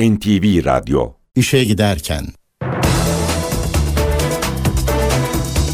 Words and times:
NTV 0.00 0.64
Radyo 0.64 1.12
İşe 1.34 1.64
giderken 1.64 2.24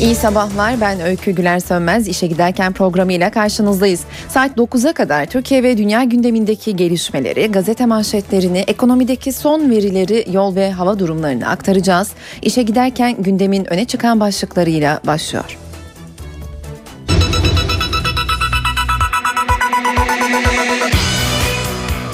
İyi 0.00 0.14
sabahlar 0.14 0.80
ben 0.80 1.00
Öykü 1.00 1.30
Güler 1.30 1.60
Sönmez 1.60 2.08
işe 2.08 2.26
giderken 2.26 2.72
programıyla 2.72 3.30
karşınızdayız. 3.30 4.00
Saat 4.28 4.56
9'a 4.56 4.92
kadar 4.92 5.26
Türkiye 5.26 5.62
ve 5.62 5.78
dünya 5.78 6.04
gündemindeki 6.04 6.76
gelişmeleri, 6.76 7.46
gazete 7.46 7.86
manşetlerini, 7.86 8.58
ekonomideki 8.58 9.32
son 9.32 9.70
verileri, 9.70 10.26
yol 10.32 10.56
ve 10.56 10.72
hava 10.72 10.98
durumlarını 10.98 11.48
aktaracağız. 11.48 12.10
İşe 12.42 12.62
giderken 12.62 13.22
gündemin 13.22 13.72
öne 13.72 13.84
çıkan 13.84 14.20
başlıklarıyla 14.20 15.00
başlıyor. 15.06 15.69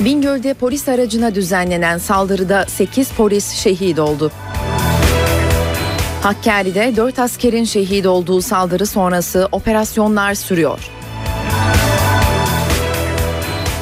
Bingöl'de 0.07 0.55
polis 0.55 0.89
aracına 0.89 1.35
düzenlenen 1.35 1.99
saldırıda 1.99 2.65
8 2.69 3.11
polis 3.13 3.51
şehit 3.51 3.99
oldu. 3.99 4.33
Hakkari'de 6.23 6.97
4 6.97 7.19
askerin 7.19 7.65
şehit 7.65 8.07
olduğu 8.07 8.43
saldırı 8.43 8.87
sonrası 8.87 9.49
operasyonlar 9.53 10.35
sürüyor. 10.35 10.91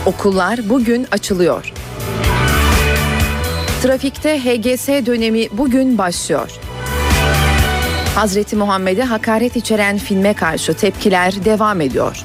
Okullar 0.07 0.61
bugün 0.69 1.07
açılıyor. 1.11 1.73
Trafikte 3.83 4.39
HGS 4.39 4.89
dönemi 4.89 5.49
bugün 5.53 5.99
başlıyor. 5.99 6.51
Hazreti 8.15 8.57
Muhammed'e 8.57 9.03
hakaret 9.03 9.57
içeren 9.57 9.99
filme 9.99 10.35
karşı 10.35 10.75
tepkiler 10.75 11.45
devam 11.45 11.81
ediyor. 11.81 12.25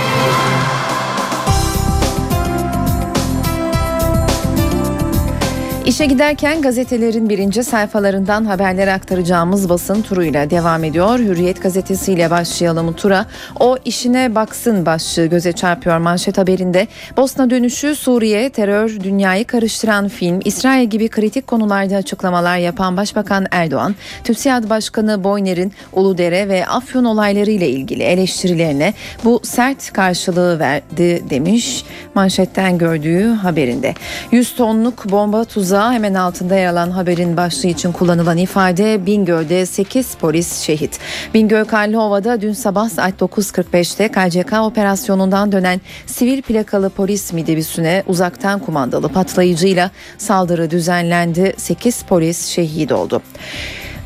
İşe 5.91 6.05
giderken 6.05 6.61
gazetelerin 6.61 7.29
birinci 7.29 7.63
sayfalarından 7.63 8.45
haberleri 8.45 8.91
aktaracağımız 8.91 9.69
basın 9.69 10.01
turuyla 10.01 10.49
devam 10.49 10.83
ediyor. 10.83 11.19
Hürriyet 11.19 11.61
gazetesiyle 11.61 12.31
başlayalım 12.31 12.93
tura. 12.93 13.25
O 13.59 13.77
işine 13.85 14.35
baksın 14.35 14.85
başlığı 14.85 15.25
göze 15.25 15.51
çarpıyor 15.51 15.97
manşet 15.97 16.37
haberinde. 16.37 16.87
Bosna 17.17 17.49
dönüşü 17.49 17.95
Suriye, 17.95 18.49
terör, 18.49 18.99
dünyayı 19.03 19.47
karıştıran 19.47 20.07
film, 20.07 20.39
İsrail 20.45 20.89
gibi 20.89 21.09
kritik 21.09 21.47
konularda 21.47 21.95
açıklamalar 21.95 22.57
yapan 22.57 22.97
Başbakan 22.97 23.45
Erdoğan, 23.51 23.95
TÜSİAD 24.23 24.69
Başkanı 24.69 25.23
Boyner'in 25.23 25.73
Uludere 25.93 26.49
ve 26.49 26.67
Afyon 26.67 27.05
olayları 27.05 27.51
ile 27.51 27.69
ilgili 27.69 28.03
eleştirilerine 28.03 28.93
bu 29.23 29.39
sert 29.43 29.93
karşılığı 29.93 30.59
verdi 30.59 31.23
demiş 31.29 31.83
manşetten 32.15 32.77
gördüğü 32.77 33.27
haberinde. 33.27 33.93
100 34.31 34.55
tonluk 34.55 35.11
bomba 35.11 35.45
tuzağı 35.45 35.80
hemen 35.89 36.13
altında 36.13 36.55
yer 36.55 36.67
alan 36.67 36.91
haberin 36.91 37.37
başlığı 37.37 37.69
için 37.69 37.91
kullanılan 37.91 38.37
ifade 38.37 39.05
Bingöl'de 39.05 39.65
8 39.65 40.15
polis 40.15 40.61
şehit. 40.61 40.99
Bingöl 41.33 41.65
Karlıova'da 41.65 42.41
dün 42.41 42.53
sabah 42.53 42.89
saat 42.89 43.21
9.45'te 43.21 44.07
KCK 44.07 44.53
operasyonundan 44.53 45.51
dönen 45.51 45.81
sivil 46.05 46.41
plakalı 46.41 46.89
polis 46.89 47.33
midibüsüne 47.33 48.03
uzaktan 48.07 48.59
kumandalı 48.59 49.09
patlayıcıyla 49.09 49.91
saldırı 50.17 50.71
düzenlendi. 50.71 51.53
8 51.57 52.03
polis 52.03 52.47
şehit 52.47 52.91
oldu. 52.91 53.21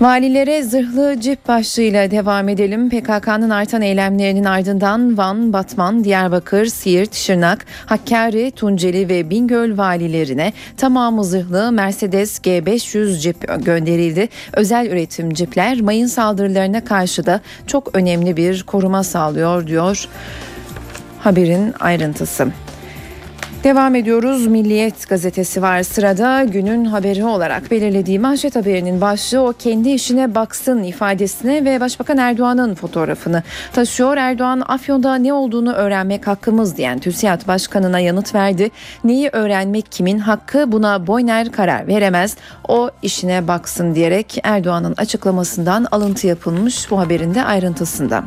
Valilere 0.01 0.63
zırhlı 0.63 1.19
cip 1.19 1.47
başlığıyla 1.47 2.11
devam 2.11 2.49
edelim. 2.49 2.89
PKK'nın 2.89 3.49
artan 3.49 3.81
eylemlerinin 3.81 4.43
ardından 4.43 5.17
Van, 5.17 5.53
Batman, 5.53 6.03
Diyarbakır, 6.03 6.65
Siirt, 6.65 7.15
Şırnak, 7.15 7.65
Hakkari, 7.85 8.51
Tunceli 8.51 9.09
ve 9.09 9.29
Bingöl 9.29 9.77
valilerine 9.77 10.53
tamamı 10.77 11.23
zırhlı 11.23 11.71
Mercedes 11.71 12.39
G500 12.39 13.19
cip 13.19 13.66
gönderildi. 13.66 14.29
Özel 14.53 14.88
üretim 14.88 15.34
cipler 15.34 15.81
mayın 15.81 16.07
saldırılarına 16.07 16.85
karşı 16.85 17.25
da 17.25 17.41
çok 17.67 17.95
önemli 17.95 18.38
bir 18.38 18.63
koruma 18.63 19.03
sağlıyor 19.03 19.67
diyor 19.67 20.07
haberin 21.19 21.73
ayrıntısı. 21.79 22.47
Devam 23.66 23.96
ediyoruz. 23.96 24.48
Milliyet 24.48 25.09
gazetesi 25.09 25.62
var 25.62 25.84
sırada 25.84 26.44
günün 26.44 26.86
haberi 26.86 27.26
olarak 27.26 27.72
belirlediği 27.72 28.20
manşet 28.20 28.56
haberinin 28.56 29.02
başlığı 29.02 29.48
o 29.48 29.53
kendi 29.59 29.90
işine 29.90 30.36
baksın 30.36 30.84
ifadesine 30.84 31.66
ve 31.66 31.80
Başbakan 31.80 32.18
Erdoğan'ın 32.18 32.76
fotoğrafını 32.76 33.44
taşıyor. 33.74 34.18
Erdoğan 34.18 34.64
Afyon'da 34.68 35.16
ne 35.16 35.34
olduğunu 35.34 35.74
öğrenmek 35.74 36.28
hakkımız 36.28 36.78
diyen 36.78 37.00
TÜSİAD 37.00 37.48
Başkanı'na 37.48 38.00
yanıt 38.00 38.36
verdi. 38.36 38.72
Neyi 39.03 39.30
öğrenmek 39.34 39.92
kimin 39.92 40.20
hakkı 40.20 40.72
buna 40.72 41.08
Boyner 41.08 41.52
karar 41.52 41.88
veremez. 41.88 42.38
O 42.68 42.90
işine 43.02 43.47
baksın 43.47 43.96
diyerek 43.96 44.38
Erdoğan'ın 44.44 44.94
açıklamasından 44.97 45.88
alıntı 45.92 46.28
yapılmış 46.28 46.92
bu 46.92 47.00
haberin 47.00 47.36
de 47.36 47.44
ayrıntısında. 47.44 48.24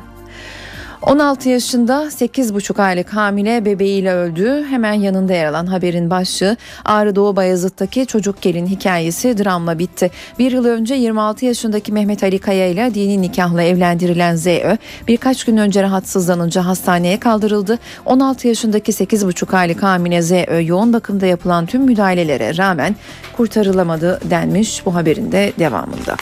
16 1.02 1.48
yaşında 1.48 2.04
8,5 2.04 2.82
aylık 2.82 3.14
hamile 3.14 3.64
bebeğiyle 3.64 4.12
öldü. 4.12 4.64
Hemen 4.70 4.92
yanında 4.92 5.32
yer 5.32 5.46
alan 5.46 5.66
haberin 5.66 6.10
başlığı 6.10 6.56
Ağrı 6.84 7.16
Doğu 7.16 7.36
Bayazıt'taki 7.36 8.06
çocuk 8.06 8.42
gelin 8.42 8.66
hikayesi 8.66 9.38
dramla 9.38 9.78
bitti. 9.78 10.10
Bir 10.38 10.52
yıl 10.52 10.64
önce 10.64 10.94
26 10.94 11.44
yaşındaki 11.44 11.92
Mehmet 11.92 12.22
Ali 12.22 12.38
Kaya 12.38 12.66
ile 12.66 12.94
dini 12.94 13.22
nikahla 13.22 13.62
evlendirilen 13.62 14.36
ZÖ 14.36 14.76
birkaç 15.08 15.44
gün 15.44 15.56
önce 15.56 15.82
rahatsızlanınca 15.82 16.66
hastaneye 16.66 17.20
kaldırıldı. 17.20 17.78
16 18.04 18.48
yaşındaki 18.48 18.92
8,5 18.92 19.56
aylık 19.56 19.82
hamile 19.82 20.22
ZÖ 20.22 20.62
yoğun 20.62 20.92
bakımda 20.92 21.26
yapılan 21.26 21.66
tüm 21.66 21.82
müdahalelere 21.82 22.56
rağmen 22.56 22.96
kurtarılamadı 23.36 24.20
denmiş 24.30 24.86
bu 24.86 24.94
haberin 24.94 25.32
de 25.32 25.52
devamında. 25.58 26.16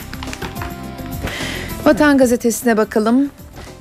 Vatan 1.85 2.17
gazetesine 2.17 2.77
bakalım. 2.77 3.29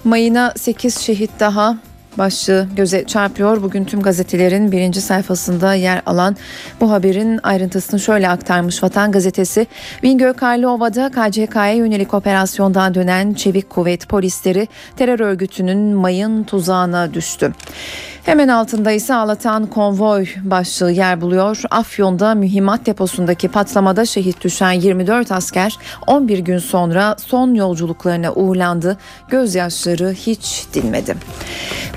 Mayına 0.05 0.53
8 0.57 0.99
şehit 0.99 1.31
daha 1.41 1.77
başlığı 2.19 2.69
göze 2.77 3.05
çarpıyor. 3.07 3.63
Bugün 3.63 3.85
tüm 3.85 4.03
gazetelerin 4.03 4.73
birinci 4.73 5.01
sayfasında 5.01 5.75
yer 5.75 6.03
alan 6.07 6.37
bu 6.81 6.91
haberin 6.91 7.41
ayrıntısını 7.43 8.01
şöyle 8.01 8.29
aktarmış 8.29 8.83
Vatan 8.83 9.13
Gazetesi. 9.13 9.67
Bingöl 10.03 10.33
Karlıova'da 10.33 11.11
KCK'ya 11.11 11.73
yönelik 11.73 12.15
operasyondan 12.15 12.95
dönen 12.95 13.35
Çevik 13.35 13.71
Kuvvet 13.71 14.09
polisleri 14.09 14.69
terör 14.97 15.21
örgütünün 15.21 15.79
mayın 15.79 16.45
tuzağına 16.45 17.15
düştü. 17.15 17.53
Hemen 18.27 18.49
altında 18.49 18.91
ise 18.91 19.15
ağlatan 19.15 19.67
konvoy 19.67 20.27
başlığı 20.43 20.91
yer 20.91 21.21
buluyor. 21.21 21.63
Afyon'da 21.71 22.35
mühimmat 22.35 22.87
deposundaki 22.87 23.49
patlamada 23.49 24.07
şehit 24.07 24.45
düşen 24.45 24.73
24 24.73 25.33
asker 25.33 25.79
11 26.07 26.39
gün 26.39 26.59
sonra 26.59 27.17
son 27.19 27.55
yolculuklarına 27.55 28.33
uğurlandı. 28.33 28.97
Gözyaşları 29.29 30.13
hiç 30.13 30.65
dinmedi. 30.75 31.17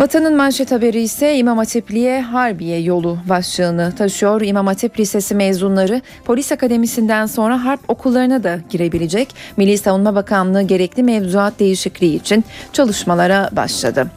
Vatanın 0.10 0.36
manşet 0.36 0.72
haberi 0.72 1.02
ise 1.02 1.38
İmam 1.38 1.58
Hatipli'ye 1.58 2.22
Harbiye 2.22 2.82
yolu 2.82 3.18
başlığını 3.30 3.94
taşıyor. 3.98 4.42
İmam 4.42 4.68
Hatip 4.68 5.00
Lisesi 5.00 5.36
mezunları 5.36 6.02
polis 6.26 6.52
akademisinden 6.52 7.26
sonra 7.26 7.66
harp 7.66 7.90
okullarına 7.90 8.44
da 8.44 8.60
girebilecek. 8.70 9.36
Milli 9.58 9.78
Savunma 9.78 10.16
Bakanlığı 10.16 10.62
gerekli 10.62 11.04
mevzuat 11.04 11.60
değişikliği 11.60 12.16
için 12.16 12.46
çalışmalara 12.74 13.50
başladı. 13.52 14.08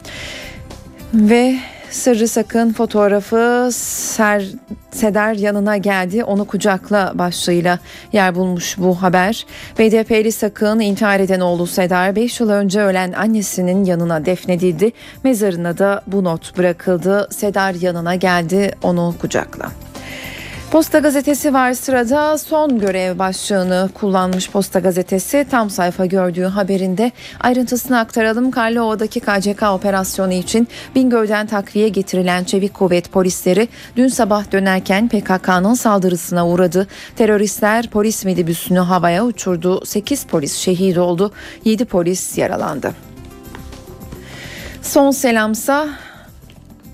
Ve 1.13 1.55
Sırrı 1.93 2.27
Sakın 2.27 2.73
fotoğrafı 2.73 3.69
Ser, 3.71 4.45
Seder 4.91 5.33
yanına 5.33 5.77
geldi 5.77 6.23
onu 6.23 6.45
kucakla 6.45 7.11
başlığıyla 7.15 7.79
yer 8.13 8.35
bulmuş 8.35 8.77
bu 8.77 9.01
haber. 9.01 9.45
BDP'li 9.79 10.31
Sakın 10.31 10.79
intihar 10.79 11.19
eden 11.19 11.39
oğlu 11.39 11.67
Sedar 11.67 12.15
5 12.15 12.39
yıl 12.39 12.49
önce 12.49 12.81
ölen 12.81 13.11
annesinin 13.11 13.85
yanına 13.85 14.25
defnedildi. 14.25 14.91
Mezarına 15.23 15.77
da 15.77 16.01
bu 16.07 16.23
not 16.23 16.57
bırakıldı. 16.57 17.27
Sedar 17.31 17.73
yanına 17.73 18.15
geldi 18.15 18.71
onu 18.83 19.15
kucakla. 19.21 19.71
Posta 20.73 20.99
gazetesi 20.99 21.53
var 21.53 21.73
sırada 21.73 22.37
son 22.37 22.79
görev 22.79 23.19
başlığını 23.19 23.89
kullanmış 23.93 24.49
Posta 24.49 24.79
gazetesi 24.79 25.45
tam 25.51 25.69
sayfa 25.69 26.05
gördüğü 26.05 26.43
haberinde 26.43 27.11
ayrıntısını 27.39 27.99
aktaralım. 27.99 28.51
Karlıova'daki 28.51 29.19
KCK 29.19 29.63
operasyonu 29.63 30.33
için 30.33 30.67
Bingöl'den 30.95 31.47
takviye 31.47 31.89
getirilen 31.89 32.43
Çevik 32.43 32.73
Kuvvet 32.73 33.11
polisleri 33.11 33.67
dün 33.95 34.07
sabah 34.07 34.51
dönerken 34.51 35.07
PKK'nın 35.07 35.73
saldırısına 35.73 36.47
uğradı. 36.47 36.87
Teröristler 37.15 37.87
polis 37.87 38.25
midibüsünü 38.25 38.79
havaya 38.79 39.25
uçurdu. 39.25 39.85
8 39.85 40.25
polis 40.25 40.57
şehit 40.57 40.97
oldu. 40.97 41.31
7 41.65 41.85
polis 41.85 42.37
yaralandı. 42.37 42.91
Son 44.81 45.11
selamsa 45.11 45.89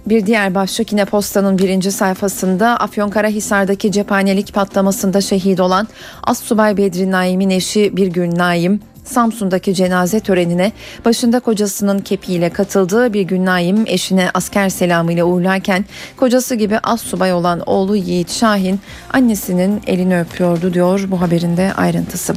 bir 0.09 0.25
diğer 0.25 0.55
başlık 0.55 0.91
yine 0.91 1.05
postanın 1.05 1.57
birinci 1.57 1.91
sayfasında 1.91 2.77
Afyonkarahisar'daki 2.79 3.91
cephanelik 3.91 4.53
patlamasında 4.53 5.21
şehit 5.21 5.59
olan 5.59 5.87
Assubay 6.23 6.77
Bedri 6.77 7.11
Naim'in 7.11 7.49
eşi 7.49 7.97
bir 7.97 8.07
gün 8.07 8.37
Naim 8.37 8.81
Samsun'daki 9.03 9.73
cenaze 9.73 10.19
törenine 10.19 10.71
başında 11.05 11.39
kocasının 11.39 11.99
kepiyle 11.99 12.49
katıldığı 12.49 13.13
bir 13.13 13.21
gün 13.21 13.45
Naim 13.45 13.83
eşine 13.87 14.29
asker 14.33 14.69
selamıyla 14.69 15.25
uğurlarken 15.25 15.85
kocası 16.17 16.55
gibi 16.55 16.79
az 16.79 17.01
subay 17.01 17.33
olan 17.33 17.59
oğlu 17.65 17.95
Yiğit 17.95 18.31
Şahin 18.31 18.79
annesinin 19.13 19.81
elini 19.87 20.19
öpüyordu 20.19 20.73
diyor 20.73 21.07
bu 21.11 21.21
haberinde 21.21 21.73
ayrıntısı. 21.77 22.33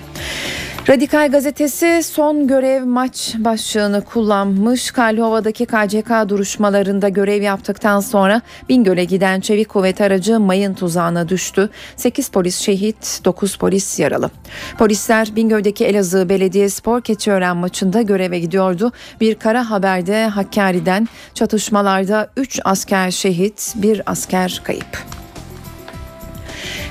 Radikal 0.88 1.31
gazetesi 1.31 2.02
son 2.02 2.46
görev 2.46 2.84
maç 2.84 3.34
başlığını 3.38 4.05
kullanmış. 4.05 4.90
Karlova'daki 4.90 5.67
KCK 5.67 6.29
duruşmalarında 6.29 7.08
görev 7.08 7.43
yaptıktan 7.43 8.00
sonra 8.00 8.43
Bingöl'e 8.69 9.05
giden 9.05 9.40
çevik 9.40 9.69
kuvvet 9.69 10.00
aracı 10.00 10.40
mayın 10.40 10.75
tuzağına 10.75 11.29
düştü. 11.29 11.70
8 11.96 12.29
polis 12.29 12.58
şehit, 12.58 13.20
9 13.25 13.56
polis 13.56 13.99
yaralı. 13.99 14.31
Polisler 14.79 15.37
Bingöl'deki 15.37 15.84
Elazığ 15.84 16.29
Belediye 16.29 16.69
Spor 16.69 17.00
Keçiören 17.00 17.56
maçında 17.56 18.02
göreve 18.02 18.38
gidiyordu. 18.38 18.93
Bir 19.20 19.35
kara 19.35 19.70
haberde 19.70 20.26
Hakkari'den 20.26 21.08
çatışmalarda 21.35 22.28
3 22.37 22.61
asker 22.64 23.11
şehit, 23.11 23.73
1 23.76 24.02
asker 24.06 24.61
kayıp. 24.64 25.22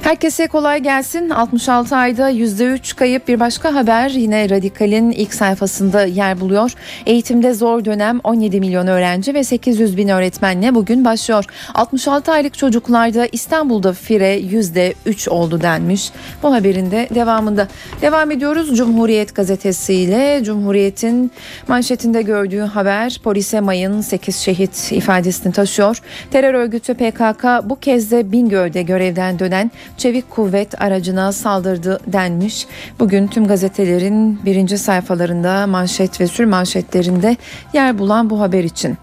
Herkese 0.01 0.47
kolay 0.47 0.79
gelsin. 0.79 1.29
66 1.29 1.95
ayda 1.95 2.31
%3 2.31 2.95
kayıp 2.95 3.27
bir 3.27 3.39
başka 3.39 3.75
haber 3.75 4.09
yine 4.09 4.49
Radikal'in 4.49 5.11
ilk 5.11 5.33
sayfasında 5.33 6.03
yer 6.03 6.39
buluyor. 6.39 6.73
Eğitimde 7.05 7.53
zor 7.53 7.85
dönem 7.85 8.19
17 8.23 8.59
milyon 8.59 8.87
öğrenci 8.87 9.33
ve 9.33 9.43
800 9.43 9.97
bin 9.97 10.07
öğretmenle 10.07 10.75
bugün 10.75 11.05
başlıyor. 11.05 11.45
66 11.73 12.31
aylık 12.31 12.57
çocuklarda 12.57 13.27
İstanbul'da 13.31 13.93
fire 13.93 14.39
%3 14.39 15.29
oldu 15.29 15.61
denmiş. 15.61 16.11
Bu 16.43 16.53
haberin 16.53 16.91
de 16.91 17.07
devamında. 17.15 17.67
Devam 18.01 18.31
ediyoruz 18.31 18.77
Cumhuriyet 18.77 19.35
gazetesiyle. 19.35 20.43
Cumhuriyet'in 20.43 21.31
manşetinde 21.67 22.21
gördüğü 22.21 22.61
haber 22.61 23.19
polise 23.23 23.59
mayın 23.59 24.01
8 24.01 24.35
şehit 24.35 24.91
ifadesini 24.91 25.53
taşıyor. 25.53 26.01
Terör 26.31 26.53
örgütü 26.53 26.93
PKK 26.93 27.45
bu 27.63 27.79
kez 27.79 28.11
de 28.11 28.31
Bingöl'de 28.31 28.81
görevden 28.81 29.39
dönen 29.39 29.71
çevik 29.97 30.29
kuvvet 30.29 30.81
aracına 30.81 31.31
saldırdı 31.31 31.99
denmiş. 32.07 32.67
Bugün 32.99 33.27
tüm 33.27 33.47
gazetelerin 33.47 34.45
birinci 34.45 34.77
sayfalarında 34.77 35.67
manşet 35.67 36.21
ve 36.21 36.27
sür 36.27 36.45
manşetlerinde 36.45 37.37
yer 37.73 37.99
bulan 37.99 38.29
bu 38.29 38.39
haber 38.39 38.63
için. 38.63 38.97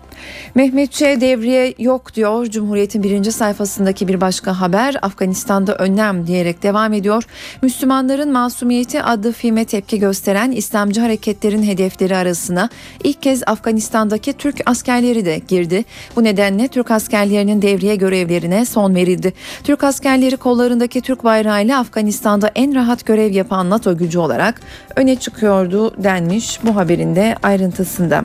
Mehmetçe 0.55 1.21
devriye 1.21 1.75
yok 1.79 2.15
diyor 2.15 2.47
Cumhuriyet'in 2.47 3.03
birinci 3.03 3.33
sayfasındaki 3.33 4.09
bir 4.09 4.21
başka 4.21 4.61
haber 4.61 4.97
Afganistan'da 5.03 5.75
önlem 5.77 6.27
diyerek 6.27 6.63
devam 6.63 6.93
ediyor. 6.93 7.25
Müslümanların 7.63 8.33
masumiyeti 8.33 9.03
adlı 9.03 9.33
filme 9.33 9.65
tepki 9.65 9.99
gösteren 9.99 10.51
İslamcı 10.51 11.01
hareketlerin 11.01 11.63
hedefleri 11.63 12.17
arasına 12.17 12.69
ilk 13.05 13.23
kez 13.23 13.43
Afganistan'daki 13.47 14.33
Türk 14.33 14.61
askerleri 14.67 15.25
de 15.25 15.41
girdi. 15.49 15.85
Bu 16.17 16.25
nedenle 16.25 16.69
Türk 16.69 16.91
askerlerinin 16.91 17.63
devriye 17.63 17.97
görevlerine 17.97 18.65
son 18.65 18.95
verildi. 18.95 19.33
Türk 19.65 19.85
askerleri 19.85 20.37
kollarındaki 20.37 21.01
Türk 21.01 21.25
bayrağıyla 21.25 21.79
Afganistan'da 21.79 22.51
en 22.55 22.75
rahat 22.75 23.07
görev 23.07 23.33
yapan 23.33 23.71
NATO 23.71 23.97
gücü 23.97 24.19
olarak 24.19 24.61
öne 24.97 25.17
çıkıyordu 25.17 26.03
denmiş 26.05 26.59
bu 26.65 26.77
haberin 26.77 27.17
de 27.17 27.37
ayrıntısında. 27.43 28.25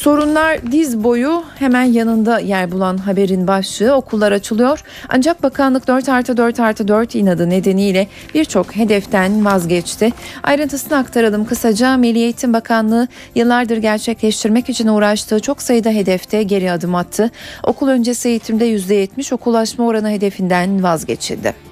Sorunlar 0.00 0.72
diz 0.72 1.04
boyu 1.04 1.44
hemen 1.58 1.82
yanında 1.82 2.38
yer 2.38 2.72
bulan 2.72 2.96
haberin 2.96 3.46
başlığı 3.46 3.94
okullar 3.94 4.32
açılıyor. 4.32 4.84
Ancak 5.08 5.42
bakanlık 5.42 5.88
4 5.88 6.08
artı 6.08 6.36
4 6.36 6.60
artı 6.60 6.88
4 6.88 7.14
inadı 7.14 7.50
nedeniyle 7.50 8.08
birçok 8.34 8.76
hedeften 8.76 9.44
vazgeçti. 9.44 10.10
Ayrıntısını 10.42 10.98
aktaralım 10.98 11.44
kısaca. 11.44 11.96
Milli 11.96 12.18
Eğitim 12.18 12.52
Bakanlığı 12.52 13.08
yıllardır 13.34 13.76
gerçekleştirmek 13.76 14.68
için 14.68 14.88
uğraştığı 14.88 15.40
çok 15.40 15.62
sayıda 15.62 15.90
hedefte 15.90 16.42
geri 16.42 16.72
adım 16.72 16.94
attı. 16.94 17.30
Okul 17.64 17.88
öncesi 17.88 18.28
eğitimde 18.28 18.76
%70 18.76 19.34
okullaşma 19.34 19.86
oranı 19.86 20.10
hedefinden 20.10 20.82
vazgeçildi. 20.82 21.69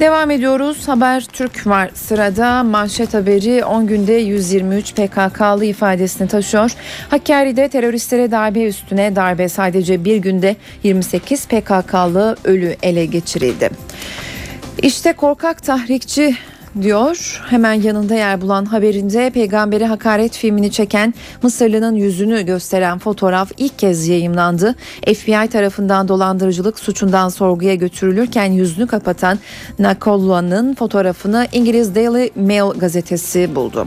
Devam 0.00 0.30
ediyoruz. 0.30 0.88
Haber 0.88 1.24
Türk 1.24 1.66
var 1.66 1.90
sırada. 1.94 2.62
Manşet 2.62 3.14
haberi 3.14 3.64
10 3.64 3.86
günde 3.86 4.12
123 4.12 4.94
PKK'lı 4.94 5.64
ifadesini 5.64 6.28
taşıyor. 6.28 6.72
Hakkari'de 7.08 7.68
teröristlere 7.68 8.30
darbe 8.30 8.64
üstüne 8.64 9.16
darbe 9.16 9.48
sadece 9.48 10.04
bir 10.04 10.16
günde 10.16 10.56
28 10.82 11.46
PKK'lı 11.46 12.36
ölü 12.44 12.76
ele 12.82 13.04
geçirildi. 13.04 13.70
İşte 14.82 15.12
korkak 15.12 15.62
tahrikçi 15.62 16.36
diyor. 16.82 17.42
Hemen 17.50 17.72
yanında 17.72 18.14
yer 18.14 18.40
bulan 18.40 18.64
haberinde 18.64 19.30
peygamberi 19.30 19.86
hakaret 19.86 20.36
filmini 20.36 20.70
çeken 20.70 21.14
Mısırlı'nın 21.42 21.94
yüzünü 21.94 22.42
gösteren 22.42 22.98
fotoğraf 22.98 23.52
ilk 23.56 23.78
kez 23.78 24.08
yayımlandı. 24.08 24.74
FBI 25.06 25.48
tarafından 25.48 26.08
dolandırıcılık 26.08 26.78
suçundan 26.78 27.28
sorguya 27.28 27.74
götürülürken 27.74 28.52
yüzünü 28.52 28.86
kapatan 28.86 29.38
Nakolla'nın 29.78 30.74
fotoğrafını 30.74 31.48
İngiliz 31.52 31.94
Daily 31.94 32.30
Mail 32.36 32.78
gazetesi 32.78 33.54
buldu. 33.54 33.86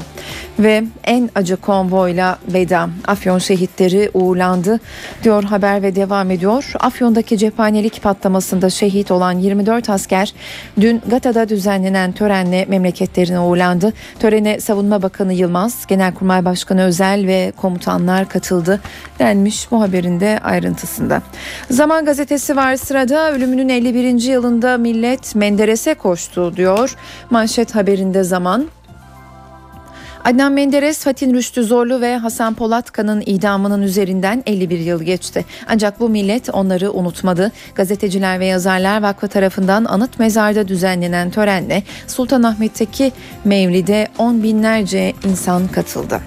Ve 0.60 0.84
en 1.04 1.30
acı 1.36 1.58
konvoyla 1.58 2.38
veda 2.54 2.90
Afyon 3.08 3.38
şehitleri 3.40 4.10
uğurlandı 4.14 4.80
diyor 5.24 5.44
haber 5.44 5.82
ve 5.82 5.96
devam 5.96 6.32
ediyor. 6.32 6.72
Afyon'daki 6.80 7.38
cephanelik 7.38 8.04
patlamasında 8.04 8.70
şehit 8.70 9.12
olan 9.12 9.32
24 9.32 9.90
asker 9.90 10.34
dün 10.82 11.02
Gata'da 11.10 11.50
düzenlenen 11.50 12.12
törenle 12.12 12.66
memleketlerine 12.80 13.40
uğurlandı. 13.40 13.94
Törene 14.20 14.60
Savunma 14.60 15.02
Bakanı 15.02 15.34
Yılmaz, 15.34 15.86
Genelkurmay 15.88 16.46
Başkanı 16.46 16.84
Özel 16.84 17.28
ve 17.28 17.54
komutanlar 17.58 18.30
katıldı 18.30 18.80
denmiş 19.20 19.72
bu 19.72 19.82
haberin 19.82 20.20
de 20.20 20.40
ayrıntısında. 20.44 21.22
Zaman 21.70 22.06
gazetesi 22.06 22.56
var 22.56 22.76
sırada 22.76 23.32
ölümünün 23.32 23.70
51. 23.70 24.22
yılında 24.22 24.78
millet 24.78 25.36
Menderes'e 25.36 25.94
koştu 25.94 26.56
diyor. 26.56 26.96
Manşet 27.30 27.76
haberinde 27.76 28.24
zaman 28.24 28.68
Adnan 30.24 30.54
Menderes, 30.54 31.04
Fatin 31.04 31.34
Rüştü 31.34 31.64
Zorlu 31.64 32.02
ve 32.02 32.18
Hasan 32.18 32.54
Polatkan'ın 32.54 33.24
idamının 33.26 33.82
üzerinden 33.82 34.44
51 34.46 34.80
yıl 34.80 35.04
geçti. 35.04 35.46
Ancak 35.68 36.00
bu 36.00 36.10
millet 36.10 36.50
onları 36.50 36.92
unutmadı. 36.92 37.52
Gazeteciler 37.76 38.40
ve 38.40 38.46
Yazarlar 38.46 39.02
Vakfı 39.02 39.28
tarafından 39.28 39.86
anıt 39.86 40.20
mezarda 40.20 40.68
düzenlenen 40.68 41.30
törenle 41.30 41.84
Sultanahmet'teki 42.08 43.12
Mevlid'e 43.46 44.08
on 44.18 44.44
binlerce 44.44 45.14
insan 45.26 45.68
katıldı. 45.68 46.22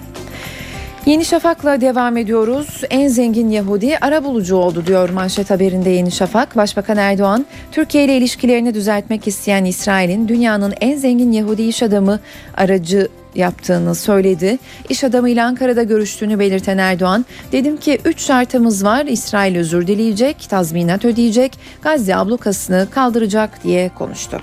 Yeni 1.05 1.25
Şafak'la 1.25 1.81
devam 1.81 2.17
ediyoruz. 2.17 2.81
En 2.89 3.07
zengin 3.07 3.49
Yahudi 3.49 3.97
ara 4.01 4.23
bulucu 4.23 4.55
oldu 4.55 4.85
diyor 4.85 5.09
manşet 5.09 5.49
haberinde 5.49 5.89
Yeni 5.89 6.11
Şafak. 6.11 6.55
Başbakan 6.57 6.97
Erdoğan, 6.97 7.45
Türkiye 7.71 8.05
ile 8.05 8.17
ilişkilerini 8.17 8.73
düzeltmek 8.73 9.27
isteyen 9.27 9.65
İsrail'in 9.65 10.27
dünyanın 10.27 10.73
en 10.81 10.97
zengin 10.97 11.31
Yahudi 11.31 11.63
iş 11.63 11.83
adamı 11.83 12.19
aracı 12.57 13.07
yaptığını 13.35 13.95
söyledi. 13.95 14.57
İş 14.89 15.03
adamıyla 15.03 15.45
Ankara'da 15.47 15.83
görüştüğünü 15.83 16.39
belirten 16.39 16.77
Erdoğan, 16.77 17.25
dedim 17.51 17.77
ki 17.77 17.99
3 18.05 18.21
şartımız 18.21 18.85
var. 18.85 19.05
İsrail 19.05 19.57
özür 19.57 19.87
dileyecek, 19.87 20.49
tazminat 20.49 21.05
ödeyecek, 21.05 21.59
Gazze 21.81 22.15
ablukasını 22.15 22.87
kaldıracak 22.91 23.63
diye 23.63 23.89
konuştu. 23.89 24.41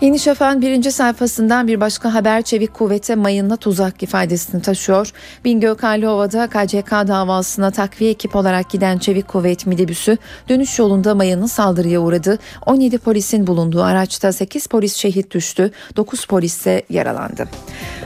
Yeni 0.00 0.18
Şafak'ın 0.18 0.62
birinci 0.62 0.92
sayfasından 0.92 1.68
bir 1.68 1.80
başka 1.80 2.14
haber 2.14 2.42
çevik 2.42 2.74
kuvvete 2.74 3.14
mayınla 3.14 3.56
tuzak 3.56 4.02
ifadesini 4.02 4.62
taşıyor. 4.62 5.12
Bingöl 5.44 5.74
Karlıova'da 5.74 6.46
KCK 6.46 6.90
davasına 6.90 7.70
takviye 7.70 8.10
ekip 8.10 8.36
olarak 8.36 8.70
giden 8.70 8.98
çevik 8.98 9.28
kuvvet 9.28 9.66
midibüsü 9.66 10.18
dönüş 10.48 10.78
yolunda 10.78 11.14
mayınlı 11.14 11.48
saldırıya 11.48 12.00
uğradı. 12.00 12.38
17 12.66 12.98
polisin 12.98 13.46
bulunduğu 13.46 13.82
araçta 13.82 14.32
8 14.32 14.66
polis 14.66 14.96
şehit 14.96 15.30
düştü, 15.30 15.70
9 15.96 16.24
polis 16.24 16.56
ise 16.56 16.82
yaralandı. 16.90 17.48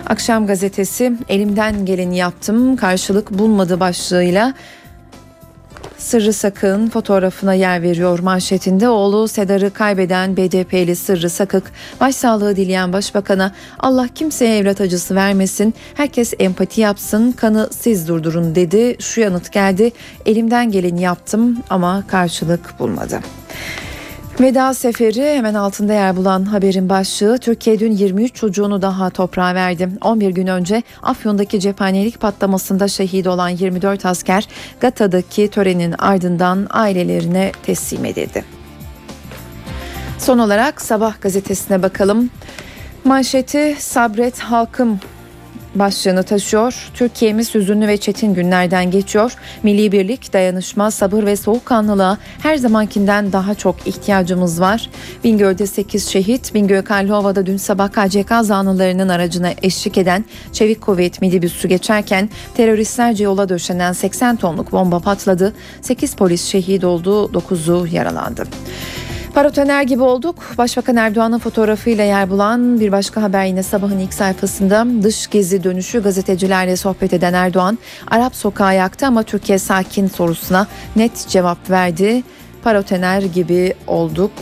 Akşam 0.06 0.46
gazetesi 0.46 1.12
elimden 1.28 1.86
geleni 1.86 2.16
yaptım 2.16 2.76
karşılık 2.76 3.30
bulmadı 3.30 3.80
başlığıyla 3.80 4.54
Sırrı 6.04 6.32
Sakın 6.32 6.88
fotoğrafına 6.88 7.54
yer 7.54 7.82
veriyor 7.82 8.18
manşetinde. 8.18 8.88
Oğlu 8.88 9.28
Sedar'ı 9.28 9.70
kaybeden 9.70 10.37
BDP'li 10.37 10.96
Sırrı 10.96 11.30
Sakık 11.30 11.73
başsağlığı 12.00 12.56
dileyen 12.56 12.92
başbakana 12.92 13.52
Allah 13.78 14.08
kimseye 14.14 14.58
evlat 14.58 14.80
acısı 14.80 15.14
vermesin, 15.14 15.75
herkes 15.94 16.34
empati 16.38 16.80
yapsın, 16.80 17.32
kanı 17.32 17.68
siz 17.73 18.08
durdurun 18.08 18.54
dedi. 18.54 18.96
Şu 19.00 19.20
yanıt 19.20 19.52
geldi, 19.52 19.92
elimden 20.26 20.70
geleni 20.70 21.02
yaptım 21.02 21.58
ama 21.70 22.04
karşılık 22.06 22.78
bulmadı. 22.78 23.20
Veda 24.41 24.75
seferi 24.75 25.37
hemen 25.37 25.55
altında 25.55 25.93
yer 25.93 26.17
bulan 26.17 26.45
haberin 26.45 26.88
başlığı 26.88 27.38
Türkiye 27.38 27.79
dün 27.79 27.93
23 27.93 28.35
çocuğunu 28.35 28.83
daha 28.83 29.11
toprağa 29.11 29.55
verdi. 29.55 29.88
11 30.00 30.31
gün 30.31 30.47
önce 30.47 30.83
Afyon'daki 31.03 31.61
cephanelik 31.61 32.21
patlamasında 32.21 32.88
şehit 32.88 33.26
olan 33.26 33.49
24 33.49 34.07
asker 34.07 34.49
Gata'daki 34.81 35.49
törenin 35.49 35.95
ardından 35.99 36.67
ailelerine 36.71 37.53
teslim 37.62 38.05
edildi. 38.05 38.45
Son 40.19 40.38
olarak 40.38 40.83
Sabah 40.83 41.21
gazetesine 41.21 41.83
bakalım. 41.83 42.31
Manşeti 43.05 43.76
sabret 43.79 44.38
halkım 44.38 45.00
başlığını 45.75 46.23
taşıyor. 46.23 46.90
Türkiye'miz 46.95 47.54
hüzünlü 47.54 47.88
ve 47.88 47.97
çetin 47.97 48.35
günlerden 48.35 48.90
geçiyor. 48.90 49.33
Milli 49.62 49.93
birlik, 49.93 50.33
dayanışma, 50.33 50.90
sabır 50.90 51.26
ve 51.26 51.37
soğukkanlılığa 51.37 52.19
her 52.43 52.57
zamankinden 52.57 53.33
daha 53.33 53.54
çok 53.54 53.87
ihtiyacımız 53.87 54.61
var. 54.61 54.90
Bingöl'de 55.25 55.66
8 55.66 56.09
şehit, 56.09 56.54
Bingöl 56.54 56.83
Karlıova'da 56.83 57.47
dün 57.47 57.57
sabah 57.57 57.88
KCK 57.88 58.33
zanlılarının 58.43 59.09
aracına 59.09 59.50
eşlik 59.62 59.99
eden 59.99 60.25
Çevik 60.52 60.81
Kuvvet 60.81 61.21
minibüsü 61.21 61.69
geçerken 61.69 62.31
teröristlerce 62.57 63.25
yola 63.25 63.49
döşenen 63.49 63.93
80 63.93 64.37
tonluk 64.37 64.73
bomba 64.73 64.99
patladı. 64.99 65.52
8 65.81 66.16
polis 66.16 66.45
şehit 66.45 66.85
oldu, 66.85 67.31
9'u 67.33 67.87
yaralandı. 67.87 68.45
Paratoner 69.35 69.83
gibi 69.83 70.03
olduk. 70.03 70.37
Başbakan 70.59 70.97
Erdoğan'ın 70.97 71.38
fotoğrafıyla 71.38 72.05
yer 72.05 72.31
bulan 72.31 72.81
bir 72.81 72.93
başka 72.93 73.23
haber 73.23 73.45
yine 73.45 73.62
sabahın 73.62 73.99
ilk 73.99 74.14
sayfasında 74.14 74.87
dış 75.03 75.31
gezi 75.31 75.64
dönüşü 75.64 76.03
gazetecilerle 76.03 76.76
sohbet 76.76 77.12
eden 77.12 77.33
Erdoğan 77.33 77.79
Arap 78.11 78.35
sokağı 78.35 78.75
yaktı 78.75 79.07
ama 79.07 79.23
Türkiye 79.23 79.59
sakin 79.59 80.07
sorusuna 80.07 80.67
net 80.97 81.29
cevap 81.29 81.71
verdi. 81.71 82.23
Paratoner 82.64 83.23
gibi 83.23 83.75
olduk 83.87 84.33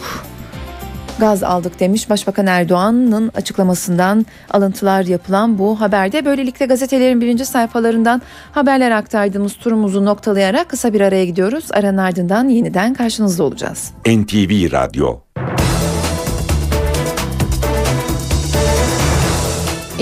gaz 1.23 1.43
aldık 1.43 1.81
demiş 1.81 2.11
Başbakan 2.11 2.47
Erdoğan'ın 2.47 3.31
açıklamasından 3.35 4.27
alıntılar 4.51 5.05
yapılan 5.05 5.59
bu 5.59 5.81
haberde. 5.81 6.25
Böylelikle 6.25 6.67
gazetelerin 6.67 7.21
birinci 7.21 7.47
sayfalarından 7.47 8.23
haberler 8.53 8.91
aktardığımız 8.91 9.55
turumuzu 9.55 10.05
noktalayarak 10.05 10.69
kısa 10.69 10.93
bir 10.93 11.01
araya 11.01 11.25
gidiyoruz. 11.25 11.65
Aranın 11.73 11.99
ardından 11.99 12.49
yeniden 12.49 12.95
karşınızda 12.95 13.45
olacağız. 13.45 13.91
NTV 14.07 14.73
Radyo 14.73 15.19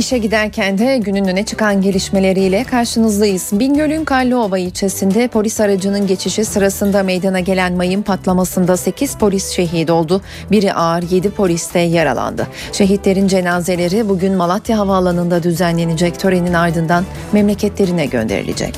İşe 0.01 0.19
giderken 0.19 0.79
de 0.79 0.99
günün 0.99 1.25
öne 1.25 1.45
çıkan 1.45 1.83
gelişmeleriyle 1.83 2.65
karşınızdayız. 2.65 3.51
Bingöl'ün 3.53 4.05
Karlıova 4.05 4.59
ilçesinde 4.59 5.29
polis 5.29 5.61
aracının 5.61 6.07
geçişi 6.07 6.45
sırasında 6.45 7.03
meydana 7.03 7.41
gelen 7.41 7.73
mayın 7.73 8.03
patlamasında 8.03 8.77
8 8.77 9.19
polis 9.19 9.51
şehit 9.51 9.91
oldu. 9.91 10.23
Biri 10.51 10.73
ağır 10.75 11.03
7 11.11 11.31
polis 11.31 11.75
de 11.75 11.79
yaralandı. 11.79 12.47
Şehitlerin 12.73 13.29
cenazeleri 13.29 14.09
bugün 14.09 14.35
Malatya 14.35 14.79
Havaalanı'nda 14.79 15.43
düzenlenecek 15.43 16.19
törenin 16.19 16.55
ardından 16.55 17.05
memleketlerine 17.33 18.07
gönderilecek. 18.07 18.75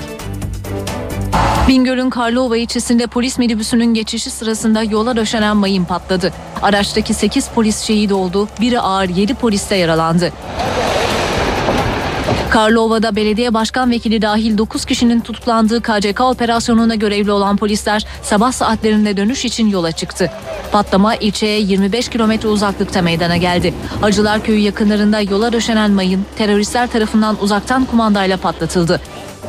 Bingöl'ün 1.68 2.10
Karlıova 2.10 2.56
ilçesinde 2.56 3.06
polis 3.06 3.38
minibüsünün 3.38 3.94
geçişi 3.94 4.30
sırasında 4.30 4.82
yola 4.82 5.16
döşenen 5.16 5.56
mayın 5.56 5.84
patladı. 5.84 6.32
Araçtaki 6.62 7.14
8 7.14 7.48
polis 7.48 7.80
şehit 7.80 8.12
oldu, 8.12 8.48
biri 8.60 8.80
ağır 8.80 9.08
7 9.08 9.34
polis 9.34 9.70
de 9.70 9.74
yaralandı. 9.74 10.32
Karlova'da 12.50 13.16
belediye 13.16 13.54
başkan 13.54 13.90
vekili 13.90 14.22
dahil 14.22 14.58
9 14.58 14.84
kişinin 14.84 15.20
tutuklandığı 15.20 15.82
KCK 15.82 16.20
operasyonuna 16.20 16.94
görevli 16.94 17.32
olan 17.32 17.56
polisler 17.56 18.06
sabah 18.22 18.52
saatlerinde 18.52 19.16
dönüş 19.16 19.44
için 19.44 19.66
yola 19.66 19.92
çıktı. 19.92 20.30
Patlama 20.72 21.14
ilçeye 21.14 21.60
25 21.60 22.08
kilometre 22.08 22.48
uzaklıkta 22.48 23.02
meydana 23.02 23.36
geldi. 23.36 23.74
Acılar 24.02 24.44
köyü 24.44 24.58
yakınlarında 24.58 25.20
yola 25.20 25.52
döşenen 25.52 25.90
mayın 25.90 26.26
teröristler 26.38 26.90
tarafından 26.90 27.36
uzaktan 27.40 27.84
kumandayla 27.84 28.36
patlatıldı. 28.36 29.00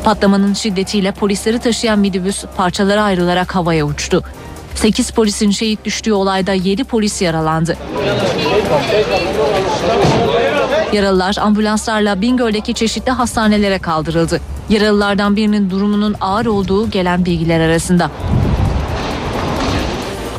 Patlamanın 0.04 0.54
şiddetiyle 0.54 1.12
polisleri 1.12 1.60
taşıyan 1.60 2.00
minibüs 2.00 2.46
parçalara 2.58 3.04
ayrılarak 3.04 3.56
havaya 3.56 3.86
uçtu. 3.86 4.24
8 4.76 5.12
polisin 5.12 5.52
şehit 5.52 5.86
düştüğü 5.86 6.14
olayda 6.14 6.54
7 6.54 6.84
polis 6.84 7.22
yaralandı. 7.22 7.78
Yaralılar 10.94 11.36
ambulanslarla 11.42 12.22
Bingöl'deki 12.22 12.74
çeşitli 12.74 13.12
hastanelere 13.12 13.80
kaldırıldı. 13.80 14.42
Yaralılardan 14.70 15.36
birinin 15.36 15.70
durumunun 15.70 16.16
ağır 16.22 16.46
olduğu 16.46 16.90
gelen 16.90 17.26
bilgiler 17.26 17.60
arasında. 17.60 18.12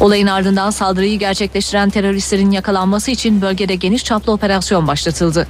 Olayın 0.01 0.27
ardından 0.27 0.71
saldırıyı 0.71 1.19
gerçekleştiren 1.19 1.91
teröristlerin 1.91 2.51
yakalanması 2.51 3.11
için 3.11 3.43
bölgede 3.43 3.75
geniş 3.75 4.05
çaplı 4.05 4.33
operasyon 4.33 4.87
başlatıldı. 4.87 5.47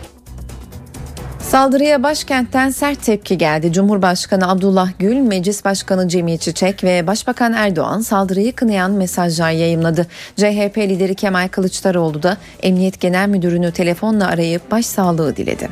Saldırıya 1.55 2.03
başkentten 2.03 2.71
sert 2.71 3.03
tepki 3.03 3.39
geldi. 3.39 3.73
Cumhurbaşkanı 3.73 4.49
Abdullah 4.51 4.89
Gül, 4.99 5.17
Meclis 5.17 5.65
Başkanı 5.65 6.09
Cemil 6.09 6.39
Çiçek 6.39 6.85
ve 6.85 7.07
Başbakan 7.07 7.53
Erdoğan 7.53 8.01
saldırıyı 8.01 8.53
kınayan 8.53 8.91
mesajlar 8.91 9.51
yayımladı. 9.51 10.07
CHP 10.37 10.79
lideri 10.79 11.15
Kemal 11.15 11.49
Kılıçdaroğlu 11.49 12.23
da 12.23 12.37
Emniyet 12.63 13.01
Genel 13.01 13.29
Müdürünü 13.29 13.73
telefonla 13.73 14.27
arayıp 14.27 14.71
başsağlığı 14.71 15.37
diledi. 15.37 15.69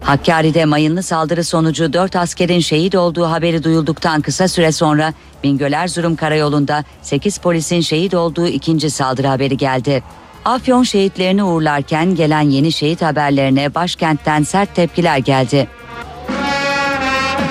Hakkari'de 0.00 0.64
mayınlı 0.64 1.02
saldırı 1.02 1.44
sonucu 1.44 1.92
4 1.92 2.16
askerin 2.16 2.60
şehit 2.60 2.94
olduğu 2.94 3.24
haberi 3.24 3.64
duyulduktan 3.64 4.20
kısa 4.20 4.48
süre 4.48 4.72
sonra 4.72 5.12
Bingöl 5.44 5.72
Erzurum 5.72 6.16
Karayolu'nda 6.16 6.84
8 7.02 7.38
polisin 7.38 7.80
şehit 7.80 8.14
olduğu 8.14 8.46
ikinci 8.46 8.90
saldırı 8.90 9.26
haberi 9.26 9.56
geldi. 9.56 10.02
Afyon 10.44 10.82
şehitlerini 10.82 11.44
uğurlarken 11.44 12.14
gelen 12.14 12.40
yeni 12.40 12.72
şehit 12.72 13.02
haberlerine 13.02 13.74
başkentten 13.74 14.42
sert 14.42 14.74
tepkiler 14.74 15.18
geldi. 15.18 15.68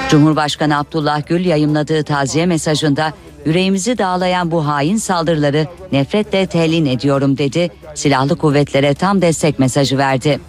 Cumhurbaşkanı 0.10 0.78
Abdullah 0.78 1.28
Gül 1.28 1.46
yayımladığı 1.46 2.04
taziye 2.04 2.46
mesajında 2.46 3.14
yüreğimizi 3.46 3.98
dağlayan 3.98 4.52
bu 4.52 4.68
hain 4.68 4.98
saldırıları 4.98 5.68
nefretle 5.92 6.48
telin 6.48 6.86
ediyorum 6.86 7.38
dedi. 7.38 7.70
Silahlı 7.96 8.36
kuvvetlere 8.38 8.94
tam 8.94 9.22
destek 9.22 9.60
mesajı 9.60 9.98
verdi. 9.98 10.40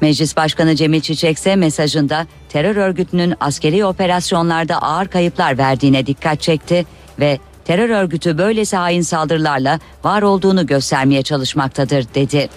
Meclis 0.00 0.36
Başkanı 0.36 0.76
Cemil 0.76 1.00
Çiçek 1.00 1.36
ise 1.36 1.56
mesajında 1.56 2.26
terör 2.48 2.76
örgütünün 2.76 3.34
askeri 3.40 3.84
operasyonlarda 3.84 4.82
ağır 4.82 5.08
kayıplar 5.08 5.58
verdiğine 5.58 6.06
dikkat 6.06 6.40
çekti 6.40 6.86
ve 7.20 7.38
terör 7.66 7.90
örgütü 7.90 8.38
böylesi 8.38 8.76
hain 8.76 9.02
saldırılarla 9.02 9.80
var 10.04 10.22
olduğunu 10.22 10.66
göstermeye 10.66 11.22
çalışmaktadır 11.22 12.06
dedi. 12.14 12.48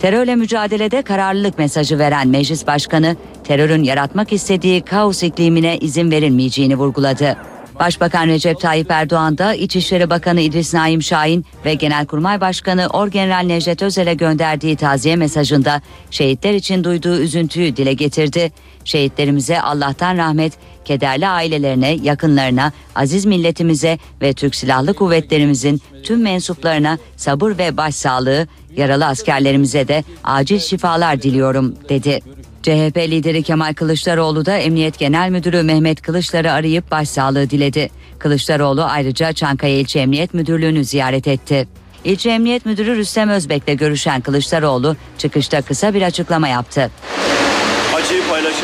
Terörle 0.00 0.36
mücadelede 0.36 1.02
kararlılık 1.02 1.58
mesajı 1.58 1.98
veren 1.98 2.28
Meclis 2.28 2.66
Başkanı 2.66 3.16
terörün 3.44 3.82
yaratmak 3.82 4.32
istediği 4.32 4.80
kaos 4.82 5.22
iklimine 5.22 5.78
izin 5.78 6.10
verilmeyeceğini 6.10 6.76
vurguladı. 6.76 7.36
Başbakan 7.80 8.26
Recep 8.26 8.60
Tayyip 8.60 8.90
Erdoğan 8.90 9.38
da 9.38 9.54
İçişleri 9.54 10.10
Bakanı 10.10 10.40
İdris 10.40 10.74
Naim 10.74 11.02
Şahin 11.02 11.44
ve 11.64 11.74
Genelkurmay 11.74 12.40
Başkanı 12.40 12.86
Orgeneral 12.86 13.46
Necdet 13.46 13.82
Özel'e 13.82 14.14
gönderdiği 14.14 14.76
taziye 14.76 15.16
mesajında 15.16 15.82
şehitler 16.10 16.54
için 16.54 16.84
duyduğu 16.84 17.18
üzüntüyü 17.18 17.76
dile 17.76 17.92
getirdi. 17.92 18.52
Şehitlerimize 18.88 19.60
Allah'tan 19.60 20.18
rahmet, 20.18 20.52
kederli 20.84 21.28
ailelerine, 21.28 21.90
yakınlarına, 22.02 22.72
aziz 22.94 23.24
milletimize 23.24 23.98
ve 24.22 24.32
Türk 24.32 24.54
Silahlı 24.54 24.94
Kuvvetlerimizin 24.94 25.82
tüm 26.02 26.22
mensuplarına 26.22 26.98
sabır 27.16 27.58
ve 27.58 27.76
başsağlığı, 27.76 28.46
yaralı 28.76 29.06
askerlerimize 29.06 29.88
de 29.88 30.04
acil 30.24 30.58
şifalar 30.58 31.22
diliyorum 31.22 31.74
dedi. 31.88 32.20
CHP 32.62 32.96
lideri 32.96 33.42
Kemal 33.42 33.74
Kılıçdaroğlu 33.74 34.46
da 34.46 34.56
Emniyet 34.56 34.98
Genel 34.98 35.30
Müdürü 35.30 35.62
Mehmet 35.62 36.02
Kılıçlar'ı 36.02 36.52
arayıp 36.52 36.90
başsağlığı 36.90 37.50
diledi. 37.50 37.90
Kılıçdaroğlu 38.18 38.84
ayrıca 38.84 39.32
Çankaya 39.32 39.78
İlçe 39.78 39.98
Emniyet 39.98 40.34
Müdürlüğü'nü 40.34 40.84
ziyaret 40.84 41.28
etti. 41.28 41.68
İlçe 42.04 42.30
Emniyet 42.30 42.66
Müdürü 42.66 42.96
Rüstem 42.96 43.28
Özbek'le 43.28 43.78
görüşen 43.78 44.20
Kılıçdaroğlu 44.20 44.96
çıkışta 45.18 45.62
kısa 45.62 45.94
bir 45.94 46.02
açıklama 46.02 46.48
yaptı. 46.48 46.90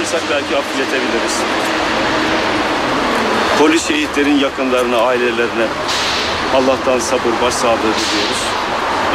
Acıyı 0.04 0.20
paylaşırsak 0.20 0.22
belki 0.30 0.54
hafifletebiliriz. 0.54 1.42
Polis 3.58 3.88
şehitlerin 3.88 4.38
yakınlarına, 4.38 4.96
ailelerine 4.96 5.66
Allah'tan 6.54 6.98
sabır, 6.98 7.42
başsağlığı 7.42 7.78
diliyoruz. 7.78 8.42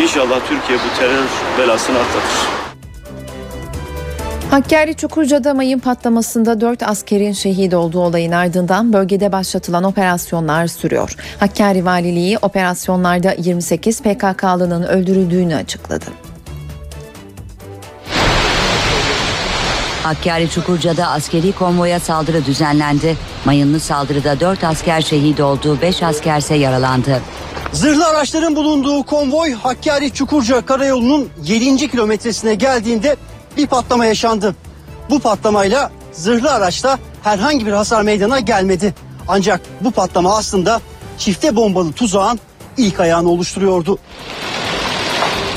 İnşallah 0.02 0.40
Türkiye 0.48 0.80
bu 0.80 1.00
terör 1.00 1.28
belasını 1.58 1.98
atlatır. 1.98 2.50
Hakkari 4.52 4.96
Çukurca'da 4.96 5.54
mayın 5.54 5.80
patlamasında 5.80 6.62
4 6.62 6.84
askerin 6.84 7.34
şehit 7.34 7.74
olduğu 7.74 8.00
olayın 8.00 8.32
ardından 8.32 8.94
bölgede 8.94 9.32
başlatılan 9.32 9.84
operasyonlar 9.84 10.68
sürüyor. 10.68 11.16
Hakkari 11.40 11.86
Valiliği 11.86 12.38
operasyonlarda 12.38 13.34
28 13.38 14.02
PKK'lının 14.02 14.84
öldürüldüğünü 14.84 15.56
açıkladı. 15.56 16.06
Hakkari 20.04 20.50
Çukurca'da 20.50 21.08
askeri 21.08 21.52
konvoya 21.52 22.00
saldırı 22.00 22.46
düzenlendi. 22.46 23.18
Mayınlı 23.46 23.80
saldırıda 23.80 24.40
4 24.40 24.64
asker 24.64 25.02
şehit 25.02 25.40
oldu, 25.40 25.78
5 25.82 26.04
askerse 26.04 26.56
yaralandı. 26.56 27.22
Zırhlı 27.74 28.08
araçların 28.08 28.56
bulunduğu 28.56 29.04
konvoy 29.04 29.54
Hakkari 29.54 30.12
Çukurca 30.12 30.66
Karayolu'nun 30.66 31.30
7. 31.44 31.92
kilometresine 31.92 32.56
geldiğinde 32.56 33.16
bir 33.58 33.68
patlama 33.68 34.06
yaşandı. 34.06 34.56
Bu 35.10 35.20
patlamayla 35.20 35.92
zırhlı 36.12 36.52
araçta 36.52 37.00
herhangi 37.24 37.66
bir 37.66 37.72
hasar 37.72 38.02
meydana 38.02 38.40
gelmedi. 38.40 38.94
Ancak 39.28 39.62
bu 39.82 39.92
patlama 39.92 40.38
aslında 40.38 40.82
çifte 41.18 41.56
bombalı 41.56 41.92
tuzağın 41.92 42.40
ilk 42.78 43.00
ayağını 43.00 43.30
oluşturuyordu. 43.30 43.98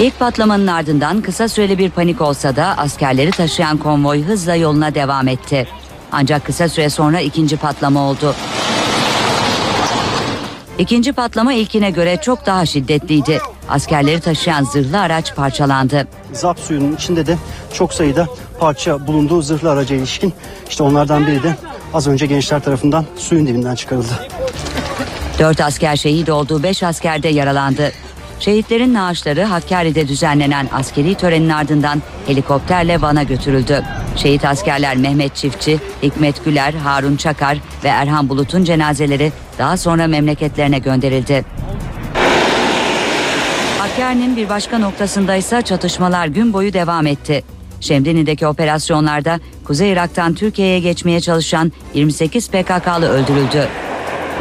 İlk 0.01 0.19
patlamanın 0.19 0.67
ardından 0.67 1.21
kısa 1.21 1.49
süreli 1.49 1.79
bir 1.79 1.91
panik 1.91 2.21
olsa 2.21 2.57
da 2.57 2.67
askerleri 2.79 3.31
taşıyan 3.31 3.77
konvoy 3.77 4.23
hızla 4.23 4.55
yoluna 4.55 4.95
devam 4.95 5.29
etti. 5.29 5.69
Ancak 6.13 6.45
kısa 6.47 6.69
süre 6.69 6.91
sonra 6.91 7.21
ikinci 7.21 7.57
patlama 7.57 8.01
oldu. 8.01 8.35
İkinci 10.79 11.13
patlama 11.13 11.53
ilkine 11.53 11.91
göre 11.91 12.19
çok 12.23 12.47
daha 12.47 12.67
şiddetliydi. 12.67 13.39
Askerleri 13.69 14.21
taşıyan 14.21 14.65
zırhlı 14.65 15.01
araç 15.01 15.35
parçalandı. 15.35 16.09
Zap 16.33 16.59
suyunun 16.59 16.97
içinde 16.97 17.27
de 17.27 17.37
çok 17.75 17.95
sayıda 17.95 18.27
parça 18.61 19.07
bulunduğu 19.07 19.43
zırhlı 19.43 19.71
araca 19.71 19.97
ilişkin. 19.97 20.33
İşte 20.69 20.83
onlardan 20.83 21.27
biri 21.27 21.43
de 21.43 21.57
az 21.95 22.07
önce 22.07 22.27
gençler 22.27 22.61
tarafından 22.61 23.05
suyun 23.17 23.47
dibinden 23.47 23.75
çıkarıldı. 23.75 24.29
Dört 25.39 25.61
asker 25.61 25.97
şehit 25.97 26.29
oldu, 26.29 26.63
beş 26.63 26.83
asker 26.83 27.23
de 27.23 27.29
yaralandı. 27.29 27.93
Şehitlerin 28.45 28.95
naaşları 28.95 29.45
Hakkari'de 29.45 30.09
düzenlenen 30.09 30.69
askeri 30.73 31.15
törenin 31.15 31.49
ardından 31.49 32.03
helikopterle 32.27 33.03
Van'a 33.03 33.23
götürüldü. 33.23 33.83
Şehit 34.17 34.45
askerler 34.45 34.97
Mehmet 34.97 35.37
Çiftçi, 35.37 35.79
Hikmet 36.03 36.45
Güler, 36.45 36.75
Harun 36.75 37.17
Çakar 37.17 37.59
ve 37.85 37.89
Erhan 37.89 38.29
Bulut'un 38.29 38.65
cenazeleri 38.65 39.33
daha 39.59 39.77
sonra 39.77 40.07
memleketlerine 40.07 40.79
gönderildi. 40.79 41.45
Hakkari'nin 43.79 44.37
bir 44.37 44.49
başka 44.49 44.79
noktasında 44.79 45.37
ise 45.37 45.63
çatışmalar 45.63 46.27
gün 46.27 46.53
boyu 46.53 46.73
devam 46.73 47.07
etti. 47.07 47.45
Şemdinli'deki 47.81 48.47
operasyonlarda 48.47 49.41
Kuzey 49.65 49.93
Irak'tan 49.93 50.35
Türkiye'ye 50.35 50.79
geçmeye 50.79 51.21
çalışan 51.21 51.73
28 51.95 52.49
PKK'lı 52.49 53.09
öldürüldü. 53.09 53.69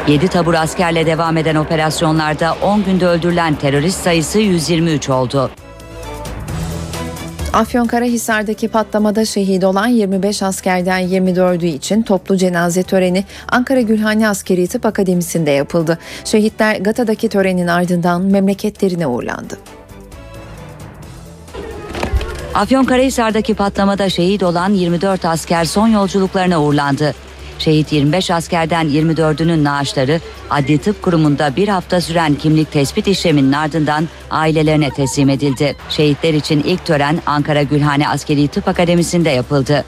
7 0.08 0.28
tabur 0.28 0.54
askerle 0.54 1.06
devam 1.06 1.38
eden 1.38 1.56
operasyonlarda 1.56 2.56
10 2.62 2.84
günde 2.84 3.08
öldürülen 3.08 3.56
terörist 3.56 4.04
sayısı 4.04 4.40
123 4.40 5.10
oldu. 5.10 5.52
Afyonkarahisar'daki 7.54 8.68
patlamada 8.68 9.26
şehit 9.26 9.64
olan 9.64 9.88
25 9.88 10.44
askerden 10.44 11.02
24'ü 11.02 11.66
için 11.66 12.02
toplu 12.04 12.38
cenaze 12.38 12.84
töreni 12.84 13.26
Ankara 13.48 13.82
Gülhane 13.82 14.28
Askeri 14.28 14.68
Tıp 14.68 14.86
Akademisi'nde 14.86 15.52
yapıldı. 15.52 15.98
Şehitler 16.26 16.76
Gata'daki 16.76 17.30
törenin 17.30 17.68
ardından 17.68 18.22
memleketlerine 18.22 19.08
uğurlandı. 19.08 19.58
Afyonkarahisar'daki 22.54 23.54
patlamada 23.54 24.10
şehit 24.10 24.44
olan 24.44 24.74
24 24.74 25.26
asker 25.26 25.66
son 25.66 25.88
yolculuklarına 25.88 26.62
uğurlandı. 26.62 27.14
Şehit 27.62 27.92
25 27.92 28.32
askerden 28.32 28.86
24'ünün 28.86 29.64
naaşları 29.64 30.20
Adli 30.50 30.78
Tıp 30.78 31.02
Kurumu'nda 31.02 31.56
bir 31.56 31.68
hafta 31.68 32.02
süren 32.02 32.36
kimlik 32.36 32.72
tespit 32.72 33.08
işleminin 33.08 33.52
ardından 33.52 34.08
ailelerine 34.30 34.90
teslim 34.90 35.30
edildi. 35.30 35.76
Şehitler 35.90 36.34
için 36.34 36.64
ilk 36.64 36.86
tören 36.86 37.22
Ankara 37.26 37.64
Gülhane 37.64 38.10
Askeri 38.10 38.48
Tıp 38.48 38.68
Akademisi'nde 38.68 39.30
yapıldı. 39.30 39.86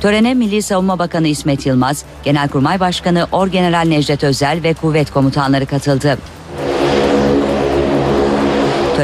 Törene 0.00 0.34
Milli 0.34 0.62
Savunma 0.62 0.98
Bakanı 0.98 1.28
İsmet 1.28 1.66
Yılmaz, 1.66 2.04
Genelkurmay 2.24 2.80
Başkanı 2.80 3.26
Orgeneral 3.32 3.88
Necdet 3.88 4.24
Özel 4.24 4.62
ve 4.62 4.74
kuvvet 4.74 5.10
komutanları 5.10 5.66
katıldı. 5.66 6.18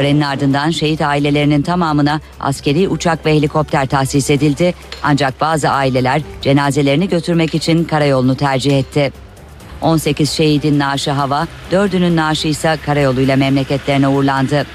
Törenin 0.03 0.21
ardından 0.21 0.69
şehit 0.69 1.01
ailelerinin 1.01 1.61
tamamına 1.61 2.21
askeri 2.39 2.89
uçak 2.89 3.25
ve 3.25 3.35
helikopter 3.35 3.85
tahsis 3.85 4.29
edildi. 4.29 4.73
Ancak 5.03 5.41
bazı 5.41 5.69
aileler 5.69 6.21
cenazelerini 6.41 7.09
götürmek 7.09 7.55
için 7.55 7.83
karayolunu 7.83 8.37
tercih 8.37 8.79
etti. 8.79 9.13
18 9.81 10.31
şehidin 10.31 10.79
naaşı 10.79 11.11
hava, 11.11 11.47
4'ünün 11.71 12.15
naaşı 12.15 12.47
ise 12.47 12.77
karayoluyla 12.85 13.35
memleketlerine 13.35 14.07
uğurlandı. 14.07 14.65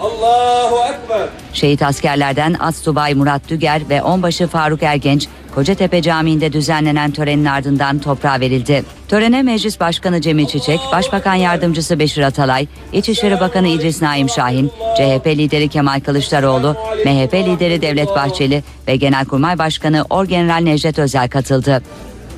Allahu 0.00 0.76
Ekber. 0.92 1.28
Şehit 1.52 1.82
askerlerden 1.82 2.56
Astsubay 2.60 3.14
Murat 3.14 3.48
Düger 3.48 3.82
ve 3.90 4.02
Onbaşı 4.02 4.46
Faruk 4.46 4.82
Ergenç, 4.82 5.28
Kocatepe 5.58 6.02
Camii'nde 6.02 6.52
düzenlenen 6.52 7.10
törenin 7.10 7.44
ardından 7.44 7.98
toprağa 7.98 8.40
verildi. 8.40 8.84
Törene 9.08 9.42
Meclis 9.42 9.80
Başkanı 9.80 10.20
Cemil 10.20 10.46
Çiçek, 10.46 10.80
Başbakan 10.92 11.34
Yardımcısı 11.34 11.98
Beşir 11.98 12.22
Atalay, 12.22 12.66
İçişleri 12.92 13.40
Bakanı 13.40 13.68
İdris 13.68 14.02
Naim 14.02 14.28
Şahin, 14.28 14.68
CHP 14.68 15.26
lideri 15.26 15.68
Kemal 15.68 16.00
Kılıçdaroğlu, 16.00 16.76
MHP 17.04 17.34
lideri 17.34 17.82
Devlet 17.82 18.08
Bahçeli 18.08 18.62
ve 18.88 18.96
Genelkurmay 18.96 19.58
Başkanı 19.58 20.04
Orgeneral 20.10 20.62
Necdet 20.62 20.98
Özel 20.98 21.28
katıldı. 21.28 21.82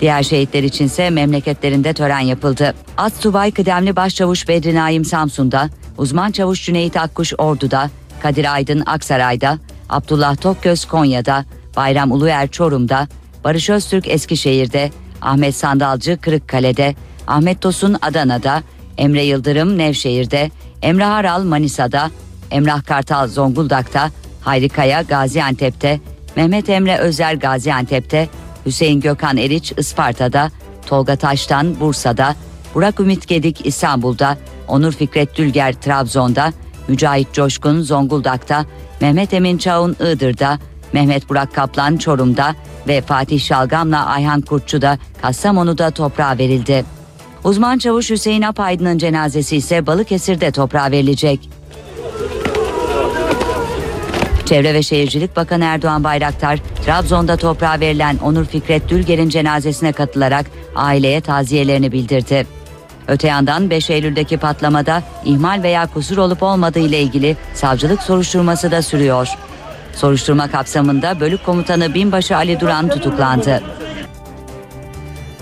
Diğer 0.01 0.23
şehitler 0.23 0.63
içinse 0.63 1.11
memleketlerinde 1.11 1.93
tören 1.93 2.21
yapıldı. 2.21 2.75
Astsubay 2.97 3.51
Kıdemli 3.51 3.97
Başçavuş 3.97 4.49
Bedri 4.49 4.75
Naim 4.75 5.05
Samsun'da, 5.05 5.69
uzman 5.99 6.31
çavuş 6.31 6.65
Cüneyt 6.65 6.97
Akkuş 6.97 7.33
Ordu'da, 7.39 7.91
Kadir 8.23 8.55
Aydın 8.55 8.83
Aksaray'da, 8.87 9.59
Abdullah 9.89 10.37
Tokgöz 10.37 10.85
Konya'da, 10.85 11.45
Bayram 11.77 12.13
Uluer 12.13 12.49
Çorum'da, 12.49 13.09
Barış 13.45 13.71
Öztürk 13.71 14.09
Eskişehir'de, 14.09 14.91
Ahmet 15.23 15.57
Sandalcı 15.57 16.19
Kırıkkale'de, 16.21 16.95
Ahmet 17.27 17.61
Tosun 17.61 17.97
Adana'da, 18.03 18.63
Emre 18.99 19.25
Yıldırım 19.25 19.79
Nevşehir'de, 19.79 20.51
Emre 20.83 21.05
Haral 21.05 21.43
Manisa'da, 21.43 22.11
Emrah 22.51 22.85
Kartal 22.85 23.29
Zonguldak'ta, 23.29 24.11
Hayri 24.41 24.69
Kaya 24.69 25.03
Gaziantep'te, 25.03 26.01
Mehmet 26.37 26.69
Emre 26.69 26.97
Özer 26.99 27.35
Gaziantep'te, 27.35 28.29
Hüseyin 28.67 29.01
Gökhan 29.01 29.37
Eriç 29.37 29.73
Isparta'da, 29.77 30.51
Tolga 30.87 31.17
Taştan 31.17 31.81
Bursa'da, 31.81 32.35
Burak 32.75 33.01
Ümit 33.01 33.29
Gedik 33.29 33.67
İstanbul'da, 33.67 34.39
Onur 34.69 34.93
Fikret 34.93 35.37
Dülger 35.37 35.73
Trabzon'da, 35.73 36.53
Mücahit 36.89 37.33
Coşkun 37.33 37.81
Zonguldak'ta, 37.81 38.65
Mehmet 39.01 39.35
Emin 39.35 39.59
Çağun 39.59 39.93
Iğdır'da, 39.93 40.59
Mehmet 40.93 41.29
Burak 41.29 41.55
Kaplan 41.55 41.97
Çorum'da 41.97 42.55
ve 42.89 43.01
Fatih 43.01 43.41
Şalgam'la 43.41 44.07
Ayhan 44.07 44.41
Kurtçu 44.41 44.83
da 44.83 44.99
Kastamonu'da 45.23 45.91
toprağa 45.91 46.39
verildi. 46.39 46.85
Uzman 47.45 47.79
çavuş 47.79 48.11
Hüseyin 48.11 48.43
Apaydın'ın 48.43 48.99
cenazesi 48.99 49.57
ise 49.57 49.87
Balıkesir'de 49.87 50.51
toprağa 50.51 50.91
verilecek. 50.91 51.51
Çevre 54.47 54.75
ve 54.75 54.83
Şehircilik 54.83 55.37
Bakanı 55.37 55.65
Erdoğan 55.65 56.05
Bayraktar, 56.05 56.59
Trabzon'da 56.87 57.37
toprağa 57.37 57.81
verilen 57.81 58.19
Onur 58.25 58.45
Fikret 58.45 58.89
Dülger'in 58.89 59.29
cenazesine 59.29 59.93
katılarak 59.93 60.47
aileye 60.77 61.21
taziyelerini 61.21 61.93
bildirdi. 61.93 62.47
Öte 63.09 63.29
yandan 63.29 63.71
5 63.71 63.91
Eylül'deki 63.91 64.37
patlamada 64.37 65.03
ihmal 65.25 65.63
veya 65.63 65.87
kusur 65.87 66.19
olup 66.19 66.43
olmadığı 66.43 66.79
ile 66.79 67.01
ilgili 67.01 67.37
savcılık 67.55 68.03
soruşturması 68.03 68.71
da 68.71 68.83
sürüyor. 68.83 69.29
Soruşturma 69.95 70.51
kapsamında 70.51 71.21
bölük 71.21 71.45
komutanı 71.45 71.95
binbaşı 71.95 72.37
Ali 72.37 72.61
Duran 72.61 72.89
tutuklandı. 72.89 73.63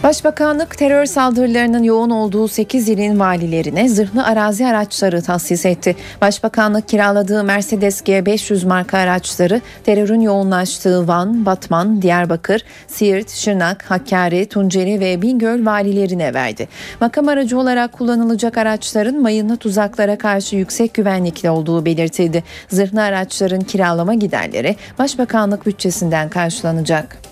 Başbakanlık 0.03 0.79
terör 0.79 1.07
saldırılarının 1.07 1.83
yoğun 1.83 2.11
olduğu 2.11 2.49
8 2.49 2.89
ilin 2.89 3.21
valilerine 3.21 3.89
zırhlı 3.89 4.25
arazi 4.25 4.67
araçları 4.67 5.23
tahsis 5.23 5.67
etti. 5.67 5.97
Başbakanlık 6.21 6.89
kiraladığı 6.89 7.45
Mercedes 7.45 8.03
G500 8.03 8.67
marka 8.67 8.99
araçları 8.99 9.61
terörün 9.85 10.21
yoğunlaştığı 10.21 11.09
Van, 11.09 11.47
Batman, 11.47 12.03
Diyarbakır, 12.03 12.65
Siirt, 12.87 13.31
Şırnak, 13.31 13.91
Hakkari, 13.91 14.47
Tunceli 14.49 15.01
ve 15.01 15.23
Bingöl 15.23 15.67
valilerine 15.67 16.35
verdi. 16.35 16.69
Makam 17.01 17.29
aracı 17.29 17.59
olarak 17.59 17.93
kullanılacak 17.93 18.59
araçların 18.59 19.23
mayınlı 19.23 19.57
tuzaklara 19.57 20.19
karşı 20.19 20.57
yüksek 20.57 20.95
güvenlikli 20.95 21.51
olduğu 21.51 21.85
belirtildi. 21.85 22.45
Zırhlı 22.69 23.03
araçların 23.03 23.61
kiralama 23.61 24.15
giderleri 24.15 24.77
Başbakanlık 24.99 25.67
bütçesinden 25.67 26.29
karşılanacak. 26.29 27.29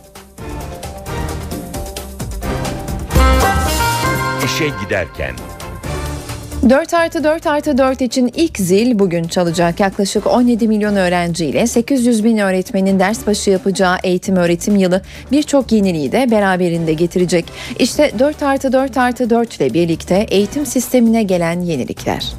İşe 4.56 4.68
giderken 4.84 5.34
4 6.70 6.94
artı 6.94 7.24
4 7.24 7.46
artı 7.46 7.78
4 7.78 8.00
için 8.00 8.32
ilk 8.36 8.58
zil 8.58 8.98
bugün 8.98 9.24
çalacak. 9.24 9.80
Yaklaşık 9.80 10.26
17 10.26 10.68
milyon 10.68 10.96
öğrenciyle 10.96 11.66
800 11.66 12.24
bin 12.24 12.38
öğretmenin 12.38 12.98
ders 12.98 13.26
başı 13.26 13.50
yapacağı 13.50 13.96
eğitim 14.02 14.36
öğretim 14.36 14.76
yılı 14.76 15.02
birçok 15.32 15.72
yeniliği 15.72 16.12
de 16.12 16.30
beraberinde 16.30 16.92
getirecek. 16.92 17.44
İşte 17.78 18.12
4 18.18 18.42
artı 18.42 18.72
4 18.72 18.96
artı 18.96 19.30
4 19.30 19.56
ile 19.56 19.74
birlikte 19.74 20.26
eğitim 20.30 20.66
sistemine 20.66 21.22
gelen 21.22 21.60
yenilikler. 21.60 22.32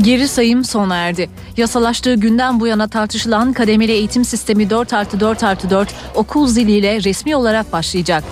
Geri 0.00 0.28
sayım 0.28 0.64
sona 0.64 0.96
erdi. 0.96 1.30
Yasalaştığı 1.56 2.14
günden 2.14 2.60
bu 2.60 2.66
yana 2.66 2.88
tartışılan 2.88 3.52
kademeli 3.52 3.92
eğitim 3.92 4.24
sistemi 4.24 4.70
4 4.70 4.92
artı 4.92 5.20
4 5.20 5.44
artı 5.44 5.70
4 5.70 5.88
okul 6.14 6.46
ziliyle 6.46 7.02
resmi 7.02 7.36
olarak 7.36 7.72
başlayacak. 7.72 8.24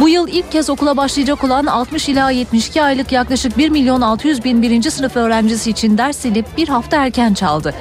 Bu 0.00 0.08
yıl 0.08 0.28
ilk 0.28 0.52
kez 0.52 0.70
okula 0.70 0.96
başlayacak 0.96 1.44
olan 1.44 1.66
60 1.66 2.08
ila 2.08 2.30
72 2.30 2.82
aylık 2.82 3.12
yaklaşık 3.12 3.58
1 3.58 3.68
milyon 3.68 4.00
600 4.00 4.44
bin 4.44 4.62
birinci 4.62 4.90
sınıf 4.90 5.16
öğrencisi 5.16 5.70
için 5.70 5.98
ders 5.98 6.18
zili 6.18 6.44
bir 6.56 6.68
hafta 6.68 6.96
erken 6.96 7.34
çaldı. 7.34 7.74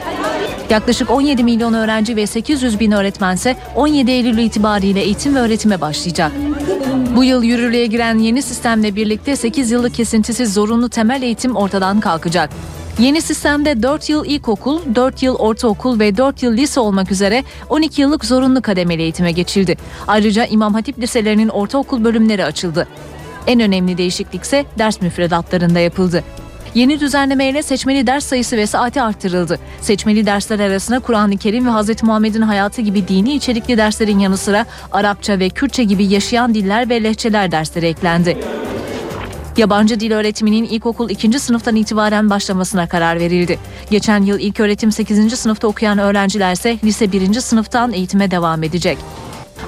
Yaklaşık 0.69 1.11
17 1.11 1.43
milyon 1.43 1.73
öğrenci 1.73 2.15
ve 2.15 2.27
800 2.27 2.79
bin 2.79 2.91
öğretmense 2.91 3.57
17 3.75 4.11
Eylül 4.11 4.37
itibariyle 4.37 5.01
eğitim 5.01 5.35
ve 5.35 5.39
öğretime 5.39 5.81
başlayacak. 5.81 6.31
Bu 7.15 7.23
yıl 7.23 7.43
yürürlüğe 7.43 7.85
giren 7.85 8.17
yeni 8.19 8.41
sistemle 8.41 8.95
birlikte 8.95 9.35
8 9.35 9.71
yıllık 9.71 9.93
kesintisiz 9.93 10.53
zorunlu 10.53 10.89
temel 10.89 11.21
eğitim 11.21 11.55
ortadan 11.55 11.99
kalkacak. 11.99 12.49
Yeni 12.99 13.21
sistemde 13.21 13.83
4 13.83 14.09
yıl 14.09 14.25
ilkokul, 14.25 14.79
4 14.95 15.23
yıl 15.23 15.35
ortaokul 15.35 15.99
ve 15.99 16.17
4 16.17 16.43
yıl 16.43 16.57
lise 16.57 16.79
olmak 16.79 17.11
üzere 17.11 17.43
12 17.69 18.01
yıllık 18.01 18.25
zorunlu 18.25 18.61
kademeli 18.61 19.01
eğitime 19.01 19.31
geçildi. 19.31 19.77
Ayrıca 20.07 20.45
İmam 20.45 20.73
Hatip 20.73 20.99
liselerinin 20.99 21.49
ortaokul 21.49 22.03
bölümleri 22.03 22.45
açıldı. 22.45 22.87
En 23.47 23.59
önemli 23.59 23.97
değişiklik 23.97 24.43
ise 24.43 24.65
ders 24.77 25.01
müfredatlarında 25.01 25.79
yapıldı. 25.79 26.23
Yeni 26.75 26.99
düzenlemeyle 26.99 27.63
seçmeli 27.63 28.07
ders 28.07 28.25
sayısı 28.25 28.57
ve 28.57 28.67
saati 28.67 29.01
arttırıldı. 29.01 29.59
Seçmeli 29.81 30.25
dersler 30.25 30.59
arasına 30.59 30.99
Kur'an-ı 30.99 31.37
Kerim 31.37 31.67
ve 31.67 31.71
Hz. 31.71 32.03
Muhammed'in 32.03 32.41
hayatı 32.41 32.81
gibi 32.81 33.07
dini 33.07 33.33
içerikli 33.33 33.77
derslerin 33.77 34.19
yanı 34.19 34.37
sıra 34.37 34.65
Arapça 34.91 35.39
ve 35.39 35.49
Kürtçe 35.49 35.83
gibi 35.83 36.05
yaşayan 36.05 36.53
diller 36.53 36.89
ve 36.89 37.03
lehçeler 37.03 37.51
dersleri 37.51 37.85
eklendi. 37.85 38.37
Yabancı 39.57 39.99
dil 39.99 40.11
öğretiminin 40.11 40.63
ilkokul 40.63 41.09
2. 41.09 41.39
sınıftan 41.39 41.75
itibaren 41.75 42.29
başlamasına 42.29 42.87
karar 42.87 43.19
verildi. 43.19 43.59
Geçen 43.91 44.23
yıl 44.23 44.39
ilk 44.39 44.59
öğretim 44.59 44.91
8. 44.91 45.39
sınıfta 45.39 45.67
okuyan 45.67 45.97
öğrenciler 45.97 46.53
ise 46.53 46.77
lise 46.83 47.11
1. 47.11 47.33
sınıftan 47.33 47.93
eğitime 47.93 48.31
devam 48.31 48.63
edecek. 48.63 48.97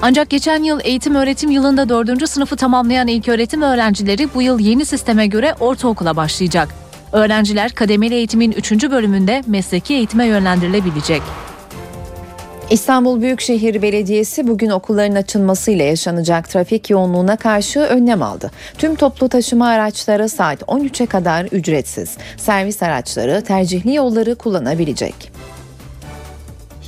Ancak 0.02 0.30
geçen 0.30 0.62
yıl 0.62 0.80
eğitim 0.84 1.14
öğretim 1.14 1.50
yılında 1.50 1.88
4. 1.88 2.28
sınıfı 2.28 2.56
tamamlayan 2.56 3.08
ilk 3.08 3.28
öğretim 3.28 3.62
öğrencileri 3.62 4.28
bu 4.34 4.42
yıl 4.42 4.58
yeni 4.58 4.84
sisteme 4.84 5.26
göre 5.26 5.54
ortaokula 5.60 6.16
başlayacak. 6.16 6.68
Öğrenciler 7.12 7.72
kademeli 7.72 8.14
eğitimin 8.14 8.52
3. 8.52 8.72
bölümünde 8.72 9.42
mesleki 9.46 9.94
eğitime 9.94 10.26
yönlendirilebilecek. 10.26 11.22
İstanbul 12.70 13.20
Büyükşehir 13.20 13.82
Belediyesi 13.82 14.48
bugün 14.48 14.70
okulların 14.70 15.14
açılmasıyla 15.14 15.84
yaşanacak 15.84 16.48
trafik 16.48 16.90
yoğunluğuna 16.90 17.36
karşı 17.36 17.80
önlem 17.80 18.22
aldı. 18.22 18.50
Tüm 18.78 18.94
toplu 18.94 19.28
taşıma 19.28 19.68
araçları 19.68 20.28
saat 20.28 20.62
13'e 20.62 21.06
kadar 21.06 21.44
ücretsiz. 21.44 22.16
Servis 22.36 22.82
araçları 22.82 23.44
tercihli 23.44 23.94
yolları 23.94 24.34
kullanabilecek. 24.34 25.14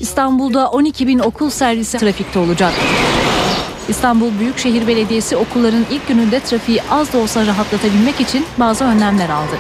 İstanbul'da 0.01 0.71
12 0.71 1.07
bin 1.07 1.19
okul 1.19 1.51
servisi 1.51 1.99
trafikte 1.99 2.39
olacak. 2.39 2.73
İstanbul 3.89 4.39
Büyükşehir 4.39 4.87
Belediyesi 4.87 5.37
okulların 5.37 5.87
ilk 5.91 6.09
gününde 6.09 6.41
trafiği 6.41 6.83
az 6.91 7.13
da 7.13 7.19
olsa 7.19 7.47
rahatlatabilmek 7.47 8.21
için 8.21 8.47
bazı 8.59 8.85
önlemler 8.85 9.29
aldı. 9.31 9.57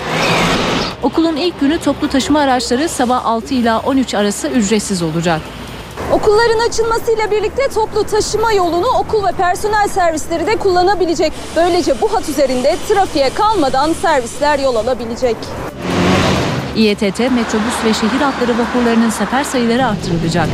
Okulun 1.02 1.36
ilk 1.36 1.60
günü 1.60 1.78
toplu 1.78 2.08
taşıma 2.08 2.40
araçları 2.40 2.88
sabah 2.88 3.26
6 3.26 3.54
ila 3.54 3.80
13 3.80 4.14
arası 4.14 4.48
ücretsiz 4.48 5.02
olacak. 5.02 5.40
Okulların 6.12 6.68
açılmasıyla 6.68 7.30
birlikte 7.30 7.68
toplu 7.68 8.04
taşıma 8.04 8.52
yolunu 8.52 8.86
okul 8.86 9.26
ve 9.26 9.32
personel 9.32 9.88
servisleri 9.88 10.46
de 10.46 10.56
kullanabilecek. 10.56 11.32
Böylece 11.56 12.00
bu 12.00 12.12
hat 12.12 12.28
üzerinde 12.28 12.76
trafiğe 12.88 13.30
kalmadan 13.30 13.92
servisler 13.92 14.58
yol 14.58 14.76
alabilecek. 14.76 15.36
İETT, 16.76 17.18
metrobüs 17.18 17.84
ve 17.84 17.94
şehir 17.94 18.20
hatları 18.20 18.58
vapurlarının 18.58 19.10
sefer 19.10 19.44
sayıları 19.44 19.86
artırılacak. 19.86 20.48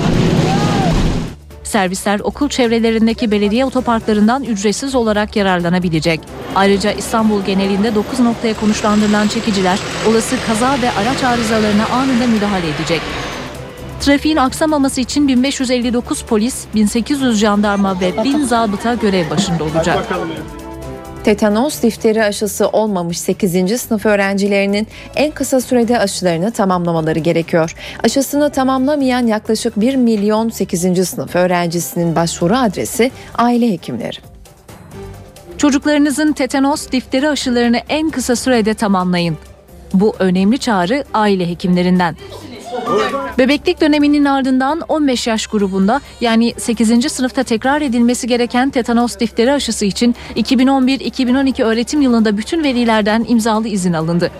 Servisler 1.65 2.21
okul 2.21 2.49
çevrelerindeki 2.49 3.31
belediye 3.31 3.65
otoparklarından 3.65 4.45
ücretsiz 4.45 4.95
olarak 4.95 5.37
yararlanabilecek. 5.37 6.21
Ayrıca 6.55 6.93
İstanbul 6.93 7.43
genelinde 7.43 7.95
9 7.95 8.21
noktaya 8.21 8.55
konuşlandırılan 8.55 9.29
çekiciler 9.29 9.79
olası 10.11 10.37
kaza 10.47 10.83
ve 10.83 10.91
araç 10.91 11.25
arızalarına 11.25 11.87
anında 11.87 12.27
müdahale 12.27 12.69
edecek. 12.69 13.01
Trafiğin 14.01 14.37
aksamaması 14.37 15.01
için 15.01 15.29
1559 15.29 16.23
polis, 16.23 16.65
1800 16.75 17.39
jandarma 17.39 18.01
ve 18.01 18.25
1000 18.25 18.45
zabıta 18.45 18.95
görev 18.95 19.31
başında 19.31 19.65
olacak. 19.65 20.07
Tetanos 21.25 21.83
difteri 21.83 22.25
aşısı 22.25 22.69
olmamış 22.69 23.19
8. 23.21 23.81
sınıf 23.81 24.07
öğrencilerinin 24.07 24.87
en 25.17 25.31
kısa 25.31 25.61
sürede 25.61 25.99
aşılarını 25.99 26.53
tamamlamaları 26.53 27.19
gerekiyor. 27.19 27.75
Aşısını 28.05 28.51
tamamlamayan 28.51 29.27
yaklaşık 29.27 29.81
1 29.81 29.97
milyon 29.97 30.49
8. 30.49 31.09
sınıf 31.09 31.37
öğrencisinin 31.37 32.17
başvuru 32.17 32.57
adresi 32.57 33.11
aile 33.35 33.73
hekimleri. 33.73 34.17
Çocuklarınızın 35.59 36.33
tetanos 36.33 36.91
difteri 36.91 37.29
aşılarını 37.29 37.81
en 37.89 38.11
kısa 38.11 38.37
sürede 38.37 38.75
tamamlayın. 38.75 39.37
Bu 39.95 40.15
önemli 40.19 40.59
çağrı 40.59 41.05
aile 41.15 41.49
hekimlerinden. 41.49 42.17
Bebeklik 43.39 43.81
döneminin 43.81 44.25
ardından 44.25 44.81
15 44.89 45.27
yaş 45.27 45.47
grubunda 45.47 46.01
yani 46.21 46.55
8. 46.57 47.13
sınıfta 47.13 47.43
tekrar 47.43 47.83
edilmesi 47.83 48.27
gereken 48.27 48.71
tetanos 48.71 49.19
difteri 49.19 49.53
aşısı 49.53 49.85
için 49.85 50.15
2011-2012 50.37 51.65
öğretim 51.65 52.03
yılında 52.03 52.37
bütün 52.37 52.65
velilerden 52.65 53.25
imzalı 53.29 53.69
izin 53.69 53.93
alındı. 53.93 54.31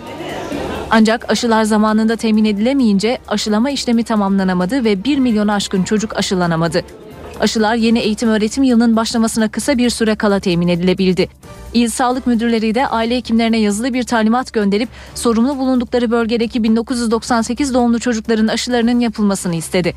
Ancak 0.89 1.31
aşılar 1.31 1.63
zamanında 1.63 2.15
temin 2.15 2.45
edilemeyince 2.45 3.17
aşılama 3.27 3.69
işlemi 3.69 4.03
tamamlanamadı 4.03 4.83
ve 4.83 5.03
1 5.03 5.17
milyonu 5.17 5.51
aşkın 5.51 5.83
çocuk 5.83 6.17
aşılanamadı. 6.17 6.83
Aşılar 7.39 7.75
yeni 7.75 7.99
eğitim 7.99 8.29
öğretim 8.29 8.63
yılının 8.63 8.95
başlamasına 8.95 9.47
kısa 9.47 9.77
bir 9.77 9.89
süre 9.89 10.15
kala 10.15 10.39
temin 10.39 10.67
edilebildi. 10.67 11.29
İl 11.73 11.89
Sağlık 11.89 12.27
Müdürleri 12.27 12.75
de 12.75 12.87
aile 12.87 13.15
hekimlerine 13.17 13.59
yazılı 13.59 13.93
bir 13.93 14.03
talimat 14.03 14.53
gönderip 14.53 14.89
sorumlu 15.15 15.57
bulundukları 15.57 16.11
bölgedeki 16.11 16.63
1998 16.63 17.73
doğumlu 17.73 17.99
çocukların 17.99 18.47
aşılarının 18.47 18.99
yapılmasını 18.99 19.55
istedi. 19.55 19.93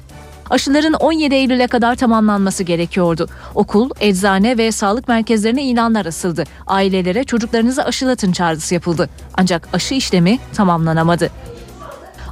Aşıların 0.50 0.92
17 0.92 1.34
Eylül'e 1.34 1.66
kadar 1.66 1.94
tamamlanması 1.94 2.62
gerekiyordu. 2.62 3.28
Okul, 3.54 3.90
eczane 4.00 4.58
ve 4.58 4.72
sağlık 4.72 5.08
merkezlerine 5.08 5.64
ilanlar 5.64 6.06
asıldı. 6.06 6.44
Ailelere 6.66 7.24
çocuklarınızı 7.24 7.84
aşılatın 7.84 8.32
çağrısı 8.32 8.74
yapıldı. 8.74 9.08
Ancak 9.34 9.68
aşı 9.72 9.94
işlemi 9.94 10.38
tamamlanamadı. 10.54 11.30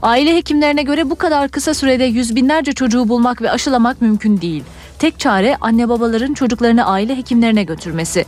Aile 0.03 0.37
hekimlerine 0.37 0.83
göre 0.83 1.11
bu 1.11 1.15
kadar 1.15 1.49
kısa 1.49 1.75
sürede 1.75 2.05
yüz 2.05 2.37
binlerce 2.37 2.73
çocuğu 2.73 3.09
bulmak 3.09 3.43
ve 3.43 3.51
aşılamak 3.51 4.03
mümkün 4.03 4.41
değil. 4.41 4.65
Tek 5.01 5.19
çare 5.19 5.57
anne 5.61 5.89
babaların 5.89 6.35
çocuklarını 6.35 6.87
aile 6.87 7.17
hekimlerine 7.17 7.65
götürmesi. 7.65 8.25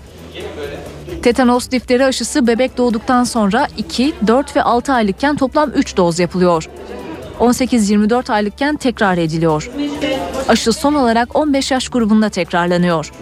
Tetanos 1.22 1.70
difteri 1.70 2.04
aşısı 2.04 2.46
bebek 2.46 2.78
doğduktan 2.78 3.24
sonra 3.24 3.68
2, 3.76 4.14
4 4.26 4.56
ve 4.56 4.62
6 4.62 4.92
aylıkken 4.92 5.36
toplam 5.36 5.70
3 5.70 5.96
doz 5.96 6.18
yapılıyor. 6.18 6.68
18-24 7.40 8.32
aylıkken 8.32 8.76
tekrar 8.76 9.18
ediliyor. 9.18 9.70
Aşı 10.48 10.72
son 10.72 10.94
olarak 10.94 11.36
15 11.36 11.70
yaş 11.70 11.88
grubunda 11.88 12.28
tekrarlanıyor. 12.28 13.12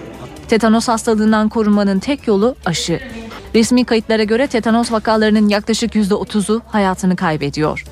Tetanos 0.49 0.89
hastalığından 0.89 1.49
korunmanın 1.49 1.99
tek 1.99 2.27
yolu 2.27 2.57
aşı. 2.67 3.01
Resmi 3.55 3.85
kayıtlara 3.85 4.23
göre 4.23 4.47
tetanos 4.47 4.93
vakalarının 4.93 5.49
yaklaşık 5.49 5.95
%30'u 5.95 6.63
hayatını 6.69 7.17
kaybediyor. 7.17 7.85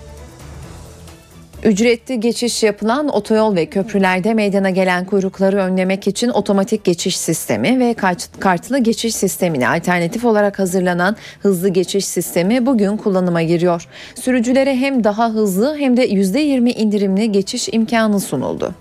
Ücretli 1.65 2.21
geçiş 2.21 2.63
yapılan 2.63 3.09
otoyol 3.09 3.57
ve 3.57 3.67
köprülerde 3.67 4.35
meydana 4.35 4.71
gelen 4.71 5.05
kuyrukları 5.05 5.57
önlemek 5.57 6.07
için 6.07 6.29
otomatik 6.29 6.85
geçiş 6.85 7.19
sistemi 7.19 7.79
ve 7.81 7.95
kart- 7.95 8.41
kartlı 8.41 8.79
geçiş 8.79 9.15
sistemine 9.15 9.69
alternatif 9.69 10.25
olarak 10.25 10.59
hazırlanan 10.59 11.17
hızlı 11.41 11.69
geçiş 11.69 12.05
sistemi 12.05 12.67
bugün 12.67 12.97
kullanıma 12.97 13.43
giriyor. 13.43 13.89
Sürücülere 14.15 14.77
hem 14.77 15.05
daha 15.05 15.31
hızlı 15.31 15.77
hem 15.79 15.97
de 15.97 16.07
%20 16.09 16.71
indirimli 16.71 17.33
geçiş 17.33 17.69
imkanı 17.73 18.21
sunuldu. 18.21 18.75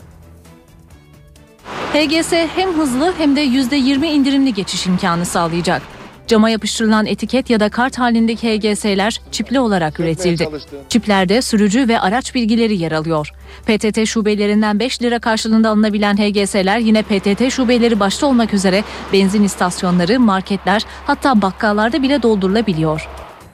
HGS 1.94 2.34
hem 2.56 2.74
hızlı 2.74 3.14
hem 3.18 3.36
de 3.36 3.42
%20 3.46 4.06
indirimli 4.08 4.54
geçiş 4.54 4.88
imkanı 4.88 5.26
sağlayacak. 5.26 5.97
Cama 6.28 6.50
yapıştırılan 6.50 7.06
etiket 7.06 7.50
ya 7.50 7.60
da 7.60 7.70
kart 7.70 8.00
halindeki 8.00 8.48
HGS'ler 8.48 9.22
çipli 9.32 9.60
olarak 9.60 10.00
üretildi. 10.00 10.50
Çiplerde 10.90 11.42
sürücü 11.42 11.88
ve 11.88 12.00
araç 12.00 12.36
bilgileri 12.36 12.78
yer 12.78 12.92
alıyor. 12.92 13.34
PTT 13.66 14.06
şubelerinden 14.06 14.80
5 14.80 15.02
lira 15.02 15.20
karşılığında 15.20 15.70
alınabilen 15.70 16.18
HGS'ler 16.18 16.80
yine 16.80 17.02
PTT 17.02 17.52
şubeleri 17.52 18.00
başta 18.00 18.28
olmak 18.28 18.54
üzere 18.54 18.84
benzin 19.14 19.44
istasyonları, 19.44 20.20
marketler 20.20 20.86
hatta 21.06 21.42
bakkallarda 21.42 22.04
bile 22.04 22.24
doldurulabiliyor. 22.24 23.08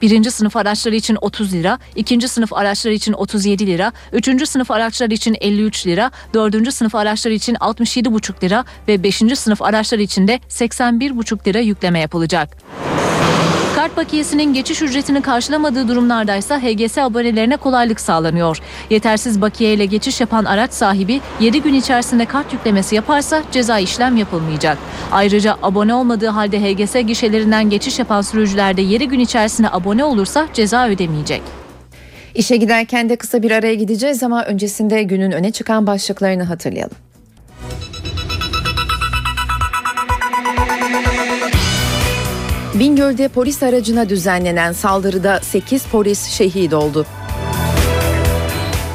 Birinci 0.04 0.30
sınıf 0.30 0.56
araçlar 0.56 0.92
için 0.92 1.18
30 1.20 1.52
lira, 1.52 1.78
ikinci 1.96 2.28
sınıf 2.28 2.52
araçlar 2.52 2.90
için 2.90 3.12
37 3.12 3.66
lira, 3.66 3.92
üçüncü 4.12 4.46
sınıf 4.46 4.70
araçlar 4.70 5.10
için 5.10 5.36
53 5.40 5.86
lira, 5.86 6.10
dördüncü 6.34 6.72
sınıf 6.72 6.94
araçlar 6.94 7.30
için 7.30 7.54
67,5 7.54 8.44
lira 8.44 8.64
ve 8.88 9.02
beşinci 9.02 9.36
sınıf 9.36 9.62
araçlar 9.62 9.98
için 9.98 10.28
de 10.28 10.40
81,5 10.48 11.46
lira 11.46 11.58
yükleme 11.58 12.00
yapılacak. 12.00 12.56
Kart 13.84 13.96
bakiyesinin 13.96 14.54
geçiş 14.54 14.82
ücretini 14.82 15.22
karşılamadığı 15.22 15.88
durumlardaysa 15.88 16.60
HGS 16.60 16.98
abonelerine 16.98 17.56
kolaylık 17.56 18.00
sağlanıyor. 18.00 18.58
Yetersiz 18.90 19.40
bakiye 19.40 19.74
ile 19.74 19.86
geçiş 19.86 20.20
yapan 20.20 20.44
araç 20.44 20.72
sahibi 20.72 21.20
7 21.40 21.62
gün 21.62 21.74
içerisinde 21.74 22.24
kart 22.24 22.52
yüklemesi 22.52 22.94
yaparsa 22.94 23.42
ceza 23.52 23.78
işlem 23.78 24.16
yapılmayacak. 24.16 24.78
Ayrıca 25.12 25.56
abone 25.62 25.94
olmadığı 25.94 26.28
halde 26.28 26.60
HGS 26.60 27.06
gişelerinden 27.06 27.70
geçiş 27.70 27.98
yapan 27.98 28.20
sürücüler 28.20 28.76
de 28.76 28.82
7 28.82 29.08
gün 29.08 29.20
içerisinde 29.20 29.70
abone 29.70 30.04
olursa 30.04 30.48
ceza 30.52 30.88
ödemeyecek. 30.88 31.42
İşe 32.34 32.56
giderken 32.56 33.08
de 33.08 33.16
kısa 33.16 33.42
bir 33.42 33.50
araya 33.50 33.74
gideceğiz 33.74 34.22
ama 34.22 34.44
öncesinde 34.44 35.02
günün 35.02 35.32
öne 35.32 35.50
çıkan 35.50 35.86
başlıklarını 35.86 36.44
hatırlayalım. 36.44 36.96
Bingöl'de 42.74 43.28
polis 43.28 43.62
aracına 43.62 44.08
düzenlenen 44.08 44.72
saldırıda 44.72 45.40
8 45.40 45.84
polis 45.84 46.26
şehit 46.26 46.74
oldu. 46.74 47.06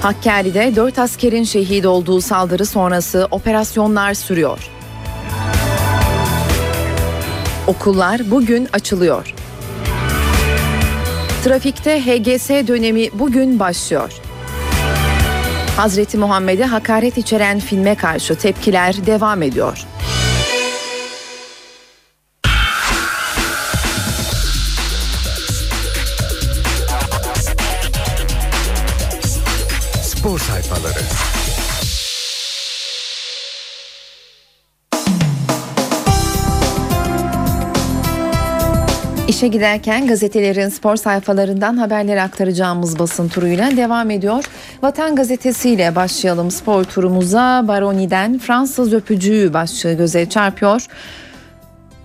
Hakkari'de 0.02 0.76
4 0.76 1.00
askerin 1.00 1.44
şehit 1.44 1.86
olduğu 1.86 2.22
saldırı 2.22 2.66
sonrası 2.66 3.28
operasyonlar 3.32 4.14
sürüyor. 4.14 4.70
Okullar 7.68 8.32
bugün 8.32 8.68
açılıyor. 8.74 9.34
Trafikte 11.44 12.02
HGS 12.02 12.50
dönemi 12.50 13.08
bugün 13.14 13.60
başlıyor. 13.60 14.14
Hazreti 15.78 16.18
Muhammed'e 16.18 16.66
hakaret 16.66 17.18
içeren 17.18 17.60
filme 17.60 17.96
karşı 17.96 18.36
tepkiler 18.36 19.06
devam 19.06 19.42
ediyor. 19.42 19.86
Sayfaları. 30.70 31.00
İşe 39.28 39.48
giderken 39.48 40.08
gazetelerin 40.08 40.70
spor 40.70 40.96
sayfalarından 40.96 41.78
haberleri 41.78 42.22
aktaracağımız 42.22 43.00
basın 43.00 43.28
turuyla 43.28 43.78
devam 43.78 44.12
ediyor. 44.12 44.46
Vatan 44.82 45.16
gazetesiyle 45.16 45.96
başlayalım 45.96 46.52
spor 46.52 46.84
turumuza. 46.84 47.66
Baroni'den 47.68 48.40
Fransız 48.40 48.94
öpücüğü 48.94 49.54
başlığı 49.54 49.94
göze 49.94 50.30
çarpıyor. 50.30 50.88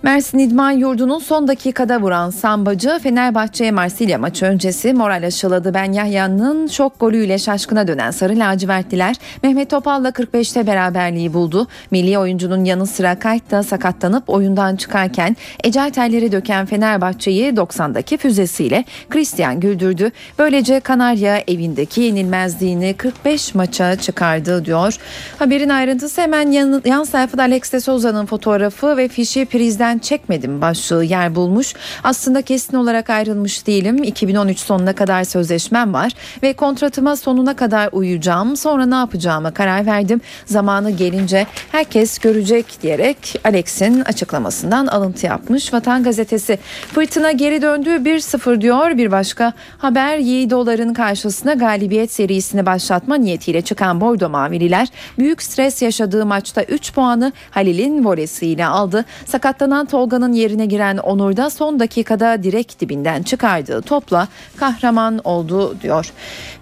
Mersin 0.05 0.39
İdman 0.39 0.71
Yurdu'nun 0.71 1.19
son 1.19 1.47
dakikada 1.47 2.01
vuran 2.01 2.29
sambacı 2.29 2.99
Fenerbahçe 3.03 3.71
Marsilya 3.71 4.17
maçı 4.17 4.45
öncesi 4.45 4.93
moral 4.93 5.27
aşıladı. 5.27 5.73
Ben 5.73 5.91
Yahya'nın 5.91 6.67
şok 6.67 6.99
golüyle 6.99 7.37
şaşkına 7.37 7.87
dönen 7.87 8.11
Sarı 8.11 8.39
Lacivertliler 8.39 9.15
Mehmet 9.43 9.69
Topal'la 9.69 10.09
45'te 10.09 10.67
beraberliği 10.67 11.33
buldu. 11.33 11.67
Milli 11.91 12.19
oyuncunun 12.19 12.65
yanı 12.65 12.87
sıra 12.87 13.19
Kayt 13.19 13.51
da 13.51 13.63
sakatlanıp 13.63 14.29
oyundan 14.29 14.75
çıkarken 14.75 15.37
ecel 15.63 15.89
telleri 15.89 16.31
döken 16.31 16.65
Fenerbahçe'yi 16.65 17.51
90'daki 17.51 18.17
füzesiyle 18.17 18.85
Christian 19.09 19.59
güldürdü. 19.59 20.11
Böylece 20.39 20.79
Kanarya 20.79 21.37
evindeki 21.47 22.01
yenilmezliğini 22.01 22.93
45 22.97 23.55
maça 23.55 23.95
çıkardı 23.95 24.65
diyor. 24.65 24.97
Haberin 25.39 25.69
ayrıntısı 25.69 26.21
hemen 26.21 26.51
yan, 26.51 26.81
yan 26.85 27.03
sayfada 27.03 27.41
Alex 27.41 27.73
de 27.73 27.79
Souza'nın 27.79 28.25
fotoğrafı 28.25 28.97
ve 28.97 29.07
fişi 29.07 29.45
prizden 29.45 29.94
çekmedim 29.99 30.61
başlığı 30.61 31.03
yer 31.03 31.35
bulmuş. 31.35 31.73
Aslında 32.03 32.41
kesin 32.41 32.77
olarak 32.77 33.09
ayrılmış 33.09 33.67
değilim. 33.67 34.03
2013 34.03 34.59
sonuna 34.59 34.93
kadar 34.93 35.23
sözleşmem 35.23 35.93
var 35.93 36.11
ve 36.43 36.53
kontratıma 36.53 37.15
sonuna 37.15 37.55
kadar 37.55 37.89
uyuyacağım. 37.91 38.57
Sonra 38.57 38.85
ne 38.85 38.95
yapacağıma 38.95 39.53
karar 39.53 39.85
verdim. 39.85 40.21
Zamanı 40.45 40.91
gelince 40.91 41.47
herkes 41.71 42.17
görecek 42.17 42.65
diyerek 42.81 43.35
Alex'in 43.43 44.01
açıklamasından 44.01 44.87
alıntı 44.87 45.25
yapmış. 45.25 45.73
Vatan 45.73 46.03
Gazetesi 46.03 46.59
fırtına 46.93 47.31
geri 47.31 47.61
döndü 47.61 47.89
1-0 47.89 48.61
diyor. 48.61 48.97
Bir 48.97 49.11
başka 49.11 49.53
haber 49.77 50.17
Yiğidoların 50.17 50.93
karşısına 50.93 51.53
galibiyet 51.53 52.11
serisini 52.11 52.65
başlatma 52.65 53.15
niyetiyle 53.15 53.61
çıkan 53.61 54.01
Bordo 54.01 54.29
Mavililer 54.29 54.87
büyük 55.19 55.41
stres 55.41 55.81
yaşadığı 55.81 56.25
maçta 56.25 56.63
3 56.63 56.93
puanı 56.93 57.31
Halil'in 57.51 58.05
volesiyle 58.05 58.65
aldı. 58.65 59.05
Sakatlanan 59.25 59.74
Tolga'nın 59.83 60.33
yerine 60.33 60.65
giren 60.65 60.97
Onur 60.97 61.37
da 61.37 61.49
son 61.49 61.79
dakikada 61.79 62.43
direkt 62.43 62.79
dibinden 62.79 63.23
çıkardığı 63.23 63.81
topla 63.81 64.27
kahraman 64.57 65.21
oldu 65.23 65.81
diyor. 65.81 66.11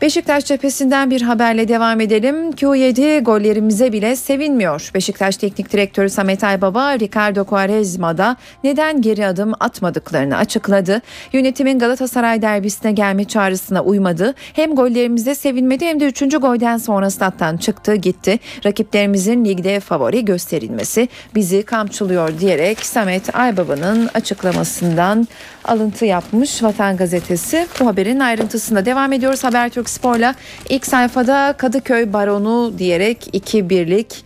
Beşiktaş 0.01 0.45
cephesinden 0.45 1.11
bir 1.11 1.21
haberle 1.21 1.67
devam 1.67 2.01
edelim. 2.01 2.51
Q7 2.51 3.23
gollerimize 3.23 3.91
bile 3.91 4.15
sevinmiyor. 4.15 4.91
Beşiktaş 4.93 5.37
Teknik 5.37 5.73
Direktörü 5.73 6.09
Samet 6.09 6.43
Aybaba, 6.43 6.99
Ricardo 6.99 7.43
Quaresma'da 7.43 8.35
neden 8.63 9.01
geri 9.01 9.27
adım 9.27 9.53
atmadıklarını 9.59 10.37
açıkladı. 10.37 11.01
Yönetimin 11.33 11.79
Galatasaray 11.79 12.41
derbisine 12.41 12.91
gelme 12.91 13.25
çağrısına 13.25 13.83
uymadı. 13.83 14.33
Hem 14.53 14.75
gollerimize 14.75 15.35
sevinmedi 15.35 15.85
hem 15.85 15.99
de 15.99 16.05
3. 16.05 16.19
golden 16.21 16.77
sonra 16.77 17.09
stat'tan 17.09 17.57
çıktı 17.57 17.95
gitti. 17.95 18.39
Rakiplerimizin 18.65 19.45
ligde 19.45 19.79
favori 19.79 20.25
gösterilmesi 20.25 21.09
bizi 21.35 21.63
kamçılıyor 21.63 22.39
diyerek 22.39 22.79
Samet 22.79 23.02
Aybaba'nın 23.33 24.09
açıklamasından 24.13 25.27
alıntı 25.63 26.05
yapmış 26.05 26.63
Vatan 26.63 26.97
Gazetesi. 26.97 27.67
Bu 27.79 27.87
haberin 27.87 28.19
ayrıntısında 28.19 28.85
devam 28.85 29.13
ediyoruz 29.13 29.43
Habertürk 29.43 29.89
Spor'la. 29.89 30.35
ilk 30.69 30.85
sayfada 30.85 31.53
Kadıköy 31.57 32.13
Baronu 32.13 32.73
diyerek 32.77 33.27
2-1'lik 33.33 34.25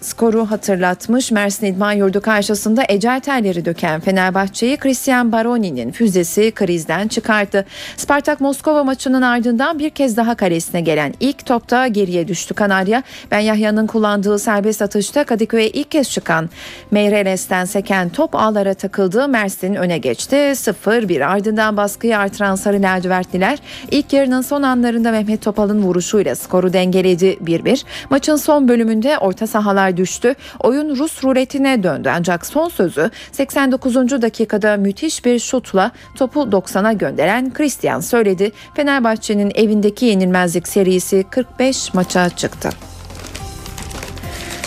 skoru 0.00 0.50
hatırlatmış. 0.50 1.30
Mersin 1.30 1.66
İdman 1.66 1.92
Yurdu 1.92 2.20
karşısında 2.20 2.82
ecel 2.88 3.20
telleri 3.20 3.64
döken 3.64 4.00
Fenerbahçe'yi 4.00 4.76
Christian 4.76 5.32
Baroni'nin 5.32 5.90
füzesi 5.90 6.52
krizden 6.52 7.08
çıkarttı. 7.08 7.66
Spartak 7.96 8.40
Moskova 8.40 8.84
maçının 8.84 9.22
ardından 9.22 9.78
bir 9.78 9.90
kez 9.90 10.16
daha 10.16 10.34
kalesine 10.34 10.80
gelen 10.80 11.14
ilk 11.20 11.46
topta 11.46 11.86
geriye 11.86 12.28
düştü 12.28 12.54
Kanarya. 12.54 13.02
Ben 13.30 13.38
Yahya'nın 13.38 13.86
kullandığı 13.86 14.38
serbest 14.38 14.82
atışta 14.82 15.24
Kadıköy'e 15.24 15.68
ilk 15.68 15.90
kez 15.90 16.10
çıkan 16.10 16.50
Meireles'ten 16.90 17.64
seken 17.64 18.08
top 18.08 18.34
ağlara 18.34 18.74
takıldı. 18.74 19.28
Mersin 19.28 19.74
öne 19.74 19.98
geçti. 19.98 20.36
0-1 20.36 21.24
ardından 21.24 21.76
baskıyı 21.76 22.18
artıran 22.18 22.54
Sarı 22.54 22.82
Lacivertliler 22.82 23.58
ilk 23.90 24.12
yarının 24.12 24.40
son 24.40 24.62
anlarında 24.62 25.10
Mehmet 25.10 25.42
Topal'ın 25.42 25.82
vuruşuyla 25.82 26.34
skoru 26.34 26.72
dengeledi 26.72 27.26
1-1. 27.26 27.84
Maçın 28.10 28.36
son 28.36 28.68
bölümünde 28.68 29.18
orta 29.18 29.46
sahalar 29.46 29.89
düştü. 29.96 30.34
Oyun 30.60 30.96
Rus 30.96 31.24
ruletine 31.24 31.82
döndü 31.82 32.10
ancak 32.14 32.46
son 32.46 32.68
sözü 32.68 33.10
89. 33.32 33.94
dakikada 34.22 34.76
müthiş 34.76 35.24
bir 35.24 35.38
şutla 35.38 35.90
topu 36.14 36.40
90'a 36.40 36.92
gönderen 36.92 37.52
Christian 37.52 38.00
söyledi. 38.00 38.52
Fenerbahçe'nin 38.74 39.52
evindeki 39.54 40.06
yenilmezlik 40.06 40.68
serisi 40.68 41.24
45 41.30 41.94
maça 41.94 42.28
çıktı. 42.28 42.89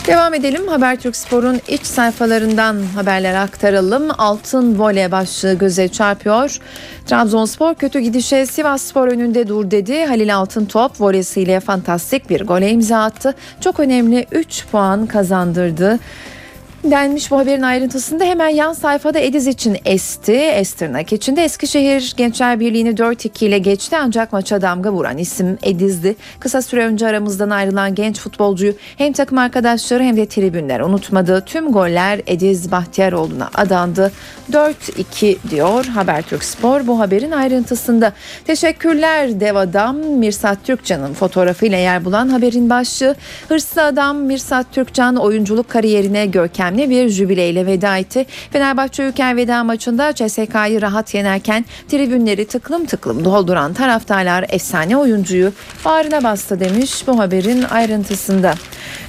Devam 0.08 0.34
edelim 0.34 0.68
Habertürk 0.68 1.16
Spor'un 1.16 1.62
iç 1.68 1.86
sayfalarından 1.86 2.82
haberler 2.96 3.36
aktaralım. 3.36 4.10
Altın 4.18 4.80
voley 4.80 5.12
başlığı 5.12 5.54
göze 5.54 5.88
çarpıyor. 5.88 6.60
Trabzonspor 7.06 7.76
kötü 7.76 8.00
gidişe 8.00 8.46
Sivas 8.46 8.82
Spor 8.82 9.08
önünde 9.08 9.48
dur 9.48 9.72
dedi. 9.72 10.06
Halil 10.06 10.36
Altıntop 10.36 11.02
volesiyle 11.02 11.60
fantastik 11.60 12.30
bir 12.30 12.46
gole 12.46 12.72
imza 12.72 13.04
attı. 13.04 13.36
Çok 13.62 13.80
önemli 13.80 14.26
3 14.32 14.66
puan 14.72 15.06
kazandırdı 15.06 16.00
denmiş 16.92 17.32
bu 17.32 17.38
haberin 17.38 17.62
ayrıntısında 17.62 18.24
hemen 18.24 18.48
yan 18.48 18.74
sayfada 18.74 19.20
Ediz 19.20 19.48
için 19.48 19.78
esti. 19.86 20.32
Estirnak 20.32 21.14
için 21.14 21.36
de 21.36 21.44
Eskişehir 21.44 22.14
Gençler 22.18 22.60
Birliği'ni 22.60 22.90
4-2 22.90 23.46
ile 23.46 23.58
geçti 23.58 23.96
ancak 24.00 24.34
maça 24.34 24.62
damga 24.62 24.92
vuran 24.92 25.18
isim 25.18 25.58
Ediz'di. 25.64 26.16
Kısa 26.40 26.62
süre 26.62 26.86
önce 26.86 27.08
aramızdan 27.08 27.50
ayrılan 27.50 27.96
genç 27.96 28.20
futbolcuyu 28.20 28.74
hem 28.98 29.14
takım 29.14 29.38
arkadaşları 29.38 30.04
hem 30.04 30.18
de 30.18 30.26
tribünler 30.26 30.80
unutmadı. 30.80 31.44
Tüm 31.46 31.72
goller 31.72 32.22
Ediz 32.28 32.72
Bahtiyaroğlu'na 32.72 33.50
adandı. 33.56 34.12
4-2 34.52 35.38
diyor 35.50 35.86
Habertürk 35.86 36.44
Spor 36.44 36.88
bu 36.88 37.00
haberin 37.00 37.32
ayrıntısında. 37.32 38.14
Teşekkürler 38.46 39.40
dev 39.40 39.56
adam 39.56 39.98
Mirsat 39.98 40.58
Türkcan'ın 40.64 41.14
fotoğrafıyla 41.14 41.78
yer 41.78 42.06
bulan 42.06 42.30
haberin 42.30 42.70
başlığı. 42.70 43.16
Hırslı 43.50 43.84
adam 43.84 44.18
Mirsat 44.18 44.66
Türkcan 44.72 45.16
oyunculuk 45.16 45.70
kariyerine 45.70 46.26
görkem 46.26 46.73
önemli 46.74 46.90
bir 46.90 47.10
jübileyle 47.10 47.66
veda 47.66 47.98
etti. 47.98 48.26
Fenerbahçe 48.52 49.04
Ülker 49.04 49.36
veda 49.36 49.64
maçında 49.64 50.16
CSK'yı 50.16 50.82
rahat 50.82 51.14
yenerken 51.14 51.66
tribünleri 51.88 52.46
tıklım 52.46 52.86
tıklım 52.86 53.26
dolduran 53.26 53.74
taraftarlar 53.74 54.46
efsane 54.50 54.98
oyuncuyu 54.98 55.52
bağrına 55.86 56.24
bastı 56.24 56.60
demiş 56.60 57.08
bu 57.08 57.20
haberin 57.20 57.64
ayrıntısında. 57.64 58.56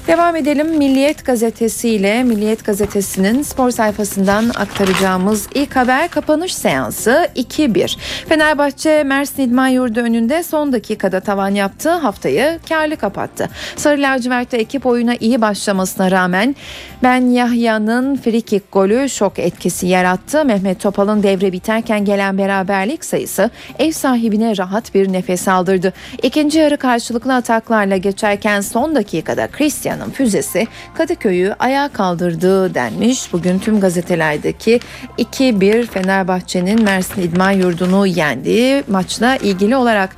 Devam 0.06 0.36
edelim 0.36 0.78
Milliyet 0.78 1.24
Gazetesi 1.24 1.88
ile 1.88 2.22
Milliyet 2.22 2.64
Gazetesi'nin 2.64 3.42
spor 3.42 3.70
sayfasından 3.70 4.44
aktaracağımız 4.54 5.48
ilk 5.54 5.76
haber 5.76 6.08
kapanış 6.08 6.54
seansı 6.54 7.28
2-1. 7.36 7.98
Fenerbahçe 8.28 9.04
Mersin 9.04 9.42
İdman 9.42 9.68
Yurdu 9.68 10.00
önünde 10.00 10.42
son 10.42 10.72
dakikada 10.72 11.20
tavan 11.20 11.48
yaptı. 11.48 11.90
Haftayı 11.90 12.58
karlı 12.68 12.96
kapattı. 12.96 13.48
Sarı 13.76 14.02
lacivertte 14.02 14.56
ekip 14.56 14.86
oyuna 14.86 15.14
iyi 15.20 15.40
başlamasına 15.40 16.10
rağmen 16.10 16.56
Ben 17.02 17.30
Yahya'nın 17.30 18.16
frikik 18.16 18.72
golü 18.72 19.08
şok 19.08 19.38
etkisi 19.38 19.86
yarattı. 19.86 20.44
Mehmet 20.44 20.80
Topal'ın 20.80 21.22
devre 21.22 21.52
biterken 21.52 22.04
gelen 22.04 22.38
beraberlik 22.38 23.04
sayısı 23.04 23.50
ev 23.78 23.92
sahibine 23.92 24.56
rahat 24.56 24.94
bir 24.94 25.12
nefes 25.12 25.48
aldırdı. 25.48 25.92
İkinci 26.22 26.58
yarı 26.58 26.76
karşılıklı 26.76 27.34
ataklarla 27.34 27.96
geçerken 27.96 28.60
son 28.60 28.94
dakikada 28.94 29.46
Christian'ın 29.94 30.10
füzesi 30.10 30.66
Kadıköy'ü 30.94 31.54
ayağa 31.58 31.88
kaldırdı 31.88 32.74
denmiş. 32.74 33.32
Bugün 33.32 33.58
tüm 33.58 33.80
gazetelerdeki 33.80 34.80
2-1 35.18 35.86
Fenerbahçe'nin 35.86 36.82
Mersin 36.82 37.22
İdman 37.22 37.50
Yurdu'nu 37.50 38.06
yendiği 38.06 38.84
maçla 38.88 39.36
ilgili 39.36 39.76
olarak 39.76 40.16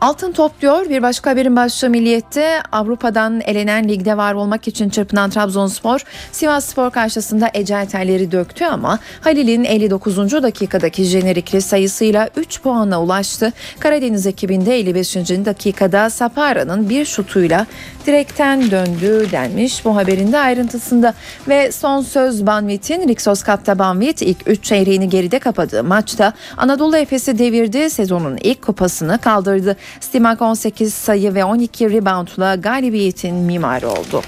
Altın 0.00 0.32
topluyor. 0.32 0.90
Bir 0.90 1.02
başka 1.02 1.30
haberin 1.30 1.56
başlığı 1.56 1.90
Milliyet'te 1.90 2.62
Avrupa'dan 2.72 3.40
elenen 3.40 3.88
ligde 3.88 4.16
var 4.16 4.34
olmak 4.34 4.68
için 4.68 4.88
çırpınan 4.88 5.30
Trabzonspor 5.30 6.04
Sivas 6.32 6.64
Spor 6.64 6.90
karşısında 6.90 7.50
ecel 7.54 7.86
telleri 7.86 8.32
döktü 8.32 8.64
ama 8.64 8.98
Halil'in 9.20 9.64
59. 9.64 10.16
dakikadaki 10.16 11.04
jenerikli 11.04 11.62
sayısıyla 11.62 12.28
3 12.36 12.62
puana 12.62 13.02
ulaştı. 13.02 13.52
Karadeniz 13.80 14.26
ekibinde 14.26 14.78
55. 14.78 15.16
dakikada 15.16 16.10
Sapara'nın 16.10 16.88
bir 16.88 17.04
şutuyla 17.04 17.66
direkten 18.06 18.70
döndü 18.70 19.26
denmiş 19.32 19.84
bu 19.84 19.96
haberin 19.96 20.32
de 20.32 20.38
ayrıntısında 20.38 21.14
ve 21.48 21.72
son 21.72 22.02
söz 22.02 22.46
Banvit'in 22.46 23.08
Rixos 23.08 23.44
Cup'ta 23.44 23.78
Banvit 23.78 24.22
ilk 24.22 24.38
3 24.46 24.64
çeyreğini 24.64 25.08
geride 25.08 25.38
kapadığı 25.38 25.84
maçta 25.84 26.32
Anadolu 26.56 26.96
Efes'i 26.96 27.38
devirdi 27.38 27.90
sezonun 27.90 28.36
ilk 28.36 28.62
kupasını 28.62 29.18
kaldırdı. 29.18 29.76
Stimak 30.00 30.42
18 30.42 30.94
sayı 30.94 31.34
ve 31.34 31.44
12 31.44 31.90
reboundla 31.90 32.54
galibiyetin 32.54 33.34
mimarı 33.34 33.90
oldu. 33.90 34.22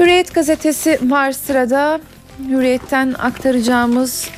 Hürriyet 0.00 0.34
gazetesi 0.34 0.98
var 1.02 1.32
sırada. 1.32 2.00
Hürriyet'ten 2.48 3.14
aktaracağımız 3.18 4.28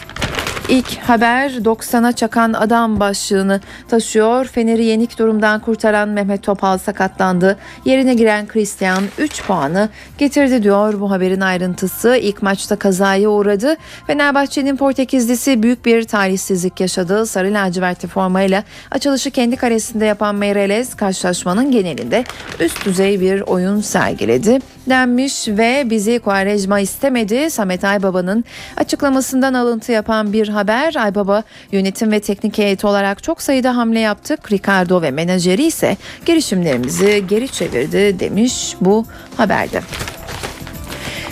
İlk 0.68 0.98
haber 0.98 1.50
90'a 1.50 2.12
çakan 2.12 2.52
adam 2.52 3.00
başlığını 3.00 3.60
taşıyor. 3.88 4.44
Fener'i 4.44 4.84
yenik 4.84 5.18
durumdan 5.18 5.60
kurtaran 5.60 6.08
Mehmet 6.08 6.42
Topal 6.42 6.78
sakatlandı. 6.78 7.58
Yerine 7.84 8.14
giren 8.14 8.46
Christian 8.46 9.04
3 9.18 9.42
puanı 9.42 9.88
getirdi 10.18 10.62
diyor 10.62 11.00
bu 11.00 11.10
haberin 11.10 11.40
ayrıntısı. 11.40 12.16
İlk 12.16 12.42
maçta 12.42 12.76
kazaya 12.76 13.28
uğradı. 13.28 13.76
Fenerbahçe'nin 14.06 14.76
Portekizlisi 14.76 15.62
büyük 15.62 15.84
bir 15.84 16.04
talihsizlik 16.04 16.80
yaşadı. 16.80 17.26
Sarı 17.26 17.54
lacivertli 17.54 18.08
formayla 18.08 18.64
açılışı 18.90 19.30
kendi 19.30 19.56
karesinde 19.56 20.04
yapan 20.04 20.34
Meireles 20.34 20.94
karşılaşmanın 20.94 21.70
genelinde 21.70 22.24
üst 22.60 22.84
düzey 22.84 23.20
bir 23.20 23.40
oyun 23.40 23.80
sergiledi 23.80 24.58
denmiş 24.88 25.48
ve 25.48 25.90
bizi 25.90 26.18
Kuarejma 26.18 26.80
istemedi. 26.80 27.50
Samet 27.50 27.84
Aybaba'nın 27.84 28.44
açıklamasından 28.76 29.54
alıntı 29.54 29.92
yapan 29.92 30.32
bir 30.32 30.48
haber. 30.48 30.94
Aybaba 30.94 31.42
yönetim 31.72 32.12
ve 32.12 32.20
teknik 32.20 32.58
heyet 32.58 32.84
olarak 32.84 33.22
çok 33.22 33.42
sayıda 33.42 33.76
hamle 33.76 34.00
yaptık. 34.00 34.52
Ricardo 34.52 35.02
ve 35.02 35.10
menajeri 35.10 35.64
ise 35.64 35.96
girişimlerimizi 36.26 37.24
geri 37.28 37.48
çevirdi 37.48 38.20
demiş 38.20 38.74
bu 38.80 39.06
haberde. 39.36 39.80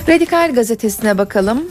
Radikal 0.09 0.55
gazetesine 0.55 1.19
bakalım. 1.19 1.63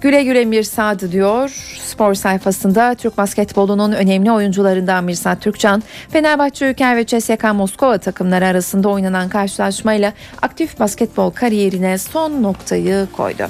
Güle 0.00 0.24
güle 0.24 0.44
Mirsad 0.44 1.12
diyor 1.12 1.75
spor 1.96 2.14
sayfasında 2.14 2.94
Türk 2.94 3.18
basketbolunun 3.18 3.92
önemli 3.92 4.32
oyuncularından 4.32 5.04
Mirsad 5.04 5.40
Türkcan, 5.40 5.82
Fenerbahçe 6.10 6.66
Ülker 6.70 6.96
ve 6.96 7.06
CSKA 7.06 7.54
Moskova 7.54 7.98
takımları 7.98 8.46
arasında 8.46 8.88
oynanan 8.88 9.28
karşılaşmayla 9.28 10.12
aktif 10.42 10.80
basketbol 10.80 11.30
kariyerine 11.30 11.98
son 11.98 12.42
noktayı 12.42 13.06
koydu. 13.12 13.48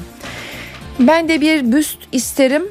Ben 0.99 1.29
de 1.29 1.41
bir 1.41 1.73
büst 1.73 1.99
isterim 2.13 2.63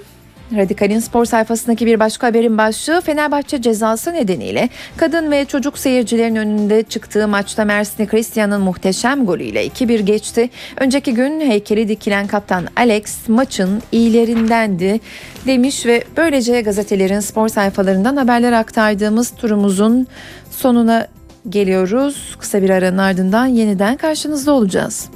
Radikal'in 0.54 1.00
spor 1.00 1.26
sayfasındaki 1.26 1.86
bir 1.86 2.00
başka 2.00 2.28
haberin 2.28 2.58
başlığı 2.58 3.02
Fenerbahçe 3.02 3.62
cezası 3.62 4.14
nedeniyle 4.14 4.70
kadın 4.98 5.32
ve 5.32 5.46
çocuk 5.46 5.78
seyircilerin 5.78 6.36
önünde 6.36 6.84
çıktığı 6.84 7.28
maçta 7.28 7.66
Mersin'i 7.66 8.08
Christian'ın 8.08 8.62
muhteşem 8.62 9.26
golüyle 9.26 9.68
2-1 9.68 10.00
geçti. 10.02 10.50
Önceki 10.78 11.14
gün 11.14 11.42
heykeli 11.42 11.88
dikilen 11.88 12.28
kaptan 12.28 12.68
Alex 12.76 13.28
maçın 13.28 13.82
iyilerindendi 13.92 15.00
demiş 15.48 15.86
ve 15.86 16.04
böylece 16.18 16.62
gazetelerin 16.62 17.20
spor 17.20 17.48
sayfalarından 17.48 18.16
haberler 18.16 18.52
aktardığımız 18.52 19.32
turumuzun 19.36 20.08
sonuna 20.52 21.08
geliyoruz. 21.50 22.36
Kısa 22.40 22.62
bir 22.62 22.70
aranın 22.70 22.98
ardından 22.98 23.46
yeniden 23.46 23.98
karşınızda 23.98 24.52
olacağız. 24.52 25.10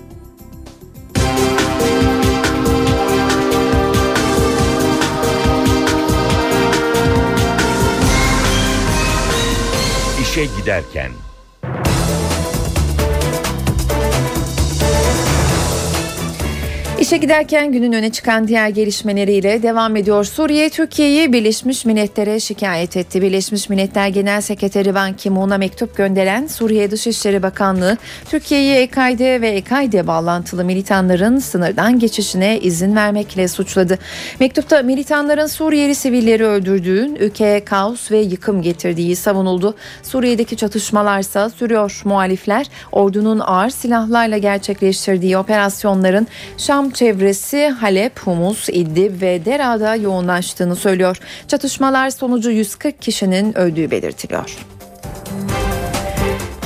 İşe 10.39 10.61
giderken 10.61 11.11
İşe 17.09 17.17
giderken 17.17 17.71
günün 17.71 17.93
öne 17.93 18.09
çıkan 18.09 18.47
diğer 18.47 18.69
gelişmeleriyle 18.69 19.63
devam 19.63 19.95
ediyor. 19.95 20.25
Suriye 20.25 20.69
Türkiye'yi 20.69 21.33
Birleşmiş 21.33 21.85
Milletler'e 21.85 22.39
şikayet 22.39 22.97
etti. 22.97 23.21
Birleşmiş 23.21 23.69
Milletler 23.69 24.07
Genel 24.07 24.41
Sekreteri 24.41 24.95
Ban 24.95 25.13
Ki-moon'a 25.13 25.57
mektup 25.57 25.97
gönderen 25.97 26.47
Suriye 26.47 26.91
Dışişleri 26.91 27.43
Bakanlığı 27.43 27.97
Türkiye'yi 28.25 28.75
EKD 28.75 29.41
ve 29.41 29.49
EKD 29.49 30.07
bağlantılı 30.07 30.65
militanların 30.65 31.39
sınırdan 31.39 31.99
geçişine 31.99 32.59
izin 32.59 32.95
vermekle 32.95 33.47
suçladı. 33.47 33.99
Mektupta 34.39 34.81
militanların 34.81 35.47
Suriyeli 35.47 35.95
sivilleri 35.95 36.45
öldürdüğü, 36.45 37.15
ülkeye 37.19 37.65
kaos 37.65 38.11
ve 38.11 38.17
yıkım 38.17 38.61
getirdiği 38.61 39.15
savunuldu. 39.15 39.75
Suriye'deki 40.03 40.57
çatışmalarsa 40.57 41.49
sürüyor. 41.49 42.01
Muhalifler 42.05 42.67
ordunun 42.91 43.39
ağır 43.39 43.69
silahlarla 43.69 44.37
gerçekleştirdiği 44.37 45.37
operasyonların 45.37 46.27
Şam 46.57 46.91
çevresi 46.99 47.67
Halep, 47.67 48.19
Humus, 48.19 48.69
İdlib 48.69 49.21
ve 49.21 49.45
Dera'da 49.45 49.95
yoğunlaştığını 49.95 50.75
söylüyor. 50.75 51.17
Çatışmalar 51.47 52.09
sonucu 52.09 52.51
140 52.51 53.01
kişinin 53.01 53.57
öldüğü 53.57 53.91
belirtiliyor. 53.91 54.57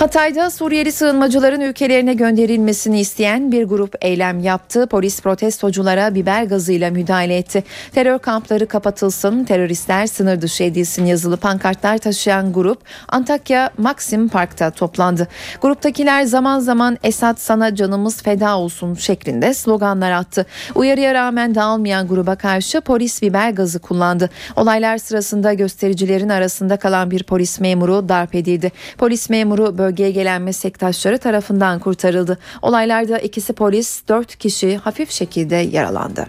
Hatay'da 0.04 0.50
Suriyeli 0.50 0.92
sığınmacıların 0.92 1.62
ülkelerine 1.62 2.14
gönderilmesini 2.14 3.00
isteyen 3.00 3.52
bir 3.52 3.64
grup 3.64 3.96
eylem 4.02 4.40
yaptı. 4.40 4.88
Polis 4.88 5.22
protestoculara 5.22 6.16
biber 6.16 6.44
gazıyla 6.44 6.92
müdahale 6.92 7.38
etti. 7.38 7.64
Terör 7.92 8.20
kampları 8.20 8.68
kapatılsın, 8.68 9.44
teröristler 9.44 10.08
sınır 10.08 10.42
dışı 10.42 10.64
edilsin 10.64 11.06
yazılı 11.06 11.38
pankartlar 11.38 11.98
taşıyan 11.98 12.54
grup 12.54 12.80
Antakya 13.08 13.70
Maxim 13.78 14.30
Park'ta 14.30 14.72
toplandı. 14.72 15.28
Gruptakiler 15.62 16.24
zaman 16.24 16.60
zaman 16.60 16.98
Esad 17.04 17.38
sana 17.38 17.76
canımız 17.76 18.24
feda 18.24 18.58
olsun 18.58 18.94
şeklinde 18.94 19.54
sloganlar 19.54 20.12
attı. 20.12 20.46
Uyarıya 20.76 21.14
rağmen 21.14 21.56
dağılmayan 21.56 22.08
gruba 22.08 22.36
karşı 22.36 22.82
polis 22.82 23.22
biber 23.22 23.50
gazı 23.50 23.80
kullandı. 23.80 24.30
Olaylar 24.56 24.98
sırasında 24.98 25.54
göstericilerin 25.54 26.30
arasında 26.30 26.78
kalan 26.78 27.12
bir 27.12 27.24
polis 27.24 27.60
memuru 27.60 28.10
darp 28.10 28.36
edildi. 28.36 28.72
Polis 28.98 29.30
memuru 29.30 29.78
bölgeye 29.94 30.12
gelen 30.12 30.42
meslektaşları 30.42 31.18
tarafından 31.18 31.80
kurtarıldı. 31.80 32.38
Olaylarda 32.62 33.20
ikisi 33.20 33.54
polis, 33.54 34.02
dört 34.10 34.36
kişi 34.36 34.78
hafif 34.78 35.12
şekilde 35.12 35.56
yaralandı. 35.56 36.28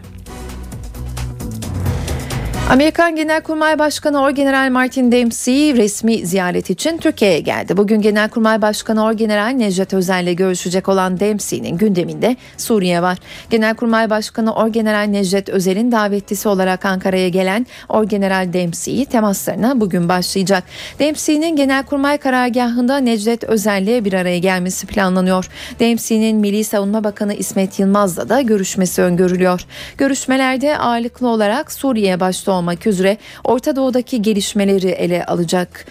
Amerikan 2.70 3.16
Genelkurmay 3.16 3.79
Başkanı 3.79 4.22
Orgeneral 4.22 4.70
Martin 4.70 5.12
Dempsey 5.12 5.77
resmi 5.77 6.27
ziyaret 6.27 6.70
için 6.70 6.98
Türkiye'ye 6.98 7.40
geldi. 7.40 7.77
Bugün 7.77 8.00
Genelkurmay 8.00 8.62
Başkanı 8.62 9.05
Orgeneral 9.05 9.48
Necdet 9.48 9.94
Özel 9.94 10.22
ile 10.22 10.35
görüşecek 10.35 10.88
olan 10.88 11.20
Dempsey'nin 11.20 11.79
gündeminde 11.79 12.37
Suriye 12.57 13.03
var. 13.03 13.18
Genelkurmay 13.50 14.11
Başkanı 14.11 14.55
Orgeneral 14.55 15.07
Necdet 15.07 15.48
Özel'in 15.48 15.92
davetlisi 15.92 16.48
olarak 16.48 16.85
Ankara'ya 16.85 17.29
gelen 17.29 17.66
Orgeneral 17.88 18.53
Dempsey 18.53 19.05
temaslarına 19.05 19.81
bugün 19.81 20.09
başlayacak. 20.09 20.64
Dempsey'nin 20.98 21.57
Genelkurmay 21.57 22.18
karargahında 22.18 22.96
Necdet 22.98 23.44
Özel'le 23.44 24.05
bir 24.05 24.12
araya 24.12 24.38
gelmesi 24.38 24.87
planlanıyor. 24.87 25.50
Dempsey'nin 25.81 26.37
Milli 26.37 26.64
Savunma 26.64 27.05
Bakanı 27.05 27.35
İsmet 27.35 27.79
Yılmaz'la 27.79 28.29
da 28.29 28.40
görüşmesi 28.40 29.03
öngörülüyor. 29.03 29.66
Görüşmelerde 29.98 30.79
ağırlıklı 30.79 31.29
olarak 31.29 31.72
Suriye 31.72 32.20
başta 32.20 32.54
olmak 32.55 32.87
üzere 32.87 33.17
Orta 33.45 33.77
Doğu'daki 33.77 34.23
gelişmeleri 34.23 34.88
ele 34.88 35.25
alacak. 35.25 35.87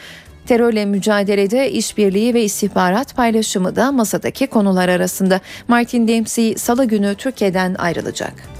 Terörle 0.46 0.86
mücadelede 0.86 1.72
işbirliği 1.72 2.34
ve 2.34 2.44
istihbarat 2.44 3.16
paylaşımı 3.16 3.76
da 3.76 3.92
masadaki 3.92 4.48
konular 4.48 4.90
arasında. 4.90 5.42
Martin 5.68 6.08
Dempsey 6.08 6.56
salı 6.58 6.86
günü 6.86 7.16
Türkiye'den 7.16 7.76
ayrılacak. 7.80 8.53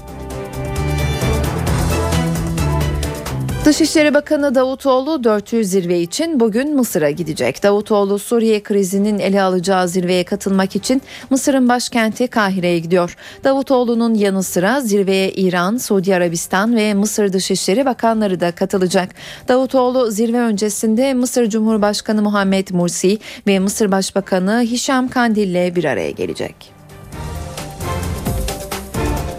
Dışişleri 3.64 4.14
Bakanı 4.14 4.54
Davutoğlu 4.54 5.24
400 5.24 5.70
zirve 5.70 6.00
için 6.00 6.40
bugün 6.40 6.76
Mısır'a 6.76 7.10
gidecek. 7.10 7.62
Davutoğlu 7.62 8.18
Suriye 8.18 8.62
krizinin 8.62 9.18
ele 9.18 9.42
alacağı 9.42 9.88
zirveye 9.88 10.24
katılmak 10.24 10.76
için 10.76 11.02
Mısır'ın 11.30 11.68
başkenti 11.68 12.26
Kahire'ye 12.26 12.78
gidiyor. 12.78 13.16
Davutoğlu'nun 13.44 14.14
yanı 14.14 14.42
sıra 14.42 14.80
zirveye 14.80 15.32
İran, 15.32 15.76
Suudi 15.76 16.14
Arabistan 16.14 16.76
ve 16.76 16.94
Mısır 16.94 17.32
Dışişleri 17.32 17.84
Bakanları 17.84 18.40
da 18.40 18.52
katılacak. 18.52 19.08
Davutoğlu 19.48 20.10
zirve 20.10 20.38
öncesinde 20.38 21.14
Mısır 21.14 21.50
Cumhurbaşkanı 21.50 22.22
Muhammed 22.22 22.68
Mursi 22.70 23.18
ve 23.46 23.58
Mısır 23.58 23.92
Başbakanı 23.92 24.60
Hişam 24.60 25.08
Kandil 25.08 25.48
ile 25.48 25.76
bir 25.76 25.84
araya 25.84 26.10
gelecek. 26.10 26.73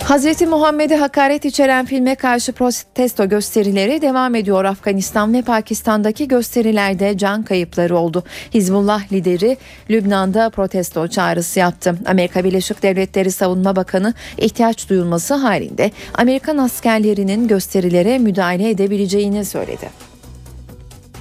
Hazreti 0.05 0.45
Muhammed'e 0.45 0.95
hakaret 0.95 1.45
içeren 1.45 1.85
filme 1.85 2.15
karşı 2.15 2.53
protesto 2.53 3.29
gösterileri 3.29 4.01
devam 4.01 4.35
ediyor. 4.35 4.65
Afganistan 4.65 5.33
ve 5.33 5.41
Pakistan'daki 5.41 6.27
gösterilerde 6.27 7.17
can 7.17 7.43
kayıpları 7.43 7.97
oldu. 7.97 8.23
Hizbullah 8.53 9.11
lideri 9.11 9.57
Lübnan'da 9.89 10.49
protesto 10.49 11.07
çağrısı 11.07 11.59
yaptı. 11.59 11.95
Amerika 12.05 12.43
Birleşik 12.43 12.83
Devletleri 12.83 13.31
Savunma 13.31 13.75
Bakanı 13.75 14.13
ihtiyaç 14.37 14.89
duyulması 14.89 15.33
halinde 15.33 15.91
Amerikan 16.13 16.57
askerlerinin 16.57 17.47
gösterilere 17.47 18.19
müdahale 18.19 18.69
edebileceğini 18.69 19.45
söyledi. 19.45 19.89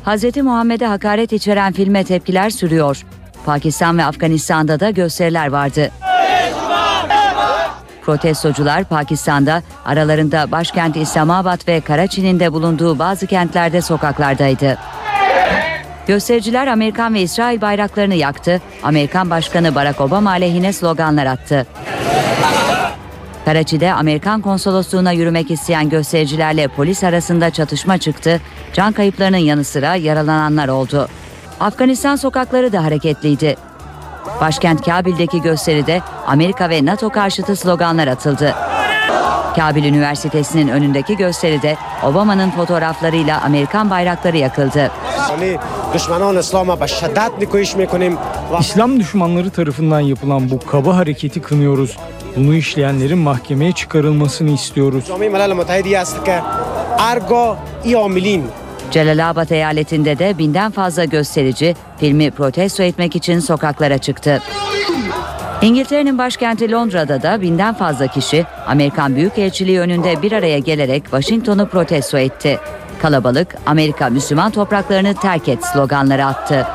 Hz. 0.04 0.36
Muhammed'e 0.36 0.86
hakaret 0.86 1.32
içeren 1.32 1.72
filme 1.72 2.04
tepkiler 2.04 2.50
sürüyor. 2.50 3.06
Pakistan 3.46 3.98
ve 3.98 4.04
Afganistan'da 4.04 4.80
da 4.80 4.90
gösteriler 4.90 5.46
vardı. 5.46 5.90
Protestocular 8.06 8.84
Pakistan'da 8.84 9.62
aralarında 9.84 10.50
başkent 10.52 10.96
İslamabad 10.96 11.68
ve 11.68 11.80
Karaçi'nin 11.80 12.40
de 12.40 12.52
bulunduğu 12.52 12.98
bazı 12.98 13.26
kentlerde 13.26 13.80
sokaklardaydı. 13.80 14.78
Göstericiler 16.06 16.66
Amerikan 16.66 17.14
ve 17.14 17.22
İsrail 17.22 17.60
bayraklarını 17.60 18.14
yaktı, 18.14 18.60
Amerikan 18.82 19.30
Başkanı 19.30 19.74
Barack 19.74 20.00
Obama 20.00 20.30
aleyhine 20.30 20.72
sloganlar 20.72 21.26
attı. 21.26 21.66
Karaçi'de 23.44 23.92
Amerikan 23.92 24.40
konsolosluğuna 24.40 25.12
yürümek 25.12 25.50
isteyen 25.50 25.88
göstericilerle 25.88 26.68
polis 26.68 27.04
arasında 27.04 27.50
çatışma 27.50 27.98
çıktı, 27.98 28.40
can 28.72 28.92
kayıplarının 28.92 29.36
yanı 29.36 29.64
sıra 29.64 29.94
yaralananlar 29.94 30.68
oldu. 30.68 31.08
Afganistan 31.60 32.16
sokakları 32.16 32.72
da 32.72 32.84
hareketliydi. 32.84 33.56
Başkent 34.40 34.84
Kabil'deki 34.84 35.42
gösteride 35.42 36.02
Amerika 36.26 36.70
ve 36.70 36.84
NATO 36.84 37.10
karşıtı 37.10 37.56
sloganlar 37.56 38.06
atıldı. 38.06 38.54
Kabil 39.56 39.84
Üniversitesi'nin 39.84 40.68
önündeki 40.68 41.16
gösteride 41.16 41.76
Obama'nın 42.04 42.50
fotoğraflarıyla 42.50 43.40
Amerikan 43.40 43.90
bayrakları 43.90 44.36
yakıldı. 44.36 44.90
İslam 48.60 49.00
düşmanları 49.00 49.50
tarafından 49.50 50.00
yapılan 50.00 50.50
bu 50.50 50.58
kaba 50.58 50.96
hareketi 50.96 51.42
kınıyoruz. 51.42 51.96
Bunu 52.36 52.54
işleyenlerin 52.54 53.18
mahkemeye 53.18 53.72
çıkarılmasını 53.72 54.50
istiyoruz. 54.50 55.04
Celalabad 58.94 59.50
eyaletinde 59.50 60.18
de 60.18 60.38
binden 60.38 60.70
fazla 60.70 61.04
gösterici 61.04 61.76
filmi 61.98 62.30
protesto 62.30 62.82
etmek 62.82 63.16
için 63.16 63.40
sokaklara 63.40 63.98
çıktı. 63.98 64.42
İngiltere'nin 65.62 66.18
başkenti 66.18 66.72
Londra'da 66.72 67.22
da 67.22 67.40
binden 67.40 67.74
fazla 67.74 68.06
kişi 68.06 68.46
Amerikan 68.66 69.16
Büyükelçiliği 69.16 69.80
önünde 69.80 70.22
bir 70.22 70.32
araya 70.32 70.58
gelerek 70.58 71.04
Washington'u 71.04 71.68
protesto 71.68 72.18
etti. 72.18 72.60
Kalabalık 73.02 73.56
Amerika 73.66 74.08
Müslüman 74.08 74.50
topraklarını 74.50 75.14
terk 75.14 75.48
et 75.48 75.64
sloganları 75.64 76.26
attı. 76.26 76.66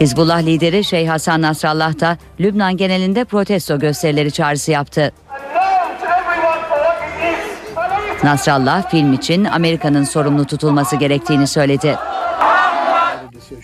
Hizbullah 0.00 0.42
lideri 0.42 0.84
Şeyh 0.84 1.08
Hasan 1.08 1.42
Nasrallah 1.42 2.00
da 2.00 2.18
Lübnan 2.40 2.76
genelinde 2.76 3.24
protesto 3.24 3.78
gösterileri 3.78 4.32
çağrısı 4.32 4.70
yaptı. 4.70 5.12
Nasrallah 8.24 8.90
film 8.90 9.12
için 9.12 9.44
Amerika'nın 9.44 10.04
sorumlu 10.04 10.44
tutulması 10.44 10.96
gerektiğini 10.96 11.46
söyledi. 11.46 11.96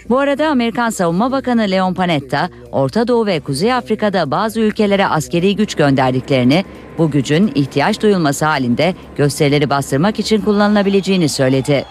Bu 0.08 0.18
arada 0.18 0.48
Amerikan 0.48 0.90
Savunma 0.90 1.32
Bakanı 1.32 1.70
Leon 1.70 1.94
Panetta, 1.94 2.48
Orta 2.72 3.08
Doğu 3.08 3.26
ve 3.26 3.40
Kuzey 3.40 3.72
Afrika'da 3.72 4.30
bazı 4.30 4.60
ülkelere 4.60 5.06
askeri 5.06 5.56
güç 5.56 5.74
gönderdiklerini, 5.74 6.64
bu 6.98 7.10
gücün 7.10 7.52
ihtiyaç 7.54 8.02
duyulması 8.02 8.44
halinde 8.44 8.94
gösterileri 9.16 9.70
bastırmak 9.70 10.18
için 10.18 10.40
kullanılabileceğini 10.40 11.28
söyledi. 11.28 11.84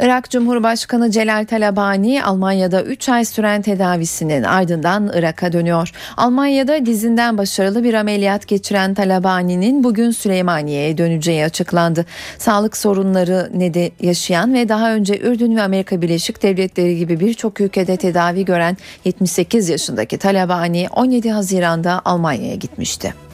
Irak 0.00 0.30
Cumhurbaşkanı 0.30 1.10
Celal 1.10 1.44
Talabani 1.44 2.24
Almanya'da 2.24 2.82
3 2.82 3.08
ay 3.08 3.24
süren 3.24 3.62
tedavisinin 3.62 4.42
ardından 4.42 5.10
Irak'a 5.14 5.52
dönüyor. 5.52 5.90
Almanya'da 6.16 6.86
dizinden 6.86 7.38
başarılı 7.38 7.84
bir 7.84 7.94
ameliyat 7.94 8.48
geçiren 8.48 8.94
Talabani'nin 8.94 9.84
bugün 9.84 10.10
Süleymaniye'ye 10.10 10.98
döneceği 10.98 11.44
açıklandı. 11.44 12.06
Sağlık 12.38 12.76
sorunları 12.76 13.50
nede 13.54 13.90
yaşayan 14.00 14.54
ve 14.54 14.68
daha 14.68 14.94
önce 14.94 15.18
Ürdün 15.18 15.56
ve 15.56 15.62
Amerika 15.62 16.02
Birleşik 16.02 16.42
Devletleri 16.42 16.96
gibi 16.96 17.20
birçok 17.20 17.60
ülkede 17.60 17.96
tedavi 17.96 18.44
gören 18.44 18.76
78 19.04 19.68
yaşındaki 19.68 20.18
Talabani 20.18 20.86
17 20.96 21.30
Haziran'da 21.30 22.02
Almanya'ya 22.04 22.54
gitmişti. 22.54 23.25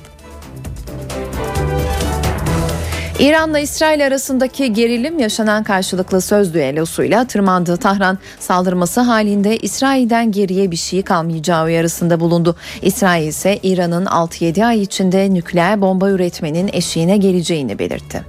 İran'la 3.23 3.59
İsrail 3.59 4.07
arasındaki 4.07 4.73
gerilim 4.73 5.19
yaşanan 5.19 5.65
karşılıklı 5.65 6.21
söz 6.21 6.55
düellosuyla 6.55 7.27
tırmandı. 7.27 7.77
Tahran 7.77 8.19
saldırması 8.39 9.01
halinde 9.01 9.57
İsrail'den 9.57 10.33
geriye 10.33 10.71
bir 10.71 10.77
şey 10.77 11.03
kalmayacağı 11.03 11.65
uyarısında 11.65 12.21
bulundu. 12.21 12.57
İsrail 12.83 13.27
ise 13.27 13.59
İran'ın 13.63 14.07
6-7 14.07 14.65
ay 14.65 14.83
içinde 14.83 15.35
nükleer 15.35 15.81
bomba 15.81 16.11
üretmenin 16.11 16.71
eşiğine 16.73 17.17
geleceğini 17.17 17.79
belirtti. 17.79 18.23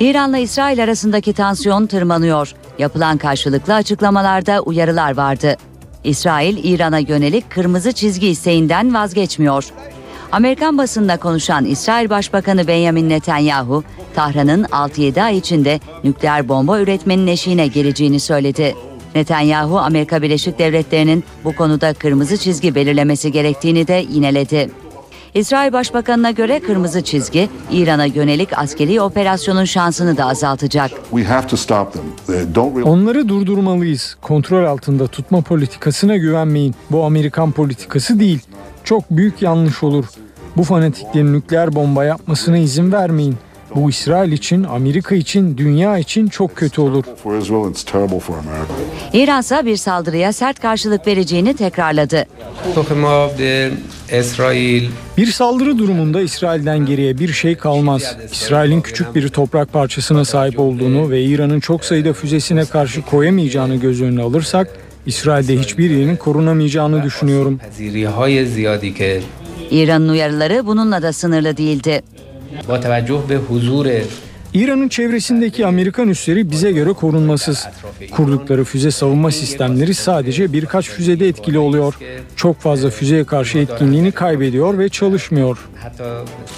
İran'la 0.00 0.38
İsrail 0.38 0.84
arasındaki 0.84 1.32
tansiyon 1.32 1.86
tırmanıyor. 1.86 2.54
Yapılan 2.78 3.18
karşılıklı 3.18 3.74
açıklamalarda 3.74 4.60
uyarılar 4.60 5.16
vardı. 5.16 5.56
İsrail, 6.04 6.64
İran'a 6.64 6.98
yönelik 6.98 7.50
kırmızı 7.50 7.92
çizgi 7.92 8.28
isteğinden 8.28 8.94
vazgeçmiyor. 8.94 9.64
Amerikan 10.32 10.78
basında 10.78 11.16
konuşan 11.16 11.64
İsrail 11.64 12.10
Başbakanı 12.10 12.66
Benjamin 12.66 13.08
Netanyahu, 13.08 13.84
Tahran'ın 14.14 14.64
6-7 14.64 15.22
ay 15.22 15.38
içinde 15.38 15.80
nükleer 16.04 16.48
bomba 16.48 16.80
üretmenin 16.80 17.26
eşiğine 17.26 17.66
geleceğini 17.66 18.20
söyledi. 18.20 18.74
Netanyahu, 19.14 19.78
Amerika 19.78 20.22
Birleşik 20.22 20.58
Devletleri'nin 20.58 21.24
bu 21.44 21.56
konuda 21.56 21.94
kırmızı 21.94 22.36
çizgi 22.36 22.74
belirlemesi 22.74 23.32
gerektiğini 23.32 23.86
de 23.88 24.04
yineledi. 24.10 24.70
İsrail 25.34 25.72
Başbakanı'na 25.72 26.30
göre 26.30 26.60
kırmızı 26.60 27.02
çizgi 27.02 27.48
İran'a 27.70 28.04
yönelik 28.04 28.58
askeri 28.58 29.00
operasyonun 29.00 29.64
şansını 29.64 30.16
da 30.16 30.24
azaltacak. 30.26 30.90
Onları 32.84 33.28
durdurmalıyız. 33.28 34.16
Kontrol 34.22 34.64
altında 34.64 35.06
tutma 35.06 35.40
politikasına 35.40 36.16
güvenmeyin. 36.16 36.74
Bu 36.90 37.04
Amerikan 37.04 37.52
politikası 37.52 38.20
değil. 38.20 38.40
Çok 38.84 39.10
büyük 39.10 39.42
yanlış 39.42 39.82
olur. 39.82 40.04
Bu 40.56 40.64
fanatiklerin 40.64 41.32
nükleer 41.32 41.74
bomba 41.74 42.04
yapmasına 42.04 42.58
izin 42.58 42.92
vermeyin. 42.92 43.36
Bu 43.74 43.90
İsrail 43.90 44.32
için, 44.32 44.64
Amerika 44.64 45.14
için, 45.14 45.58
dünya 45.58 45.98
için 45.98 46.28
çok 46.28 46.56
kötü 46.56 46.80
olur. 46.80 47.04
İran 49.12 49.40
ise 49.40 49.66
bir 49.66 49.76
saldırıya 49.76 50.32
sert 50.32 50.60
karşılık 50.60 51.06
vereceğini 51.06 51.56
tekrarladı. 51.56 52.26
Bir 55.16 55.26
saldırı 55.26 55.78
durumunda 55.78 56.20
İsrail'den 56.20 56.86
geriye 56.86 57.18
bir 57.18 57.32
şey 57.32 57.54
kalmaz. 57.54 58.16
İsrail'in 58.32 58.80
küçük 58.80 59.14
bir 59.14 59.28
toprak 59.28 59.72
parçasına 59.72 60.24
sahip 60.24 60.60
olduğunu 60.60 61.10
ve 61.10 61.22
İran'ın 61.22 61.60
çok 61.60 61.84
sayıda 61.84 62.12
füzesine 62.12 62.64
karşı 62.64 63.02
koyamayacağını 63.02 63.76
göz 63.76 64.02
önüne 64.02 64.22
alırsak, 64.22 64.68
İsrail'de 65.06 65.58
hiçbir 65.58 65.90
yerin 65.90 66.16
korunamayacağını 66.16 67.02
düşünüyorum. 67.02 67.60
İran'ın 69.70 70.08
uyarıları 70.08 70.66
bununla 70.66 71.02
da 71.02 71.12
sınırlı 71.12 71.56
değildi. 71.56 72.02
İran'ın 74.54 74.88
çevresindeki 74.88 75.66
Amerikan 75.66 76.08
üsleri 76.08 76.50
bize 76.50 76.72
göre 76.72 76.92
korunmasız. 76.92 77.66
Kurdukları 78.10 78.64
füze 78.64 78.90
savunma 78.90 79.30
sistemleri 79.30 79.94
sadece 79.94 80.52
birkaç 80.52 80.88
füzede 80.88 81.28
etkili 81.28 81.58
oluyor. 81.58 81.94
Çok 82.36 82.60
fazla 82.60 82.90
füzeye 82.90 83.24
karşı 83.24 83.58
etkinliğini 83.58 84.12
kaybediyor 84.12 84.78
ve 84.78 84.88
çalışmıyor. 84.88 85.68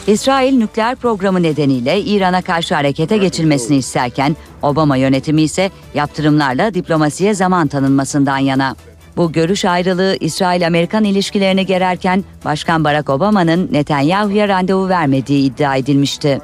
İsrail 0.07 0.59
nükleer 0.59 0.97
programı 0.97 1.43
nedeniyle 1.43 2.01
İran'a 2.01 2.43
karşı 2.43 2.75
harekete 2.75 3.17
geçilmesini 3.17 3.77
isterken 3.77 4.37
Obama 4.63 4.97
yönetimi 4.97 5.43
ise 5.43 5.71
yaptırımlarla 5.95 6.75
diplomasiye 6.75 7.35
zaman 7.35 7.69
tanınmasından 7.69 8.39
yana. 8.39 8.77
Bu 9.17 9.33
görüş 9.33 9.65
ayrılığı 9.65 10.17
İsrail-Amerikan 10.21 11.05
ilişkilerini 11.05 11.67
gererken 11.67 12.25
Başkan 12.45 12.85
Barack 12.85 13.11
Obama'nın 13.11 13.69
Netanyahu'ya 13.73 14.49
randevu 14.49 14.89
vermediği 14.89 15.51
iddia 15.51 15.77
edilmişti. 15.77 16.41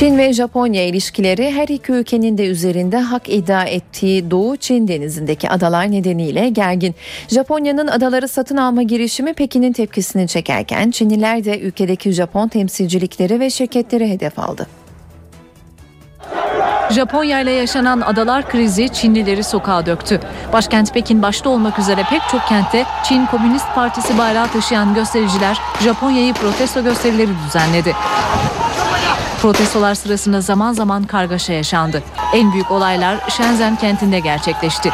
Çin 0.00 0.18
ve 0.18 0.32
Japonya 0.32 0.84
ilişkileri 0.86 1.50
her 1.50 1.68
iki 1.68 1.92
ülkenin 1.92 2.38
de 2.38 2.46
üzerinde 2.46 2.98
hak 2.98 3.28
iddia 3.28 3.64
ettiği 3.64 4.30
Doğu 4.30 4.56
Çin 4.56 4.88
denizindeki 4.88 5.50
adalar 5.50 5.92
nedeniyle 5.92 6.48
gergin. 6.48 6.94
Japonya'nın 7.28 7.86
adaları 7.86 8.28
satın 8.28 8.56
alma 8.56 8.82
girişimi 8.82 9.34
Pekin'in 9.34 9.72
tepkisini 9.72 10.28
çekerken 10.28 10.90
Çinliler 10.90 11.44
de 11.44 11.60
ülkedeki 11.60 12.12
Japon 12.12 12.48
temsilcilikleri 12.48 13.40
ve 13.40 13.50
şirketleri 13.50 14.10
hedef 14.10 14.38
aldı. 14.38 14.66
Japonya 16.90 17.40
ile 17.40 17.50
yaşanan 17.50 18.00
adalar 18.00 18.48
krizi 18.48 18.88
Çinlileri 18.88 19.44
sokağa 19.44 19.86
döktü. 19.86 20.20
Başkent 20.52 20.94
Pekin 20.94 21.22
başta 21.22 21.50
olmak 21.50 21.78
üzere 21.78 22.02
pek 22.10 22.22
çok 22.30 22.40
kentte 22.48 22.84
Çin 23.04 23.26
Komünist 23.26 23.66
Partisi 23.74 24.18
bayrağı 24.18 24.48
taşıyan 24.48 24.94
göstericiler 24.94 25.58
Japonya'yı 25.84 26.34
protesto 26.34 26.84
gösterileri 26.84 27.30
düzenledi. 27.46 27.94
Protestolar 29.42 29.94
sırasında 29.94 30.40
zaman 30.40 30.72
zaman 30.72 31.02
kargaşa 31.04 31.52
yaşandı. 31.52 32.02
En 32.34 32.52
büyük 32.52 32.70
olaylar 32.70 33.16
Shenzhen 33.30 33.76
kentinde 33.76 34.20
gerçekleşti. 34.20 34.90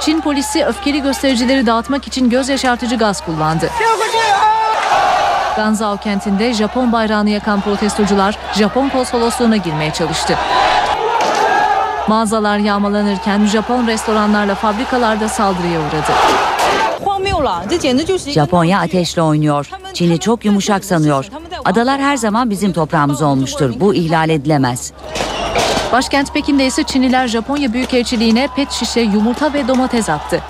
Çin 0.00 0.20
polisi 0.20 0.64
öfkeli 0.64 1.02
göstericileri 1.02 1.66
dağıtmak 1.66 2.06
için 2.06 2.30
göz 2.30 2.48
yaşartıcı 2.48 2.96
gaz 2.96 3.24
kullandı. 3.24 3.70
Ganzhou 5.56 5.96
kentinde 5.96 6.52
Japon 6.52 6.92
bayrağını 6.92 7.30
yakan 7.30 7.60
protestocular 7.60 8.38
Japon 8.54 8.88
konsolosluğuna 8.88 9.56
girmeye 9.56 9.90
çalıştı. 9.92 10.38
Mağazalar 12.08 12.58
yağmalanırken 12.58 13.46
Japon 13.46 13.86
restoranlarla 13.86 14.54
fabrikalarda 14.54 15.28
saldırıya 15.28 15.80
uğradı. 15.80 16.12
Japonya 18.32 18.80
ateşle 18.80 19.22
oynuyor. 19.22 19.70
Çin'i 19.94 20.20
çok 20.20 20.44
yumuşak 20.44 20.84
sanıyor. 20.84 21.28
Adalar 21.64 22.00
her 22.00 22.16
zaman 22.16 22.50
bizim 22.50 22.72
toprağımız 22.72 23.22
olmuştur. 23.22 23.72
Bu 23.80 23.94
ihlal 23.94 24.30
edilemez. 24.30 24.92
Başkent 25.92 26.32
Pekin'de 26.32 26.66
ise 26.66 26.82
Çinliler 26.82 27.28
Japonya 27.28 27.72
Büyükelçiliğine 27.72 28.48
pet 28.56 28.70
şişe, 28.70 29.00
yumurta 29.00 29.52
ve 29.52 29.68
domates 29.68 30.08
attı. 30.08 30.40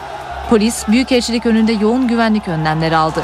Polis 0.50 0.88
Büyükelçilik 0.88 1.46
önünde 1.46 1.72
yoğun 1.72 2.09
güvenlik 2.09 2.48
önlemleri 2.48 2.96
aldı. 2.96 3.22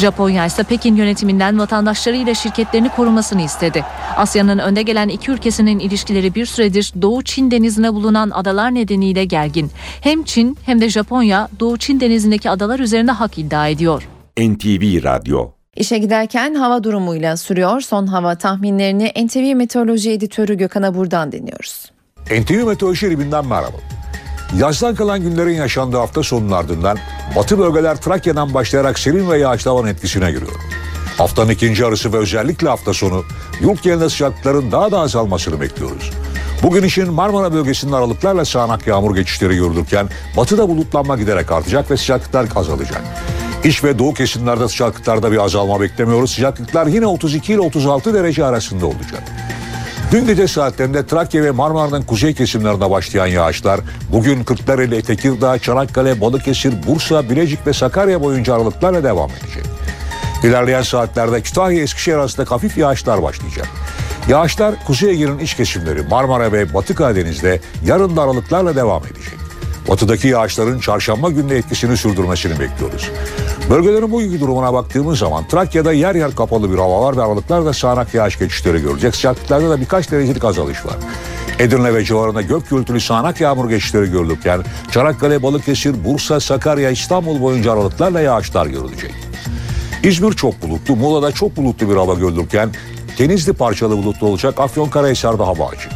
Japonya 0.00 0.46
ise 0.46 0.62
Pekin 0.62 0.96
yönetiminden 0.96 1.58
vatandaşlarıyla 1.58 2.34
şirketlerini 2.34 2.88
korumasını 2.88 3.42
istedi. 3.42 3.84
Asya'nın 4.16 4.58
önde 4.58 4.82
gelen 4.82 5.08
iki 5.08 5.30
ülkesinin 5.30 5.78
ilişkileri 5.78 6.34
bir 6.34 6.46
süredir 6.46 6.92
Doğu 7.02 7.22
Çin 7.22 7.50
denizine 7.50 7.94
bulunan 7.94 8.30
adalar 8.30 8.74
nedeniyle 8.74 9.24
gergin. 9.24 9.70
Hem 10.00 10.22
Çin 10.22 10.58
hem 10.66 10.80
de 10.80 10.88
Japonya 10.88 11.48
Doğu 11.60 11.78
Çin 11.78 12.00
denizindeki 12.00 12.50
adalar 12.50 12.78
üzerinde 12.78 13.12
hak 13.12 13.38
iddia 13.38 13.68
ediyor. 13.68 14.08
NTV 14.38 15.04
Radyo 15.04 15.50
İşe 15.76 15.98
giderken 15.98 16.54
hava 16.54 16.84
durumuyla 16.84 17.36
sürüyor. 17.36 17.80
Son 17.80 18.06
hava 18.06 18.34
tahminlerini 18.34 19.12
NTV 19.26 19.56
Meteoroloji 19.56 20.10
Editörü 20.10 20.54
Gökhan 20.54 20.82
Abur'dan 20.82 21.32
dinliyoruz. 21.32 21.90
NTV 22.40 22.66
Meteoroloji 22.66 23.06
ekibinden 23.06 23.46
merhaba. 23.46 23.76
Yazdan 24.58 24.94
kalan 24.94 25.22
günlerin 25.22 25.54
yaşandığı 25.54 25.96
hafta 25.96 26.22
sonunun 26.22 26.52
ardından 26.52 26.98
batı 27.36 27.58
bölgeler 27.58 27.96
Trakya'dan 27.96 28.54
başlayarak 28.54 28.98
serin 28.98 29.30
ve 29.30 29.38
yağışlı 29.38 29.70
havanın 29.70 29.88
etkisine 29.88 30.30
giriyor. 30.30 30.52
Haftanın 31.18 31.50
ikinci 31.50 31.82
yarısı 31.82 32.12
ve 32.12 32.16
özellikle 32.16 32.68
hafta 32.68 32.94
sonu 32.94 33.24
yurt 33.60 33.82
genelinde 33.82 34.08
sıcaklıkların 34.08 34.72
daha 34.72 34.90
da 34.90 34.98
azalmasını 34.98 35.60
bekliyoruz. 35.60 36.10
Bugün 36.62 36.84
için 36.84 37.12
Marmara 37.12 37.52
bölgesinin 37.52 37.92
aralıklarla 37.92 38.44
sağanak 38.44 38.86
yağmur 38.86 39.16
geçişleri 39.16 39.56
görülürken 39.56 40.08
batıda 40.36 40.68
bulutlanma 40.68 41.16
giderek 41.16 41.52
artacak 41.52 41.90
ve 41.90 41.96
sıcaklıklar 41.96 42.46
azalacak. 42.56 43.02
İç 43.64 43.84
ve 43.84 43.98
doğu 43.98 44.14
kesimlerde 44.14 44.68
sıcaklıklarda 44.68 45.32
bir 45.32 45.38
azalma 45.38 45.80
beklemiyoruz. 45.80 46.30
Sıcaklıklar 46.30 46.86
yine 46.86 47.06
32 47.06 47.52
ile 47.52 47.60
36 47.60 48.14
derece 48.14 48.44
arasında 48.44 48.86
olacak. 48.86 49.22
Dün 50.12 50.26
gece 50.26 50.48
saatlerinde 50.48 51.06
Trakya 51.06 51.42
ve 51.42 51.50
Marmara'nın 51.50 52.02
kuzey 52.02 52.34
kesimlerinde 52.34 52.90
başlayan 52.90 53.26
yağışlar 53.26 53.80
bugün 54.12 54.44
Kırklareli, 54.44 55.02
Tekirdağ, 55.02 55.58
Çanakkale, 55.58 56.20
Balıkesir, 56.20 56.74
Bursa, 56.86 57.30
Bilecik 57.30 57.66
ve 57.66 57.72
Sakarya 57.72 58.22
boyunca 58.22 58.54
aralıklarla 58.54 59.04
devam 59.04 59.30
edecek. 59.30 59.64
İlerleyen 60.44 60.82
saatlerde 60.82 61.40
Kütahya, 61.40 61.82
Eskişehir 61.82 62.16
arasında 62.16 62.50
hafif 62.50 62.78
yağışlar 62.78 63.22
başlayacak. 63.22 63.68
Yağışlar 64.28 64.74
Kuzey 64.86 65.10
Ege'nin 65.10 65.38
iç 65.38 65.54
kesimleri 65.54 66.02
Marmara 66.02 66.52
ve 66.52 66.74
Batı 66.74 66.94
Karadeniz'de 66.94 67.60
yarın 67.86 68.16
da 68.16 68.22
aralıklarla 68.22 68.76
devam 68.76 69.02
edecek. 69.06 69.39
Batıdaki 69.90 70.28
yağışların 70.28 70.78
çarşamba 70.78 71.30
günü 71.30 71.54
etkisini 71.54 71.96
sürdürmesini 71.96 72.60
bekliyoruz. 72.60 73.10
Bölgelerin 73.70 74.12
bugünkü 74.12 74.40
durumuna 74.40 74.72
baktığımız 74.72 75.18
zaman 75.18 75.48
Trakya'da 75.48 75.92
yer 75.92 76.14
yer 76.14 76.34
kapalı 76.34 76.72
bir 76.72 76.78
hava 76.78 77.00
var 77.00 77.16
ve 77.16 77.22
aralıklarla 77.22 77.72
sağanak 77.72 78.14
yağış 78.14 78.38
geçişleri 78.38 78.82
görecek. 78.82 79.14
Sıcaklıklarda 79.14 79.70
da 79.70 79.80
birkaç 79.80 80.10
derecelik 80.10 80.44
azalış 80.44 80.86
var. 80.86 80.94
Edirne 81.58 81.94
ve 81.94 82.04
civarında 82.04 82.42
gök 82.42 82.70
gürültülü 82.70 83.00
sağanak 83.00 83.40
yağmur 83.40 83.68
geçişleri 83.68 84.10
görülürken 84.10 84.64
Çanakkale, 84.90 85.42
Balıkesir, 85.42 86.04
Bursa, 86.04 86.40
Sakarya, 86.40 86.90
İstanbul 86.90 87.40
boyunca 87.40 87.72
aralıklarla 87.72 88.20
yağışlar 88.20 88.66
görülecek. 88.66 89.14
İzmir 90.02 90.32
çok 90.32 90.62
bulutlu, 90.62 90.96
Muğla'da 90.96 91.32
çok 91.32 91.56
bulutlu 91.56 91.90
bir 91.90 91.96
hava 91.96 92.14
görülürken 92.14 92.70
Denizli 93.18 93.52
parçalı 93.52 93.96
bulutlu 93.96 94.26
olacak, 94.26 94.60
Afyonkarahisar'da 94.60 95.46
hava 95.46 95.68
açık. 95.68 95.92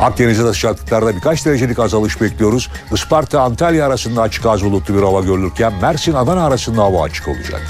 Akdeniz'de 0.00 0.44
de 0.44 0.52
sıcaklıklarda 0.52 1.16
birkaç 1.16 1.46
derecelik 1.46 1.78
azalış 1.78 2.20
bekliyoruz. 2.20 2.70
Isparta, 2.92 3.40
Antalya 3.40 3.86
arasında 3.86 4.22
açık 4.22 4.46
az 4.46 4.64
bulutlu 4.64 4.94
bir 4.94 5.02
hava 5.02 5.20
görülürken 5.20 5.72
Mersin, 5.82 6.12
Adana 6.12 6.46
arasında 6.46 6.82
hava 6.82 7.02
açık 7.02 7.28
olacak. 7.28 7.62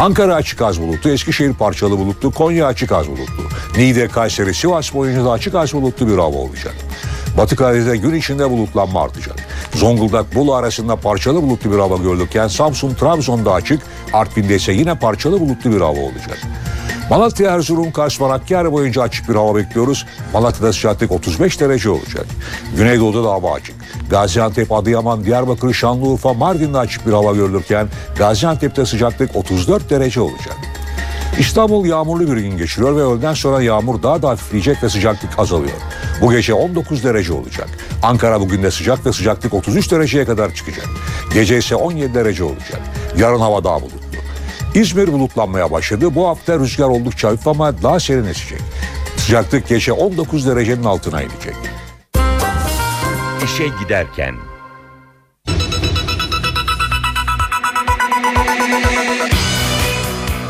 Ankara 0.00 0.34
açık 0.34 0.62
az 0.62 0.80
bulutlu, 0.80 1.10
Eskişehir 1.10 1.54
parçalı 1.54 1.98
bulutlu, 1.98 2.30
Konya 2.30 2.66
açık 2.66 2.92
az 2.92 3.08
bulutlu. 3.08 3.42
Niğde, 3.76 4.08
Kayseri, 4.08 4.54
Sivas 4.54 4.94
boyunca 4.94 5.24
da 5.24 5.30
açık 5.30 5.54
az 5.54 5.72
bulutlu 5.72 6.08
bir 6.08 6.18
hava 6.18 6.36
olacak. 6.36 6.74
Batı 7.38 7.56
Karadeniz'de 7.56 7.96
gün 7.96 8.14
içinde 8.14 8.50
bulutlanma 8.50 9.02
artacak. 9.02 9.36
Zonguldak, 9.74 10.34
Bolu 10.34 10.54
arasında 10.54 10.96
parçalı 10.96 11.42
bulutlu 11.42 11.72
bir 11.72 11.78
hava 11.78 11.96
görülürken 11.96 12.48
Samsun, 12.48 12.94
Trabzon'da 12.94 13.52
açık, 13.52 13.82
Artvin'de 14.12 14.56
ise 14.56 14.72
yine 14.72 14.98
parçalı 14.98 15.40
bulutlu 15.40 15.72
bir 15.72 15.80
hava 15.80 15.98
olacak. 15.98 16.38
Malatya, 17.10 17.50
Erzurum, 17.50 17.92
Kars, 17.92 18.20
Hakkari 18.20 18.72
boyunca 18.72 19.02
açık 19.02 19.28
bir 19.28 19.34
hava 19.34 19.56
bekliyoruz. 19.56 20.06
Malatya'da 20.32 20.72
sıcaklık 20.72 21.12
35 21.12 21.60
derece 21.60 21.90
olacak. 21.90 22.26
Güneydoğu'da 22.76 23.24
da 23.24 23.30
hava 23.30 23.52
açık. 23.52 23.74
Gaziantep, 24.10 24.72
Adıyaman, 24.72 25.24
Diyarbakır, 25.24 25.74
Şanlıurfa, 25.74 26.34
Mardin'de 26.34 26.78
açık 26.78 27.06
bir 27.06 27.12
hava 27.12 27.32
görülürken 27.32 27.88
Gaziantep'te 28.18 28.86
sıcaklık 28.86 29.36
34 29.36 29.90
derece 29.90 30.20
olacak. 30.20 30.56
İstanbul 31.38 31.86
yağmurlu 31.86 32.32
bir 32.32 32.36
gün 32.36 32.58
geçiriyor 32.58 32.96
ve 32.96 33.02
öğleden 33.02 33.34
sonra 33.34 33.62
yağmur 33.62 34.02
daha 34.02 34.22
da 34.22 34.28
hafifleyecek 34.28 34.82
ve 34.82 34.88
sıcaklık 34.88 35.38
azalıyor. 35.38 35.76
Bu 36.20 36.32
gece 36.32 36.54
19 36.54 37.04
derece 37.04 37.32
olacak. 37.32 37.68
Ankara 38.02 38.40
bugün 38.40 38.62
de 38.62 38.70
sıcak 38.70 39.06
ve 39.06 39.12
sıcaklık 39.12 39.54
33 39.54 39.92
dereceye 39.92 40.24
kadar 40.24 40.54
çıkacak. 40.54 40.86
Gece 41.34 41.58
ise 41.58 41.76
17 41.76 42.14
derece 42.14 42.44
olacak. 42.44 42.80
Yarın 43.18 43.40
hava 43.40 43.64
daha 43.64 43.80
bulutlu. 43.82 44.03
İzmir 44.74 45.12
bulutlanmaya 45.12 45.70
başladı. 45.70 46.14
Bu 46.14 46.28
hafta 46.28 46.58
rüzgar 46.58 46.88
oldukça 46.88 47.28
hafif 47.28 47.48
ama 47.48 47.82
daha 47.82 48.00
serin 48.00 48.24
esecek. 48.24 48.60
Sıcaklık 49.16 49.68
gece 49.68 49.92
19 49.92 50.46
derecenin 50.46 50.84
altına 50.84 51.22
inecek. 51.22 51.54
İşe 53.44 53.64
giderken 53.82 54.34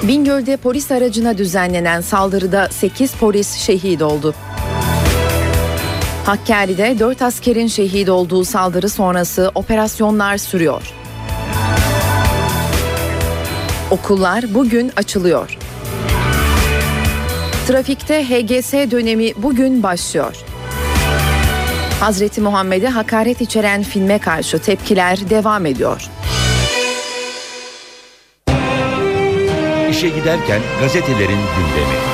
Bingöl'de 0.09 0.57
polis 0.57 0.91
aracına 0.91 1.39
düzenlenen 1.39 2.01
saldırıda 2.01 2.69
8 2.71 3.15
polis 3.15 3.53
şehit 3.55 4.03
oldu. 4.03 4.35
Hakkari'de 6.27 6.99
4 6.99 7.23
askerin 7.23 7.67
şehit 7.67 8.09
olduğu 8.09 8.45
saldırı 8.45 8.89
sonrası 8.89 9.51
operasyonlar 9.55 10.37
sürüyor. 10.37 11.04
Okullar 13.95 14.55
bugün 14.55 14.93
açılıyor. 14.97 15.59
Trafikte 17.67 18.25
HGS 18.25 18.73
dönemi 18.73 19.33
bugün 19.37 19.83
başlıyor. 19.83 20.37
Hazreti 22.01 22.41
Muhammed'e 22.41 22.89
hakaret 22.89 23.41
içeren 23.41 23.83
filme 23.83 24.19
karşı 24.19 24.59
tepkiler 24.59 25.31
devam 25.31 25.67
ediyor. 25.67 26.11
İşe 29.91 30.09
giderken 30.09 30.61
gazetelerin 30.81 31.41
gündemi. 31.57 32.14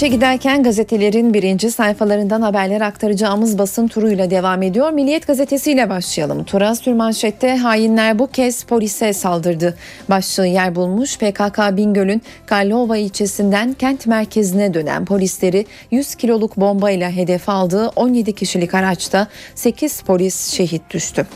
İşe 0.00 0.08
giderken 0.08 0.62
gazetelerin 0.62 1.34
birinci 1.34 1.70
sayfalarından 1.70 2.42
haberler 2.42 2.80
aktaracağımız 2.80 3.58
basın 3.58 3.88
turuyla 3.88 4.30
devam 4.30 4.62
ediyor. 4.62 4.90
Milliyet 4.90 5.26
gazetesiyle 5.26 5.90
başlayalım. 5.90 6.44
Tura 6.44 6.74
sürmanşette 6.74 7.56
hainler 7.56 8.18
bu 8.18 8.26
kez 8.26 8.62
polise 8.62 9.12
saldırdı. 9.12 9.76
Başlığı 10.10 10.46
yer 10.46 10.74
bulmuş 10.74 11.18
PKK 11.18 11.58
Bingöl'ün 11.76 12.22
Karlova 12.46 12.96
ilçesinden 12.96 13.72
kent 13.72 14.06
merkezine 14.06 14.74
dönen 14.74 15.04
polisleri 15.04 15.66
100 15.90 16.14
kiloluk 16.14 16.56
bombayla 16.56 17.10
hedef 17.10 17.48
aldığı 17.48 17.88
17 17.88 18.32
kişilik 18.32 18.74
araçta 18.74 19.26
8 19.54 20.02
polis 20.02 20.50
şehit 20.50 20.90
düştü. 20.90 21.26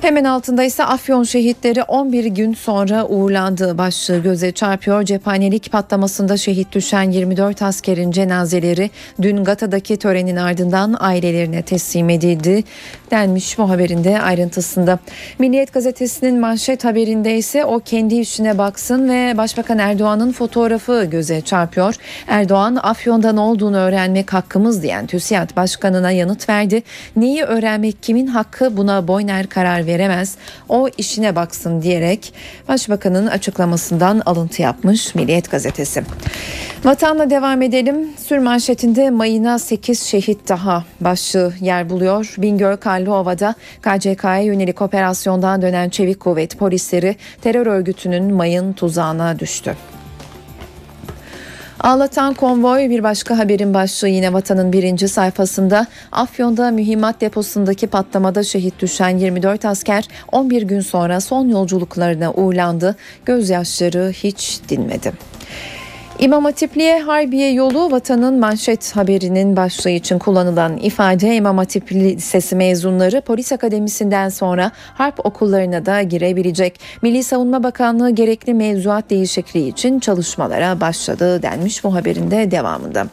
Hemen 0.00 0.24
altında 0.24 0.64
ise 0.64 0.84
Afyon 0.84 1.22
şehitleri 1.22 1.82
11 1.82 2.24
gün 2.24 2.54
sonra 2.54 3.06
uğurlandığı 3.06 3.78
başlığı 3.78 4.18
göze 4.18 4.52
çarpıyor. 4.52 5.02
Cephanelik 5.02 5.72
patlamasında 5.72 6.36
şehit 6.36 6.72
düşen 6.72 7.10
24 7.10 7.62
asker 7.62 7.83
askerin 7.84 8.10
cenazeleri 8.10 8.90
dün 9.22 9.44
Gata'daki 9.44 9.96
törenin 9.96 10.36
ardından 10.36 10.96
ailelerine 11.00 11.62
teslim 11.62 12.10
edildi 12.10 12.64
denmiş 13.10 13.58
bu 13.58 13.70
haberin 13.70 14.04
de 14.04 14.20
ayrıntısında. 14.20 14.98
Milliyet 15.38 15.72
gazetesinin 15.72 16.40
manşet 16.40 16.84
haberinde 16.84 17.36
ise 17.36 17.64
o 17.64 17.80
kendi 17.80 18.14
işine 18.14 18.58
baksın 18.58 19.08
ve 19.08 19.34
Başbakan 19.36 19.78
Erdoğan'ın 19.78 20.32
fotoğrafı 20.32 21.04
göze 21.04 21.40
çarpıyor. 21.40 21.94
Erdoğan 22.28 22.78
Afyon'da 22.82 23.32
ne 23.32 23.40
olduğunu 23.40 23.76
öğrenmek 23.76 24.32
hakkımız 24.32 24.82
diyen 24.82 25.06
TÜSİAD 25.06 25.56
Başkanı'na 25.56 26.10
yanıt 26.10 26.48
verdi. 26.48 26.82
Neyi 27.16 27.42
öğrenmek 27.42 28.02
kimin 28.02 28.26
hakkı 28.26 28.76
buna 28.76 29.08
Boyner 29.08 29.46
karar 29.46 29.86
veremez. 29.86 30.34
O 30.68 30.88
işine 30.98 31.36
baksın 31.36 31.82
diyerek 31.82 32.34
Başbakanın 32.68 33.26
açıklamasından 33.26 34.22
alıntı 34.26 34.62
yapmış 34.62 35.14
Milliyet 35.14 35.50
gazetesi. 35.50 36.02
Vatanla 36.84 37.30
devam 37.30 37.62
edelim. 37.62 37.73
Sür 38.16 38.38
manşetinde 38.38 39.10
mayına 39.10 39.58
8 39.58 40.02
şehit 40.02 40.48
daha 40.48 40.84
başlığı 41.00 41.52
yer 41.60 41.90
buluyor. 41.90 42.34
Bingöl 42.38 42.76
Karlıova'da 42.76 43.54
KCK'ya 43.82 44.40
yönelik 44.40 44.82
operasyondan 44.82 45.62
dönen 45.62 45.88
çevik 45.88 46.20
kuvvet 46.20 46.58
polisleri 46.58 47.16
terör 47.42 47.66
örgütünün 47.66 48.34
mayın 48.34 48.72
tuzağına 48.72 49.38
düştü. 49.38 49.76
Ağlatan 51.80 52.34
konvoy 52.34 52.90
bir 52.90 53.02
başka 53.02 53.38
haberin 53.38 53.74
başlığı 53.74 54.08
yine 54.08 54.32
vatanın 54.32 54.72
birinci 54.72 55.08
sayfasında 55.08 55.86
Afyon'da 56.12 56.70
mühimmat 56.70 57.20
deposundaki 57.20 57.86
patlamada 57.86 58.42
şehit 58.42 58.80
düşen 58.80 59.18
24 59.18 59.64
asker 59.64 60.08
11 60.32 60.62
gün 60.62 60.80
sonra 60.80 61.20
son 61.20 61.48
yolculuklarına 61.48 62.32
uğurlandı. 62.32 62.96
Gözyaşları 63.24 64.10
hiç 64.12 64.60
dinmedi. 64.68 65.12
İmam 66.24 66.44
Hatipli'ye 66.44 67.00
Harbiye 67.02 67.52
yolu 67.52 67.90
vatanın 67.90 68.38
manşet 68.38 68.96
haberinin 68.96 69.56
başlığı 69.56 69.90
için 69.90 70.18
kullanılan 70.18 70.76
ifade 70.76 71.36
İmam 71.36 71.58
Hatip 71.58 71.92
Lisesi 71.92 72.56
mezunları 72.56 73.20
polis 73.20 73.52
akademisinden 73.52 74.28
sonra 74.28 74.70
harp 74.74 75.26
okullarına 75.26 75.86
da 75.86 76.02
girebilecek. 76.02 76.80
Milli 77.02 77.22
Savunma 77.22 77.62
Bakanlığı 77.62 78.10
gerekli 78.10 78.54
mevzuat 78.54 79.10
değişikliği 79.10 79.68
için 79.68 80.00
çalışmalara 80.00 80.80
başladı 80.80 81.42
denmiş 81.42 81.84
bu 81.84 81.94
haberin 81.94 82.30
de 82.30 82.50
devamında. 82.50 83.06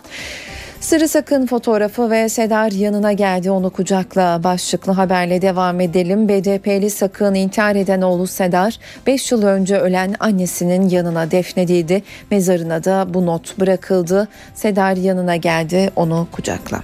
Sırı 0.81 1.07
Sakın 1.07 1.45
fotoğrafı 1.45 2.11
ve 2.11 2.29
Sedar 2.29 2.71
yanına 2.71 3.13
geldi 3.13 3.51
onu 3.51 3.69
kucakla 3.69 4.43
başlıklı 4.43 4.91
haberle 4.91 5.41
devam 5.41 5.79
edelim. 5.79 6.29
BDP'li 6.29 6.89
Sakın 6.89 7.35
intihar 7.35 7.75
eden 7.75 8.01
oğlu 8.01 8.27
Sedar 8.27 8.77
5 9.07 9.31
yıl 9.31 9.43
önce 9.43 9.77
ölen 9.77 10.15
annesinin 10.19 10.89
yanına 10.89 11.31
defnedildi. 11.31 12.03
Mezarına 12.31 12.83
da 12.83 13.13
bu 13.13 13.25
not 13.25 13.59
bırakıldı. 13.59 14.27
Sedar 14.53 14.95
yanına 14.95 15.35
geldi 15.35 15.91
onu 15.95 16.27
kucakla. 16.31 16.81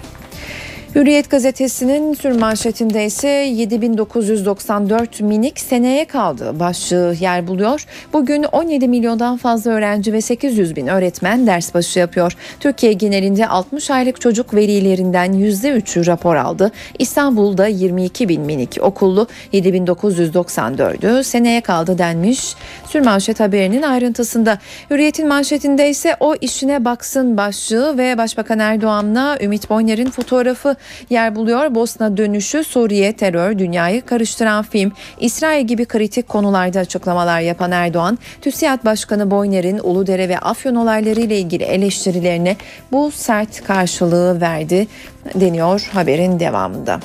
Hürriyet 0.96 1.30
gazetesinin 1.30 2.14
sür 2.14 2.32
manşetinde 2.32 3.06
ise 3.06 3.28
7994 3.28 5.22
minik 5.22 5.60
seneye 5.60 6.06
kaldı 6.06 6.60
başlığı 6.60 7.16
yer 7.20 7.48
buluyor. 7.48 7.86
Bugün 8.14 8.44
17 8.44 8.88
milyondan 8.88 9.38
fazla 9.38 9.72
öğrenci 9.72 10.14
ve 10.14 10.22
800 10.22 10.76
bin 10.76 10.88
öğretmen 10.88 11.48
ders 11.48 11.74
başı 11.74 12.00
yapıyor. 12.00 12.38
Türkiye 12.60 12.94
genelinde 12.94 13.48
60 13.48 13.92
aylık 13.92 14.22
çocuk 14.22 14.54
velilerinden 14.54 15.34
%3'ü 15.34 16.06
rapor 16.06 16.36
aldı. 16.36 16.72
İstanbul'da 17.00 17.68
22 17.68 18.30
bin 18.30 18.42
minik 18.42 18.78
okullu 18.82 19.28
7994'ü 19.54 21.24
seneye 21.24 21.62
kaldı 21.62 21.98
denmiş. 21.98 22.56
Sür 22.90 23.00
manşet 23.00 23.40
haberinin 23.40 23.82
ayrıntısında. 23.82 24.58
Hürriyet'in 24.92 25.28
manşetinde 25.28 25.90
ise 25.90 26.16
o 26.20 26.36
işine 26.42 26.86
baksın 26.86 27.38
başlığı 27.38 27.98
ve 27.98 28.18
Başbakan 28.18 28.60
Erdoğan'la 28.60 29.38
Ümit 29.42 29.70
Boyner'in 29.70 30.10
fotoğrafı 30.10 30.77
yer 31.10 31.36
buluyor. 31.36 31.76
Bosna 31.76 32.18
dönüşü, 32.18 32.64
Suriye, 32.64 33.14
terör, 33.14 33.60
dünyayı 33.60 34.02
karıştıran 34.02 34.64
film, 34.64 34.92
İsrail 35.20 35.68
gibi 35.68 35.86
kritik 35.86 36.28
konularda 36.28 36.80
açıklamalar 36.80 37.42
yapan 37.42 37.72
Erdoğan, 37.72 38.20
TÜSİAD 38.42 38.86
Başkanı 38.86 39.32
Boyner'in 39.32 39.80
Uludere 39.84 40.30
ve 40.30 40.40
Afyon 40.40 40.76
olayları 40.76 41.20
ile 41.20 41.40
ilgili 41.40 41.64
eleştirilerine 41.64 42.56
bu 42.92 43.12
sert 43.12 43.64
karşılığı 43.64 44.42
verdi 44.42 44.88
deniyor 45.36 45.90
haberin 45.94 46.40
devamında. 46.40 47.00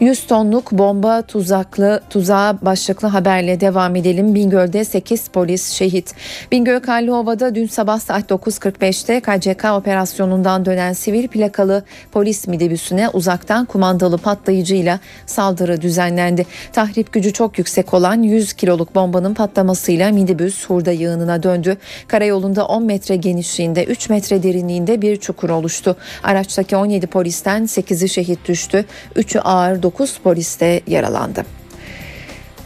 100 0.00 0.26
tonluk 0.26 0.72
bomba 0.72 1.22
tuzaklı 1.22 2.00
tuzağa 2.10 2.58
başlıklı 2.62 3.08
haberle 3.08 3.60
devam 3.60 3.96
edelim. 3.96 4.34
Bingöl'de 4.34 4.84
8 4.84 5.28
polis 5.28 5.70
şehit. 5.70 6.14
Bingöl 6.52 6.80
Karlıova'da 6.80 7.54
dün 7.54 7.66
sabah 7.66 8.00
saat 8.00 8.30
9.45'te 8.30 9.20
KCK 9.20 9.64
operasyonundan 9.64 10.64
dönen 10.64 10.92
sivil 10.92 11.28
plakalı 11.28 11.84
polis 12.12 12.46
midibüsüne 12.46 13.08
uzaktan 13.08 13.64
kumandalı 13.64 14.18
patlayıcıyla 14.18 15.00
saldırı 15.26 15.80
düzenlendi. 15.80 16.46
Tahrip 16.72 17.12
gücü 17.12 17.32
çok 17.32 17.58
yüksek 17.58 17.94
olan 17.94 18.22
100 18.22 18.52
kiloluk 18.52 18.94
bombanın 18.94 19.34
patlamasıyla 19.34 20.10
midibüs 20.10 20.66
hurda 20.66 20.92
yığınına 20.92 21.42
döndü. 21.42 21.76
Karayolunda 22.08 22.66
10 22.66 22.84
metre 22.84 23.16
genişliğinde 23.16 23.84
3 23.84 24.08
metre 24.10 24.42
derinliğinde 24.42 25.02
bir 25.02 25.16
çukur 25.16 25.50
oluştu. 25.50 25.96
Araçtaki 26.22 26.76
17 26.76 27.06
polisten 27.06 27.62
8'i 27.62 28.08
şehit 28.08 28.48
düştü. 28.48 28.84
3'ü 29.16 29.40
ağır 29.40 29.82
9 29.88 30.18
polis 30.18 30.60
de 30.60 30.80
yaralandı. 30.86 31.44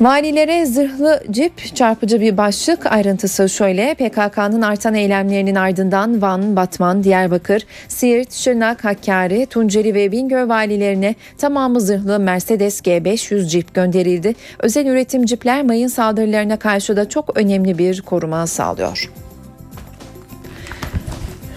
Valilere 0.00 0.66
zırhlı 0.66 1.22
cip 1.30 1.76
çarpıcı 1.76 2.20
bir 2.20 2.36
başlık 2.36 2.86
ayrıntısı 2.86 3.48
şöyle 3.48 3.94
PKK'nın 3.94 4.62
artan 4.62 4.94
eylemlerinin 4.94 5.54
ardından 5.54 6.22
Van, 6.22 6.56
Batman, 6.56 7.04
Diyarbakır, 7.04 7.66
Siirt, 7.88 8.32
Şırnak, 8.32 8.84
Hakkari, 8.84 9.46
Tunceli 9.46 9.94
ve 9.94 10.12
Bingöl 10.12 10.48
valilerine 10.48 11.14
tamamı 11.38 11.80
zırhlı 11.80 12.18
Mercedes 12.18 12.80
G500 12.80 13.48
cip 13.48 13.74
gönderildi. 13.74 14.34
Özel 14.58 14.86
üretim 14.86 15.24
cipler 15.24 15.62
mayın 15.62 15.88
saldırılarına 15.88 16.56
karşı 16.56 16.96
da 16.96 17.08
çok 17.08 17.36
önemli 17.36 17.78
bir 17.78 18.02
koruma 18.02 18.46
sağlıyor. 18.46 19.10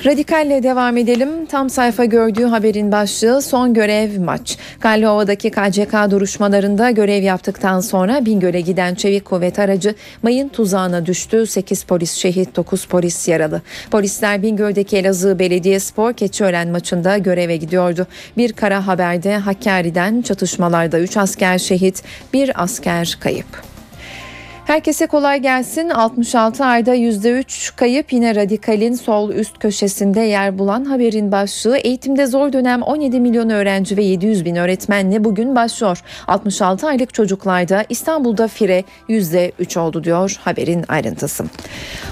Radikalle 0.05 0.63
devam 0.63 0.97
edelim. 0.97 1.45
Tam 1.45 1.69
sayfa 1.69 2.05
gördüğü 2.05 2.43
haberin 2.43 2.91
başlığı 2.91 3.41
son 3.41 3.73
görev 3.73 4.21
maç. 4.21 4.57
Karlıova'daki 4.79 5.51
KCK 5.51 6.11
duruşmalarında 6.11 6.91
görev 6.91 7.23
yaptıktan 7.23 7.79
sonra 7.79 8.25
Bingöl'e 8.25 8.61
giden 8.61 8.95
çevik 8.95 9.25
kuvvet 9.25 9.59
aracı 9.59 9.95
mayın 10.23 10.49
tuzağına 10.49 11.05
düştü. 11.05 11.47
8 11.47 11.83
polis 11.83 12.11
şehit 12.11 12.55
9 12.55 12.85
polis 12.85 13.27
yaralı. 13.27 13.61
Polisler 13.91 14.41
Bingöl'deki 14.41 14.97
Elazığ 14.97 15.39
Belediyespor 15.39 16.13
Keçiören 16.13 16.67
maçında 16.67 17.17
göreve 17.17 17.57
gidiyordu. 17.57 18.07
Bir 18.37 18.53
kara 18.53 18.87
haberde 18.87 19.37
Hakkari'den 19.37 20.21
çatışmalarda 20.21 20.99
3 20.99 21.17
asker 21.17 21.57
şehit, 21.57 22.03
1 22.33 22.63
asker 22.63 23.17
kayıp. 23.21 23.74
Herkese 24.65 25.07
kolay 25.07 25.41
gelsin. 25.41 25.89
66 25.89 26.65
ayda 26.65 26.95
%3 26.95 27.75
kayıp 27.75 28.13
yine 28.13 28.35
radikalin 28.35 28.93
sol 28.93 29.29
üst 29.29 29.59
köşesinde 29.59 30.19
yer 30.19 30.59
bulan 30.59 30.85
haberin 30.85 31.31
başlığı 31.31 31.77
eğitimde 31.77 32.25
zor 32.25 32.53
dönem 32.53 32.81
17 32.81 33.19
milyon 33.19 33.49
öğrenci 33.49 33.97
ve 33.97 34.03
700 34.03 34.45
bin 34.45 34.55
öğretmenle 34.55 35.23
bugün 35.23 35.55
başlıyor. 35.55 36.01
66 36.27 36.87
aylık 36.87 37.13
çocuklarda 37.13 37.85
İstanbul'da 37.89 38.47
fire 38.47 38.83
%3 39.09 39.79
oldu 39.79 40.03
diyor 40.03 40.39
haberin 40.43 40.85
ayrıntısı. 40.87 41.45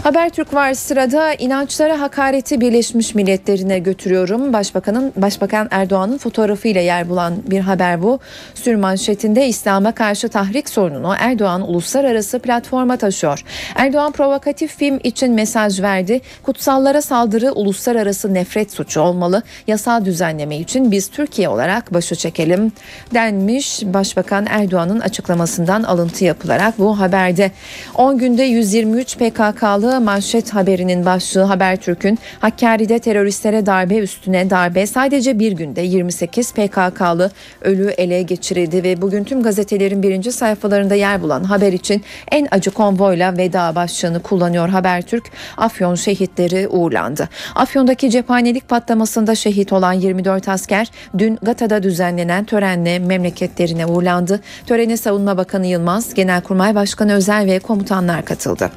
Habertürk 0.03 0.53
var 0.53 0.73
sırada 0.73 1.33
inançlara 1.33 2.01
hakareti 2.01 2.61
Birleşmiş 2.61 3.15
Milletler'ine 3.15 3.79
götürüyorum. 3.79 4.53
Başbakanın 4.53 5.13
Başbakan 5.15 5.67
Erdoğan'ın 5.71 6.17
fotoğrafıyla 6.17 6.81
yer 6.81 7.09
bulan 7.09 7.33
bir 7.47 7.59
haber 7.59 8.03
bu. 8.03 8.19
Sür 8.53 8.75
manşetinde 8.75 9.47
İslam'a 9.47 9.91
karşı 9.91 10.29
tahrik 10.29 10.69
sorununu 10.69 11.15
Erdoğan 11.19 11.69
uluslararası 11.69 12.42
platforma 12.43 12.97
taşıyor. 12.97 13.43
Erdoğan 13.75 14.11
provokatif 14.11 14.77
film 14.77 14.99
için 15.03 15.33
mesaj 15.33 15.81
verdi. 15.81 16.21
Kutsallara 16.43 17.01
saldırı 17.01 17.51
uluslararası 17.51 18.33
nefret 18.33 18.71
suçu 18.71 19.01
olmalı. 19.01 19.43
Yasal 19.67 20.05
düzenleme 20.05 20.57
için 20.57 20.91
biz 20.91 21.07
Türkiye 21.07 21.49
olarak 21.49 21.93
başı 21.93 22.15
çekelim 22.15 22.71
denmiş. 23.13 23.83
Başbakan 23.83 24.45
Erdoğan'ın 24.49 24.99
açıklamasından 24.99 25.83
alıntı 25.83 26.25
yapılarak 26.25 26.79
bu 26.79 26.99
haberde 26.99 27.51
10 27.95 28.17
günde 28.17 28.43
123 28.43 29.17
PKK'lı 29.17 30.01
manşet 30.01 30.53
haberinin 30.53 31.05
başlığı 31.05 31.41
Habertürk'ün 31.43 32.19
Hakkari'de 32.39 32.99
teröristlere 32.99 33.65
darbe 33.65 33.97
üstüne 33.97 34.49
darbe 34.49 34.87
sadece 34.87 35.39
bir 35.39 35.51
günde 35.51 35.81
28 35.81 36.51
PKK'lı 36.51 37.31
ölü 37.61 37.89
ele 37.89 38.21
geçirildi 38.21 38.83
ve 38.83 39.01
bugün 39.01 39.23
tüm 39.23 39.43
gazetelerin 39.43 40.03
birinci 40.03 40.31
sayfalarında 40.31 40.95
yer 40.95 41.21
bulan 41.21 41.43
haber 41.43 41.73
için 41.73 42.03
en 42.33 42.47
acı 42.51 42.71
konvoyla 42.71 43.37
veda 43.37 43.75
başlığını 43.75 44.21
kullanıyor 44.21 44.69
Habertürk. 44.69 45.31
Afyon 45.57 45.95
şehitleri 45.95 46.67
uğurlandı. 46.67 47.29
Afyon'daki 47.55 48.09
cephanelik 48.09 48.69
patlamasında 48.69 49.35
şehit 49.35 49.73
olan 49.73 49.93
24 49.93 50.49
asker 50.49 50.91
dün 51.17 51.39
Gata'da 51.41 51.83
düzenlenen 51.83 52.45
törenle 52.45 52.99
memleketlerine 52.99 53.85
uğurlandı. 53.85 54.41
Törene 54.65 54.97
Savunma 54.97 55.37
Bakanı 55.37 55.67
Yılmaz, 55.67 56.13
Genelkurmay 56.13 56.75
Başkanı 56.75 57.13
Özel 57.13 57.45
ve 57.45 57.59
komutanlar 57.59 58.25
katıldı. 58.25 58.71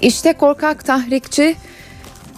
İşte 0.00 0.32
korkak 0.32 0.84
tahrikçi 0.84 1.56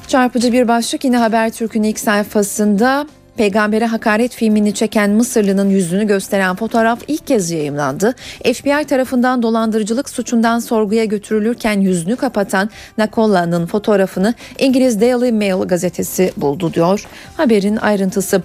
Çarpıcı 0.09 0.53
bir 0.53 0.69
başlık 0.69 1.05
yine 1.05 1.17
Habertürk'ün 1.17 1.83
ilk 1.83 1.99
sayfasında 1.99 3.07
Peygambere 3.41 3.87
hakaret 3.87 4.35
filmini 4.35 4.75
çeken 4.75 5.11
Mısırlı'nın 5.11 5.71
yüzünü 5.71 6.07
gösteren 6.07 6.57
fotoğraf 6.57 6.99
ilk 7.09 7.27
kez 7.27 7.51
yayımlandı. 7.51 8.15
FBI 8.45 8.85
tarafından 8.85 9.43
dolandırıcılık 9.43 10.11
suçundan 10.11 10.59
sorguya 10.59 11.05
götürülürken 11.05 11.81
yüzünü 11.81 12.17
kapatan 12.17 12.71
Nakolla'nın 12.99 13.67
fotoğrafını 13.67 14.35
İngiliz 14.59 15.01
Daily 15.01 15.33
Mail 15.33 15.69
gazetesi 15.69 16.33
buldu 16.37 16.75
diyor. 16.75 17.07
Haberin 17.37 17.77
ayrıntısı. 17.77 18.43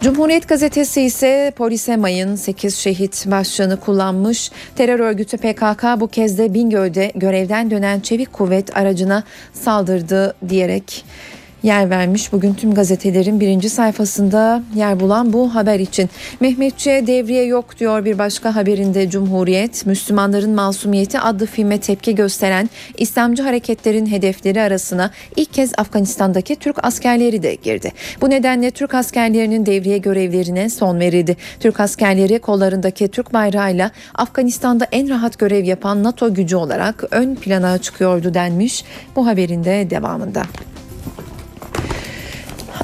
Cumhuriyet 0.00 0.48
gazetesi 0.48 1.02
ise 1.02 1.52
polise 1.56 1.96
mayın 1.96 2.36
8 2.36 2.76
şehit 2.76 3.26
başlığını 3.30 3.80
kullanmış. 3.80 4.50
Terör 4.76 5.00
örgütü 5.00 5.36
PKK 5.36 5.84
bu 6.00 6.08
kez 6.08 6.38
de 6.38 6.54
Bingöl'de 6.54 7.12
görevden 7.14 7.70
dönen 7.70 8.00
çevik 8.00 8.32
kuvvet 8.32 8.76
aracına 8.76 9.22
saldırdı 9.52 10.34
diyerek 10.48 11.04
yer 11.62 11.90
vermiş. 11.90 12.32
Bugün 12.32 12.54
tüm 12.54 12.74
gazetelerin 12.74 13.40
birinci 13.40 13.70
sayfasında 13.70 14.62
yer 14.74 15.00
bulan 15.00 15.32
bu 15.32 15.54
haber 15.54 15.80
için. 15.80 16.10
Mehmetçi'ye 16.40 17.06
devriye 17.06 17.44
yok 17.44 17.78
diyor 17.78 18.04
bir 18.04 18.18
başka 18.18 18.56
haberinde 18.56 19.10
Cumhuriyet. 19.10 19.86
Müslümanların 19.86 20.50
Masumiyeti 20.50 21.20
adlı 21.20 21.46
filme 21.46 21.80
tepki 21.80 22.14
gösteren 22.14 22.70
İslamcı 22.98 23.42
hareketlerin 23.42 24.06
hedefleri 24.06 24.60
arasına 24.60 25.10
ilk 25.36 25.52
kez 25.52 25.72
Afganistan'daki 25.78 26.56
Türk 26.56 26.84
askerleri 26.84 27.42
de 27.42 27.54
girdi. 27.54 27.92
Bu 28.20 28.30
nedenle 28.30 28.70
Türk 28.70 28.94
askerlerinin 28.94 29.66
devriye 29.66 29.98
görevlerine 29.98 30.70
son 30.70 31.00
verildi. 31.00 31.36
Türk 31.60 31.80
askerleri 31.80 32.38
kollarındaki 32.38 33.08
Türk 33.08 33.32
bayrağıyla 33.32 33.90
Afganistan'da 34.14 34.86
en 34.92 35.08
rahat 35.08 35.38
görev 35.38 35.64
yapan 35.64 36.02
NATO 36.02 36.34
gücü 36.34 36.56
olarak 36.56 37.04
ön 37.10 37.34
plana 37.34 37.78
çıkıyordu 37.78 38.34
denmiş 38.34 38.84
bu 39.16 39.26
haberin 39.26 39.64
de 39.64 39.90
devamında. 39.90 40.42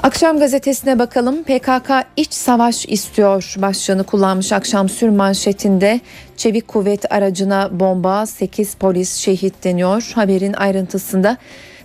Akşam 0.05 0.39
gazetesine 0.39 0.99
bakalım. 0.99 1.43
PKK 1.43 1.91
iç 2.17 2.33
savaş 2.33 2.87
istiyor 2.89 3.55
başlığını 3.59 4.05
kullanmış 4.05 4.53
akşam 4.53 4.89
sür 4.89 5.09
manşetinde. 5.09 6.01
Çevik 6.37 6.69
kuvvet 6.69 7.13
aracına 7.13 7.81
bomba 7.81 8.27
8 8.27 8.75
polis 8.75 9.15
şehit 9.17 9.65
deniyor. 9.65 10.13
Haberin 10.15 10.53
ayrıntısında 10.53 11.37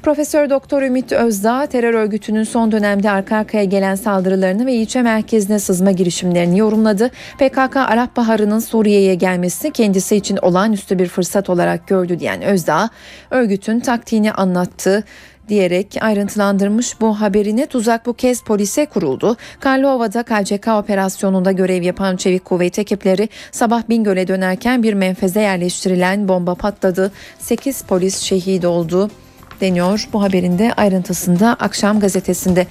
Profesör 0.04 0.50
Doktor 0.50 0.82
Ümit 0.82 1.12
Özdağ 1.12 1.66
terör 1.66 1.94
örgütünün 1.94 2.44
son 2.44 2.72
dönemde 2.72 3.10
arka 3.10 3.36
arkaya 3.36 3.64
gelen 3.64 3.96
saldırılarını 3.96 4.66
ve 4.66 4.74
ilçe 4.74 5.02
merkezine 5.02 5.60
sızma 5.60 5.92
girişimlerini 5.92 6.60
yorumladı. 6.60 7.10
PKK 7.38 7.76
Arap 7.76 8.18
Baharı'nın 8.18 8.60
Suriye'ye 8.60 9.16
gelmesi 9.16 9.72
kendisi 9.72 10.16
için 10.16 10.38
olağanüstü 10.38 11.00
bir 11.00 11.08
fırsat 11.08 11.50
olarak 11.50 11.88
gördü 11.88 12.20
diyen 12.20 12.42
Özdağ, 12.42 12.90
örgütün 13.32 13.80
taktiğini 13.80 14.32
anlattı 14.32 15.04
diyerek 15.50 15.98
ayrıntılandırmış 16.02 17.02
bu 17.02 17.22
haberini 17.22 17.68
tuzak 17.68 18.06
bu 18.06 18.14
kez 18.14 18.42
polise 18.42 18.86
kuruldu. 18.86 19.38
Karlova'da 19.60 20.24
KCK 20.24 20.68
operasyonunda 20.68 21.52
görev 21.52 21.82
yapan 21.82 22.16
çevik 22.18 22.46
kuvvet 22.46 22.80
ekipleri 22.80 23.30
sabah 23.52 23.90
Bingöl'e 23.90 24.28
dönerken 24.28 24.84
bir 24.84 24.94
menfeze 24.94 25.42
yerleştirilen 25.42 26.28
bomba 26.28 26.56
patladı. 26.56 27.12
8 27.40 27.82
polis 27.82 28.20
şehit 28.20 28.66
oldu 28.66 29.10
deniyor 29.62 30.08
bu 30.14 30.22
haberin 30.22 30.60
de 30.60 30.74
ayrıntısında 30.78 31.56
akşam 31.60 32.00
gazetesinde. 32.00 32.68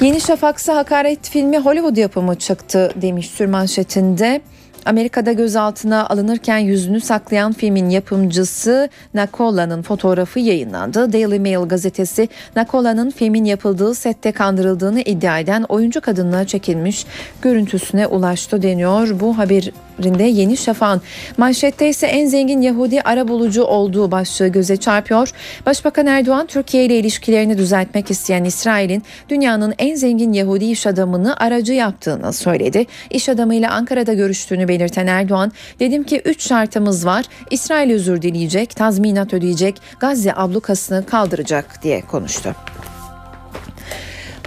Yeni 0.00 0.20
Şafak'sa 0.20 0.76
hakaret 0.76 1.30
filmi 1.30 1.58
Hollywood 1.58 1.96
yapımı 1.96 2.34
çıktı 2.34 2.92
demiş 2.96 3.26
sürmanşetinde. 3.26 4.40
Amerika'da 4.86 5.32
gözaltına 5.32 6.06
alınırken 6.06 6.58
yüzünü 6.58 7.00
saklayan 7.00 7.52
filmin 7.52 7.90
yapımcısı 7.90 8.88
Nakola'nın 9.14 9.82
fotoğrafı 9.82 10.40
yayınlandı. 10.40 11.12
Daily 11.12 11.38
Mail 11.38 11.68
gazetesi 11.68 12.28
Nakola'nın 12.56 13.10
filmin 13.10 13.44
yapıldığı 13.44 13.94
sette 13.94 14.32
kandırıldığını 14.32 15.00
iddia 15.00 15.38
eden 15.38 15.62
oyuncu 15.68 16.00
kadınla 16.00 16.46
çekilmiş 16.46 17.06
görüntüsüne 17.42 18.06
ulaştı 18.06 18.62
deniyor. 18.62 19.20
Bu 19.20 19.38
haberinde 19.38 20.24
Yeni 20.24 20.56
Şafak'ın 20.56 21.02
manşette 21.36 21.88
ise 21.88 22.06
en 22.06 22.26
zengin 22.26 22.60
Yahudi 22.60 23.00
arabulucu 23.00 23.64
olduğu 23.64 24.10
başlığı 24.10 24.48
göze 24.48 24.76
çarpıyor. 24.76 25.30
Başbakan 25.66 26.06
Erdoğan 26.06 26.46
Türkiye 26.46 26.84
ile 26.84 26.98
ilişkilerini 26.98 27.58
düzeltmek 27.58 28.10
isteyen 28.10 28.44
İsrail'in 28.44 29.02
dünyanın 29.28 29.74
en 29.78 29.94
zengin 29.94 30.32
Yahudi 30.32 30.64
iş 30.64 30.86
adamını 30.86 31.36
aracı 31.36 31.72
yaptığını 31.72 32.32
söyledi. 32.32 32.86
İş 33.10 33.28
adamıyla 33.28 33.70
Ankara'da 33.70 34.14
görüştüğünü 34.14 34.67
belirten 34.68 35.06
Erdoğan, 35.06 35.52
dedim 35.80 36.04
ki 36.04 36.22
3 36.24 36.48
şartımız 36.48 37.06
var. 37.06 37.24
İsrail 37.50 37.92
özür 37.92 38.22
dileyecek, 38.22 38.76
tazminat 38.76 39.34
ödeyecek, 39.34 39.82
Gazze 40.00 40.34
ablukasını 40.34 41.06
kaldıracak 41.06 41.82
diye 41.82 42.00
konuştu. 42.00 42.54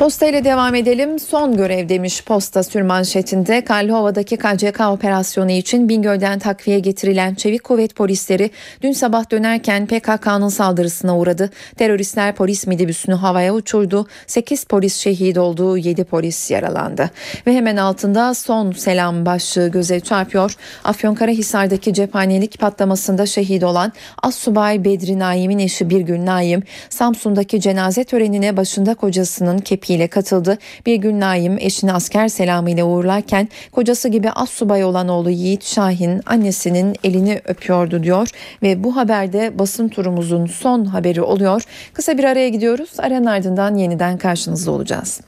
Posta 0.01 0.27
ile 0.27 0.43
devam 0.43 0.75
edelim. 0.75 1.19
Son 1.19 1.57
görev 1.57 1.89
demiş 1.89 2.23
posta 2.23 2.63
sürmanşetinde. 2.63 3.63
Karlova'daki 3.65 4.37
KCK 4.37 4.79
operasyonu 4.79 5.51
için 5.51 5.89
Bingöl'den 5.89 6.39
takviye 6.39 6.79
getirilen 6.79 7.35
çevik 7.35 7.63
kuvvet 7.63 7.95
polisleri 7.95 8.51
dün 8.81 8.91
sabah 8.91 9.31
dönerken 9.31 9.85
PKK'nın 9.85 10.49
saldırısına 10.49 11.17
uğradı. 11.17 11.49
Teröristler 11.77 12.35
polis 12.35 12.67
midibüsünü 12.67 13.15
havaya 13.15 13.53
uçurdu. 13.53 14.07
8 14.27 14.63
polis 14.63 14.95
şehit 14.95 15.37
oldu, 15.37 15.77
7 15.77 16.03
polis 16.03 16.51
yaralandı. 16.51 17.09
Ve 17.47 17.53
hemen 17.53 17.77
altında 17.77 18.33
son 18.33 18.71
selam 18.71 19.25
başlığı 19.25 19.67
göze 19.67 19.99
çarpıyor. 19.99 20.55
Afyonkarahisar'daki 20.83 21.93
cephanelik 21.93 22.59
patlamasında 22.59 23.25
şehit 23.25 23.63
olan 23.63 23.93
Assubay 24.23 24.85
Bedri 24.85 25.19
Naim'in 25.19 25.59
eşi 25.59 25.89
Birgül 25.89 26.25
Naim, 26.25 26.63
Samsun'daki 26.89 27.61
cenaze 27.61 28.03
törenine 28.03 28.57
başında 28.57 28.95
kocasının 28.95 29.59
kepi 29.59 29.90
ile 29.91 30.07
katıldı. 30.07 30.57
Bir 30.85 30.95
gün 30.95 31.19
Naim 31.19 31.57
eşini 31.57 31.93
asker 31.93 32.27
selamıyla 32.27 32.85
uğurlarken 32.85 33.49
kocası 33.71 34.09
gibi 34.09 34.31
az 34.31 34.49
subay 34.49 34.83
olan 34.83 35.07
oğlu 35.07 35.29
Yiğit 35.29 35.63
Şahin 35.63 36.21
annesinin 36.25 36.95
elini 37.03 37.41
öpüyordu 37.45 38.03
diyor 38.03 38.27
ve 38.63 38.83
bu 38.83 38.95
haberde 38.95 39.59
basın 39.59 39.87
turumuzun 39.87 40.45
son 40.45 40.85
haberi 40.85 41.21
oluyor. 41.21 41.63
Kısa 41.93 42.17
bir 42.17 42.23
araya 42.23 42.49
gidiyoruz. 42.49 42.89
Aranın 42.97 43.25
ardından 43.25 43.75
yeniden 43.75 44.17
karşınızda 44.17 44.71
olacağız. 44.71 45.21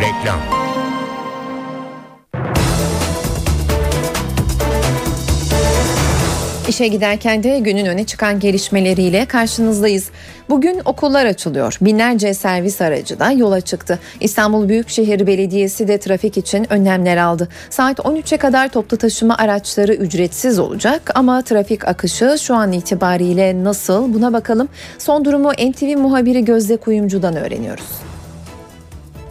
Reklam 0.00 0.67
İşe 6.68 6.88
giderken 6.88 7.42
de 7.42 7.58
günün 7.58 7.86
öne 7.86 8.06
çıkan 8.06 8.40
gelişmeleriyle 8.40 9.26
karşınızdayız. 9.26 10.10
Bugün 10.48 10.80
okullar 10.84 11.26
açılıyor. 11.26 11.78
Binlerce 11.80 12.34
servis 12.34 12.80
aracı 12.80 13.20
da 13.20 13.30
yola 13.30 13.60
çıktı. 13.60 13.98
İstanbul 14.20 14.68
Büyükşehir 14.68 15.26
Belediyesi 15.26 15.88
de 15.88 15.98
trafik 15.98 16.36
için 16.36 16.72
önlemler 16.72 17.16
aldı. 17.16 17.48
Saat 17.70 17.98
13'e 17.98 18.38
kadar 18.38 18.68
toplu 18.68 18.96
taşıma 18.96 19.36
araçları 19.36 19.94
ücretsiz 19.94 20.58
olacak 20.58 21.12
ama 21.14 21.42
trafik 21.42 21.88
akışı 21.88 22.36
şu 22.40 22.54
an 22.54 22.72
itibariyle 22.72 23.64
nasıl 23.64 24.14
buna 24.14 24.32
bakalım. 24.32 24.68
Son 24.98 25.24
durumu 25.24 25.52
NTV 25.52 25.98
muhabiri 25.98 26.44
Gözde 26.44 26.76
Kuyumcu'dan 26.76 27.36
öğreniyoruz. 27.36 28.07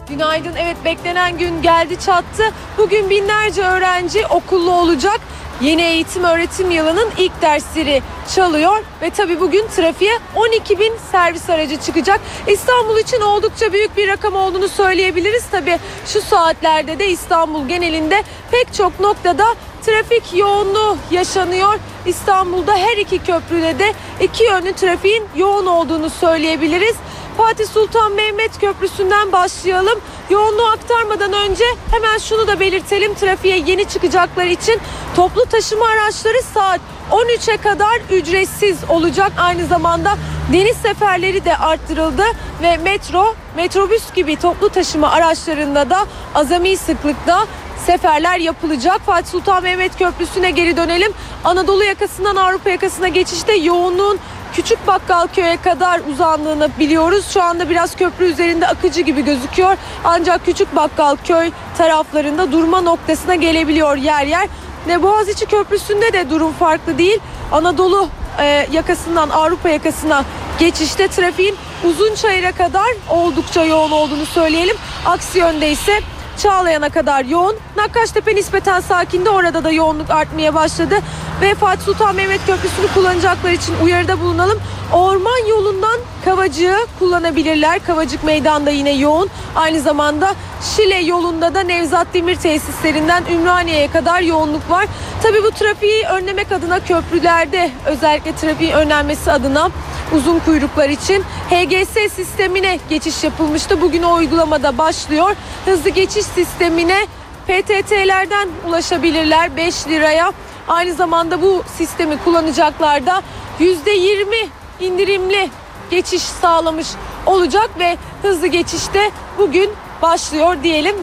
Günaydın. 0.08 0.54
Evet 0.58 0.76
beklenen 0.84 1.38
gün 1.38 1.62
geldi 1.62 2.00
çattı. 2.00 2.42
Bugün 2.78 3.10
binlerce 3.10 3.62
öğrenci 3.62 4.26
okullu 4.26 4.72
olacak. 4.72 5.20
Yeni 5.60 5.82
eğitim 5.82 6.24
öğretim 6.24 6.70
yılının 6.70 7.08
ilk 7.18 7.42
dersleri 7.42 8.02
çalıyor 8.34 8.84
ve 9.02 9.10
tabi 9.10 9.40
bugün 9.40 9.66
trafiğe 9.76 10.18
12 10.36 10.78
bin 10.78 10.92
servis 11.12 11.50
aracı 11.50 11.80
çıkacak. 11.80 12.20
İstanbul 12.46 12.98
için 12.98 13.20
oldukça 13.20 13.72
büyük 13.72 13.96
bir 13.96 14.08
rakam 14.08 14.36
olduğunu 14.36 14.68
söyleyebiliriz. 14.68 15.46
Tabi 15.50 15.78
şu 16.06 16.20
saatlerde 16.20 16.98
de 16.98 17.08
İstanbul 17.08 17.68
genelinde 17.68 18.22
pek 18.50 18.74
çok 18.74 19.00
noktada 19.00 19.44
trafik 19.88 20.34
yoğunluğu 20.34 20.96
yaşanıyor. 21.10 21.78
İstanbul'da 22.06 22.76
her 22.76 22.96
iki 22.96 23.18
köprüde 23.18 23.78
de 23.78 23.92
iki 24.20 24.44
yönlü 24.44 24.72
trafiğin 24.72 25.24
yoğun 25.36 25.66
olduğunu 25.66 26.10
söyleyebiliriz. 26.10 26.96
Fatih 27.36 27.66
Sultan 27.66 28.12
Mehmet 28.12 28.60
Köprüsü'nden 28.60 29.32
başlayalım. 29.32 30.00
Yoğunluğu 30.30 30.66
aktarmadan 30.66 31.32
önce 31.32 31.64
hemen 31.90 32.18
şunu 32.18 32.46
da 32.46 32.60
belirtelim. 32.60 33.14
Trafiğe 33.14 33.58
yeni 33.66 33.88
çıkacaklar 33.88 34.46
için 34.46 34.80
toplu 35.16 35.44
taşıma 35.44 35.86
araçları 35.86 36.42
saat 36.54 36.80
13'e 37.10 37.56
kadar 37.56 38.00
ücretsiz 38.12 38.78
olacak. 38.88 39.32
Aynı 39.38 39.66
zamanda 39.66 40.14
deniz 40.52 40.76
seferleri 40.76 41.44
de 41.44 41.56
arttırıldı 41.56 42.24
ve 42.62 42.76
metro, 42.76 43.34
metrobüs 43.56 44.12
gibi 44.14 44.36
toplu 44.36 44.68
taşıma 44.68 45.10
araçlarında 45.10 45.90
da 45.90 46.06
azami 46.34 46.76
sıklıkta 46.76 47.46
seferler 47.88 48.38
yapılacak. 48.38 49.00
Fatih 49.06 49.30
Sultan 49.30 49.62
Mehmet 49.62 49.98
Köprüsü'ne 49.98 50.50
geri 50.50 50.76
dönelim. 50.76 51.12
Anadolu 51.44 51.84
yakasından 51.84 52.36
Avrupa 52.36 52.70
yakasına 52.70 53.08
geçişte 53.08 53.56
yoğunluğun 53.56 54.18
Küçük 54.52 54.86
Bakkal 54.86 55.26
Köy'e 55.26 55.56
kadar 55.56 56.00
uzandığını 56.12 56.68
biliyoruz. 56.78 57.26
Şu 57.32 57.42
anda 57.42 57.70
biraz 57.70 57.96
köprü 57.96 58.24
üzerinde 58.24 58.66
akıcı 58.66 59.00
gibi 59.00 59.24
gözüküyor. 59.24 59.76
Ancak 60.04 60.44
Küçük 60.44 60.76
Bakkal 60.76 61.16
Köy 61.24 61.50
taraflarında 61.78 62.52
durma 62.52 62.80
noktasına 62.80 63.34
gelebiliyor 63.34 63.96
yer 63.96 64.26
yer. 64.26 64.48
Ve 64.88 65.02
Boğaziçi 65.02 65.46
Köprüsü'nde 65.46 66.12
de 66.12 66.30
durum 66.30 66.52
farklı 66.52 66.98
değil. 66.98 67.20
Anadolu 67.52 68.08
e, 68.38 68.66
yakasından 68.72 69.28
Avrupa 69.28 69.68
yakasına 69.68 70.24
geçişte 70.58 71.08
trafiğin 71.08 71.56
uzun 71.84 72.14
çayıra 72.14 72.52
kadar 72.52 72.88
oldukça 73.10 73.64
yoğun 73.64 73.90
olduğunu 73.90 74.26
söyleyelim. 74.26 74.76
Aksi 75.06 75.38
yönde 75.38 75.70
ise 75.70 76.00
Çağlayan'a 76.38 76.90
kadar 76.90 77.24
yoğun. 77.24 77.56
Nakkaştepe 77.76 78.34
nispeten 78.34 78.80
sakindi. 78.80 79.30
Orada 79.30 79.64
da 79.64 79.70
yoğunluk 79.70 80.10
artmaya 80.10 80.54
başladı. 80.54 80.94
Ve 81.40 81.54
Fatih 81.54 81.84
Sultan 81.84 82.14
Mehmet 82.14 82.46
Köprüsü'nü 82.46 82.86
kullanacaklar 82.94 83.50
için 83.50 83.74
uyarıda 83.82 84.20
bulunalım. 84.20 84.58
Orman 84.92 85.48
yolundan 85.48 85.98
Kavacık'ı 86.28 86.86
kullanabilirler. 86.98 87.84
Kavacık 87.84 88.24
meydanda 88.24 88.70
yine 88.70 88.90
yoğun. 88.90 89.30
Aynı 89.54 89.80
zamanda 89.80 90.34
Şile 90.76 90.96
yolunda 90.96 91.54
da 91.54 91.60
Nevzat 91.60 92.14
Demir 92.14 92.36
tesislerinden 92.36 93.24
Ümraniye'ye 93.32 93.90
kadar 93.90 94.20
yoğunluk 94.20 94.70
var. 94.70 94.86
Tabii 95.22 95.42
bu 95.42 95.50
trafiği 95.50 96.04
önlemek 96.04 96.52
adına 96.52 96.80
köprülerde 96.80 97.70
özellikle 97.86 98.36
trafiğin 98.36 98.72
önlenmesi 98.72 99.32
adına 99.32 99.70
uzun 100.16 100.38
kuyruklar 100.38 100.88
için 100.88 101.22
HGS 101.50 102.12
sistemine 102.12 102.78
geçiş 102.88 103.24
yapılmıştı. 103.24 103.80
Bugün 103.80 104.02
o 104.02 104.14
uygulamada 104.14 104.78
başlıyor. 104.78 105.36
Hızlı 105.64 105.90
geçiş 105.90 106.24
sistemine 106.24 107.06
PTT'lerden 107.46 108.48
ulaşabilirler 108.68 109.56
5 109.56 109.88
liraya. 109.88 110.32
Aynı 110.68 110.94
zamanda 110.94 111.42
bu 111.42 111.62
sistemi 111.76 112.18
kullanacaklar 112.24 113.06
da 113.06 113.22
%20 113.60 114.48
indirimli 114.80 115.50
geçiş 115.90 116.22
sağlamış 116.22 116.88
olacak 117.26 117.70
ve 117.78 117.96
hızlı 118.22 118.46
geçişte 118.46 119.10
bugün 119.38 119.70
başlıyor 120.02 120.56
diyelim. 120.62 120.94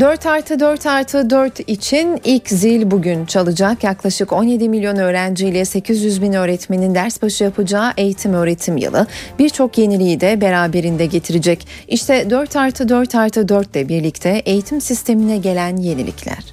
4 0.00 0.26
artı 0.26 0.60
4 0.60 0.86
artı 0.86 1.30
4 1.30 1.60
için 1.68 2.20
ilk 2.24 2.48
zil 2.48 2.90
bugün 2.90 3.26
çalacak. 3.26 3.84
Yaklaşık 3.84 4.32
17 4.32 4.68
milyon 4.68 4.96
öğrenciyle 4.96 5.64
800 5.64 6.22
bin 6.22 6.32
öğretmenin 6.32 6.94
ders 6.94 7.22
başı 7.22 7.44
yapacağı 7.44 7.92
eğitim 7.96 8.34
öğretim 8.34 8.76
yılı 8.76 9.06
birçok 9.38 9.78
yeniliği 9.78 10.20
de 10.20 10.40
beraberinde 10.40 11.06
getirecek. 11.06 11.66
İşte 11.88 12.30
4 12.30 12.56
artı 12.56 12.88
4 12.88 13.14
artı 13.14 13.48
4 13.48 13.76
ile 13.76 13.88
birlikte 13.88 14.42
eğitim 14.46 14.80
sistemine 14.80 15.36
gelen 15.36 15.76
yenilikler. 15.76 16.44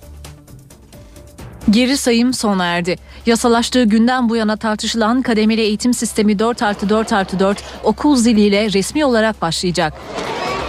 Geri 1.69 1.97
sayım 1.97 2.33
sona 2.33 2.65
erdi. 2.65 2.95
Yasalaştığı 3.27 3.83
günden 3.83 4.29
bu 4.29 4.35
yana 4.35 4.55
tartışılan 4.57 5.21
kademeli 5.21 5.61
eğitim 5.61 5.93
sistemi 5.93 6.39
4 6.39 6.63
artı 6.63 6.89
4 6.89 7.13
artı 7.13 7.39
4 7.39 7.63
okul 7.83 8.15
ziliyle 8.15 8.73
resmi 8.73 9.05
olarak 9.05 9.41
başlayacak. 9.41 9.93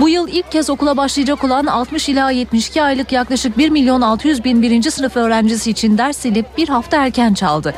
Bu 0.01 0.09
yıl 0.09 0.29
ilk 0.29 0.53
kez 0.53 0.71
okula 0.71 0.97
başlayacak 0.97 1.45
olan 1.45 1.67
60 1.67 2.09
ila 2.09 2.31
72 2.31 2.83
aylık 2.83 3.13
yaklaşık 3.13 3.59
1 3.59 3.71
milyon 3.71 4.01
600 4.01 4.45
bin 4.45 4.63
birinci 4.63 4.91
sınıf 4.91 5.17
öğrencisi 5.17 5.71
için 5.71 5.99
ders 5.99 6.17
silip 6.17 6.59
bir 6.59 6.69
hafta 6.69 6.97
erken 6.97 7.35
çaldı. 7.35 7.75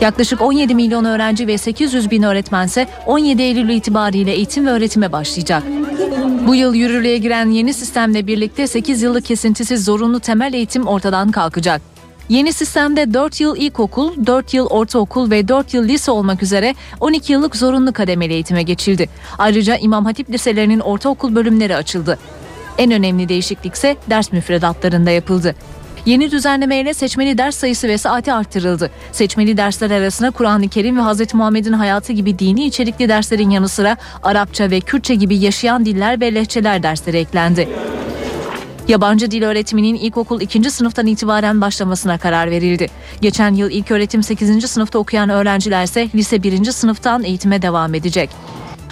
Yaklaşık 0.00 0.40
17 0.40 0.74
milyon 0.74 1.04
öğrenci 1.04 1.46
ve 1.46 1.58
800 1.58 2.10
bin 2.10 2.22
öğretmense 2.22 2.86
17 3.06 3.42
Eylül 3.42 3.68
itibariyle 3.68 4.32
eğitim 4.32 4.66
ve 4.66 4.70
öğretime 4.70 5.12
başlayacak. 5.12 5.62
Bu 6.46 6.54
yıl 6.54 6.74
yürürlüğe 6.74 7.18
giren 7.18 7.50
yeni 7.50 7.74
sistemle 7.74 8.26
birlikte 8.26 8.66
8 8.66 9.02
yıllık 9.02 9.24
kesintisiz 9.24 9.84
zorunlu 9.84 10.20
temel 10.20 10.52
eğitim 10.52 10.86
ortadan 10.86 11.30
kalkacak. 11.30 11.97
Yeni 12.28 12.52
sistemde 12.52 13.14
4 13.14 13.40
yıl 13.40 13.56
ilkokul, 13.56 14.26
4 14.26 14.54
yıl 14.54 14.66
ortaokul 14.66 15.30
ve 15.30 15.48
4 15.48 15.74
yıl 15.74 15.88
lise 15.88 16.10
olmak 16.10 16.42
üzere 16.42 16.74
12 17.00 17.32
yıllık 17.32 17.56
zorunlu 17.56 17.92
kademeli 17.92 18.32
eğitime 18.32 18.62
geçildi. 18.62 19.08
Ayrıca 19.38 19.76
İmam 19.76 20.04
Hatip 20.04 20.30
liselerinin 20.30 20.80
ortaokul 20.80 21.34
bölümleri 21.34 21.76
açıldı. 21.76 22.18
En 22.78 22.90
önemli 22.90 23.28
değişiklik 23.28 23.74
ise 23.74 23.96
ders 24.10 24.32
müfredatlarında 24.32 25.10
yapıldı. 25.10 25.54
Yeni 26.06 26.30
düzenlemeyle 26.30 26.94
seçmeli 26.94 27.38
ders 27.38 27.56
sayısı 27.56 27.88
ve 27.88 27.98
saati 27.98 28.32
arttırıldı. 28.32 28.90
Seçmeli 29.12 29.56
dersler 29.56 29.90
arasına 29.90 30.30
Kur'an-ı 30.30 30.68
Kerim 30.68 30.96
ve 30.98 31.02
Hz. 31.02 31.34
Muhammed'in 31.34 31.72
hayatı 31.72 32.12
gibi 32.12 32.38
dini 32.38 32.64
içerikli 32.64 33.08
derslerin 33.08 33.50
yanı 33.50 33.68
sıra 33.68 33.96
Arapça 34.22 34.70
ve 34.70 34.80
Kürtçe 34.80 35.14
gibi 35.14 35.36
yaşayan 35.36 35.84
diller 35.84 36.20
ve 36.20 36.34
lehçeler 36.34 36.82
dersleri 36.82 37.16
eklendi. 37.16 37.68
Yabancı 38.88 39.30
dil 39.30 39.42
öğretiminin 39.42 39.94
ilkokul 39.94 40.40
2. 40.40 40.70
sınıftan 40.70 41.06
itibaren 41.06 41.60
başlamasına 41.60 42.18
karar 42.18 42.50
verildi. 42.50 42.86
Geçen 43.20 43.54
yıl 43.54 43.70
ilk 43.70 43.90
öğretim 43.90 44.22
8. 44.22 44.70
sınıfta 44.70 44.98
okuyan 44.98 45.28
öğrenciler 45.28 45.84
ise 45.84 46.08
lise 46.14 46.42
1. 46.42 46.64
sınıftan 46.64 47.24
eğitime 47.24 47.62
devam 47.62 47.94
edecek. 47.94 48.30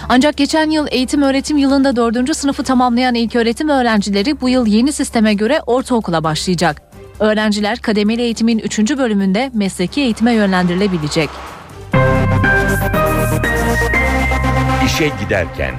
Ancak 0.09 0.37
geçen 0.37 0.69
yıl 0.69 0.87
eğitim 0.91 1.21
öğretim 1.21 1.57
yılında 1.57 1.95
4. 1.95 2.35
sınıfı 2.37 2.63
tamamlayan 2.63 3.15
ilk 3.15 3.35
öğretim 3.35 3.69
öğrencileri 3.69 4.41
bu 4.41 4.49
yıl 4.49 4.65
yeni 4.65 4.91
sisteme 4.91 5.33
göre 5.33 5.61
ortaokula 5.65 6.23
başlayacak. 6.23 6.81
Öğrenciler 7.19 7.79
kademeli 7.79 8.21
eğitimin 8.21 8.59
3. 8.59 8.79
bölümünde 8.79 9.51
mesleki 9.53 10.01
eğitime 10.01 10.33
yönlendirilebilecek. 10.33 11.29
İşe 14.85 15.11
giderken 15.23 15.73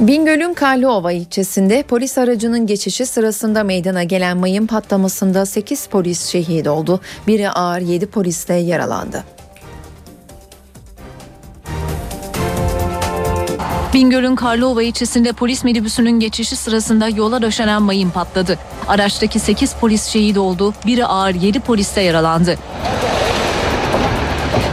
Bingöl'ün 0.00 0.54
Karlıova 0.54 1.12
ilçesinde 1.12 1.82
polis 1.82 2.18
aracının 2.18 2.66
geçişi 2.66 3.06
sırasında 3.06 3.64
meydana 3.64 4.02
gelen 4.02 4.36
mayın 4.36 4.66
patlamasında 4.66 5.46
8 5.46 5.86
polis 5.86 6.26
şehit 6.26 6.68
oldu. 6.68 7.00
Biri 7.26 7.50
ağır 7.50 7.80
7 7.80 8.06
polis 8.06 8.48
de 8.48 8.54
yaralandı. 8.54 9.24
Bingöl'ün 13.94 14.36
Karlıova 14.36 14.82
ilçesinde 14.82 15.32
polis 15.32 15.64
minibüsünün 15.64 16.20
geçişi 16.20 16.56
sırasında 16.56 17.08
yola 17.08 17.42
döşenen 17.42 17.82
mayın 17.82 18.10
patladı. 18.10 18.58
Araçtaki 18.88 19.38
8 19.38 19.74
polis 19.74 20.04
şehit 20.04 20.38
oldu, 20.38 20.74
biri 20.86 21.06
ağır 21.06 21.34
7 21.34 21.60
polis 21.60 21.96
de 21.96 22.00
yaralandı. 22.00 22.58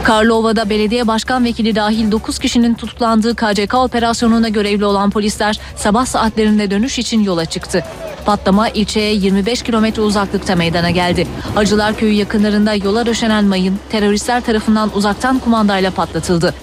Karlova'da 0.04 0.70
belediye 0.70 1.06
başkan 1.06 1.44
vekili 1.44 1.76
dahil 1.76 2.12
9 2.12 2.38
kişinin 2.38 2.74
tutuklandığı 2.74 3.34
KCK 3.34 3.74
operasyonuna 3.74 4.48
görevli 4.48 4.84
olan 4.84 5.10
polisler 5.10 5.58
sabah 5.76 6.06
saatlerinde 6.06 6.70
dönüş 6.70 6.98
için 6.98 7.22
yola 7.22 7.44
çıktı. 7.44 7.84
Patlama 8.26 8.68
ilçeye 8.68 9.14
25 9.14 9.62
kilometre 9.62 10.02
uzaklıkta 10.02 10.56
meydana 10.56 10.90
geldi. 10.90 11.26
Acılar 11.56 11.96
Köyü 11.96 12.12
yakınlarında 12.12 12.74
yola 12.74 13.06
döşenen 13.06 13.44
mayın 13.44 13.78
teröristler 13.90 14.40
tarafından 14.40 14.90
uzaktan 14.94 15.38
kumandayla 15.38 15.90
patlatıldı. 15.90 16.54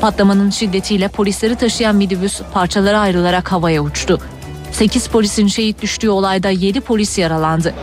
Patlamanın 0.00 0.50
şiddetiyle 0.50 1.08
polisleri 1.08 1.56
taşıyan 1.56 1.96
minibüs 1.96 2.40
parçalara 2.52 3.00
ayrılarak 3.00 3.52
havaya 3.52 3.82
uçtu. 3.82 4.18
8 4.72 5.08
polisin 5.08 5.46
şehit 5.46 5.82
düştüğü 5.82 6.10
olayda 6.10 6.50
7 6.50 6.80
polis 6.80 7.18
yaralandı. 7.18 7.74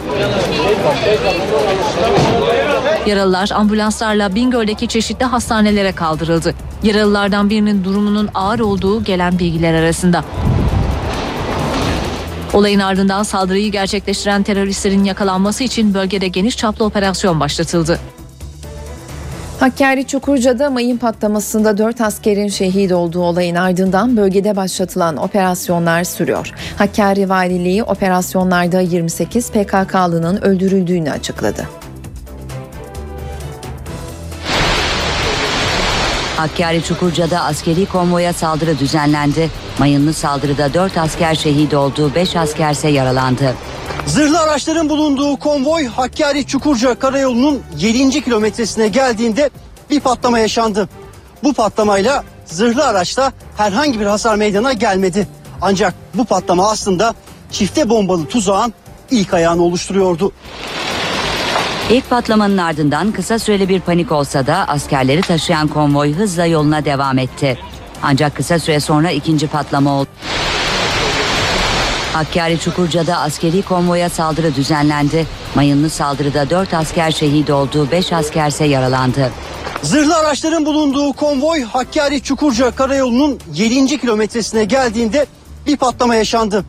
Yaralılar 3.05 3.49
ambulanslarla 3.53 4.35
Bingöl'deki 4.35 4.87
çeşitli 4.87 5.25
hastanelere 5.25 5.91
kaldırıldı. 5.91 6.53
Yaralılardan 6.83 7.49
birinin 7.49 7.83
durumunun 7.83 8.29
ağır 8.33 8.59
olduğu 8.59 9.03
gelen 9.03 9.39
bilgiler 9.39 9.73
arasında. 9.73 10.23
Olayın 12.53 12.79
ardından 12.79 13.23
saldırıyı 13.23 13.71
gerçekleştiren 13.71 14.43
teröristlerin 14.43 15.03
yakalanması 15.03 15.63
için 15.63 15.93
bölgede 15.93 16.27
geniş 16.27 16.57
çaplı 16.57 16.85
operasyon 16.85 17.39
başlatıldı. 17.39 17.99
Hakkari 19.59 20.07
Çukurca'da 20.07 20.69
mayın 20.69 20.97
patlamasında 20.97 21.77
4 21.77 22.01
askerin 22.01 22.47
şehit 22.47 22.91
olduğu 22.91 23.21
olayın 23.21 23.55
ardından 23.55 24.17
bölgede 24.17 24.55
başlatılan 24.55 25.17
operasyonlar 25.17 26.03
sürüyor. 26.03 26.51
Hakkari 26.77 27.29
Valiliği 27.29 27.83
operasyonlarda 27.83 28.81
28 28.81 29.51
PKK'lının 29.51 30.41
öldürüldüğünü 30.41 31.11
açıkladı. 31.11 31.67
Hakkari 36.45 36.83
Çukurca'da 36.83 37.43
askeri 37.43 37.85
konvoya 37.85 38.33
saldırı 38.33 38.79
düzenlendi. 38.79 39.51
Mayınlı 39.79 40.13
saldırıda 40.13 40.73
4 40.73 40.97
asker 40.97 41.35
şehit 41.35 41.73
oldu, 41.73 42.11
5 42.15 42.35
askerse 42.35 42.87
yaralandı. 42.87 43.55
Zırhlı 44.05 44.39
araçların 44.39 44.89
bulunduğu 44.89 45.35
konvoy 45.35 45.85
Hakkari 45.87 46.47
Çukurca 46.47 46.99
Karayolu'nun 46.99 47.61
7. 47.77 48.23
kilometresine 48.23 48.87
geldiğinde 48.87 49.49
bir 49.89 49.99
patlama 49.99 50.39
yaşandı. 50.39 50.89
Bu 51.43 51.53
patlamayla 51.53 52.23
zırhlı 52.45 52.85
araçta 52.85 53.31
herhangi 53.57 53.99
bir 53.99 54.05
hasar 54.05 54.35
meydana 54.35 54.73
gelmedi. 54.73 55.27
Ancak 55.61 55.93
bu 56.13 56.25
patlama 56.25 56.71
aslında 56.71 57.13
çifte 57.51 57.89
bombalı 57.89 58.25
tuzağın 58.25 58.73
ilk 59.11 59.33
ayağını 59.33 59.63
oluşturuyordu. 59.63 60.31
İlk 61.89 62.09
patlamanın 62.09 62.57
ardından 62.57 63.11
kısa 63.11 63.39
süreli 63.39 63.69
bir 63.69 63.79
panik 63.79 64.11
olsa 64.11 64.47
da 64.47 64.55
askerleri 64.67 65.21
taşıyan 65.21 65.67
konvoy 65.67 66.13
hızla 66.13 66.45
yoluna 66.45 66.85
devam 66.85 67.17
etti. 67.17 67.57
Ancak 68.03 68.35
kısa 68.35 68.59
süre 68.59 68.79
sonra 68.79 69.11
ikinci 69.11 69.47
patlama 69.47 69.99
oldu. 69.99 70.09
Hakkari 72.13 72.59
Çukurca'da 72.59 73.17
askeri 73.17 73.61
konvoya 73.61 74.09
saldırı 74.09 74.55
düzenlendi. 74.55 75.27
Mayınlı 75.55 75.89
saldırıda 75.89 76.49
4 76.49 76.73
asker 76.73 77.11
şehit 77.11 77.49
oldu, 77.49 77.87
5 77.91 78.13
askerse 78.13 78.65
yaralandı. 78.65 79.31
Zırhlı 79.81 80.15
araçların 80.15 80.65
bulunduğu 80.65 81.13
konvoy 81.13 81.63
Hakkari 81.63 82.21
Çukurca 82.21 82.71
Karayolu'nun 82.71 83.39
7. 83.53 83.99
kilometresine 83.99 84.63
geldiğinde 84.63 85.25
bir 85.67 85.77
patlama 85.77 86.15
yaşandı. 86.15 86.65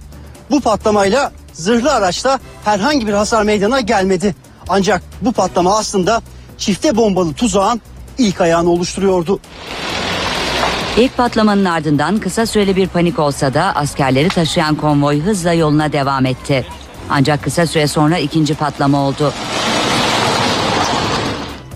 Bu 0.51 0.61
patlamayla 0.61 1.33
zırhlı 1.53 1.93
araçta 1.93 2.39
herhangi 2.65 3.07
bir 3.07 3.13
hasar 3.13 3.43
meydana 3.43 3.81
gelmedi. 3.81 4.35
Ancak 4.69 5.03
bu 5.23 5.33
patlama 5.33 5.79
aslında 5.79 6.23
çifte 6.59 6.97
bombalı 6.97 7.33
tuzağın 7.35 7.81
ilk 8.19 8.41
ayağını 8.41 8.71
oluşturuyordu. 8.71 9.39
İlk 10.97 11.17
patlamanın 11.17 11.65
ardından 11.65 12.19
kısa 12.19 12.47
süreli 12.47 12.77
bir 12.77 12.89
panik 12.89 13.19
olsa 13.19 13.55
da 13.55 13.63
askerleri 13.77 14.29
taşıyan 14.29 14.75
konvoy 14.75 15.21
hızla 15.21 15.53
yoluna 15.53 15.93
devam 15.93 16.27
etti. 16.27 16.67
Ancak 17.11 17.43
kısa 17.43 17.67
süre 17.67 17.87
sonra 17.87 18.19
ikinci 18.19 18.55
patlama 18.55 18.99
oldu. 19.01 19.33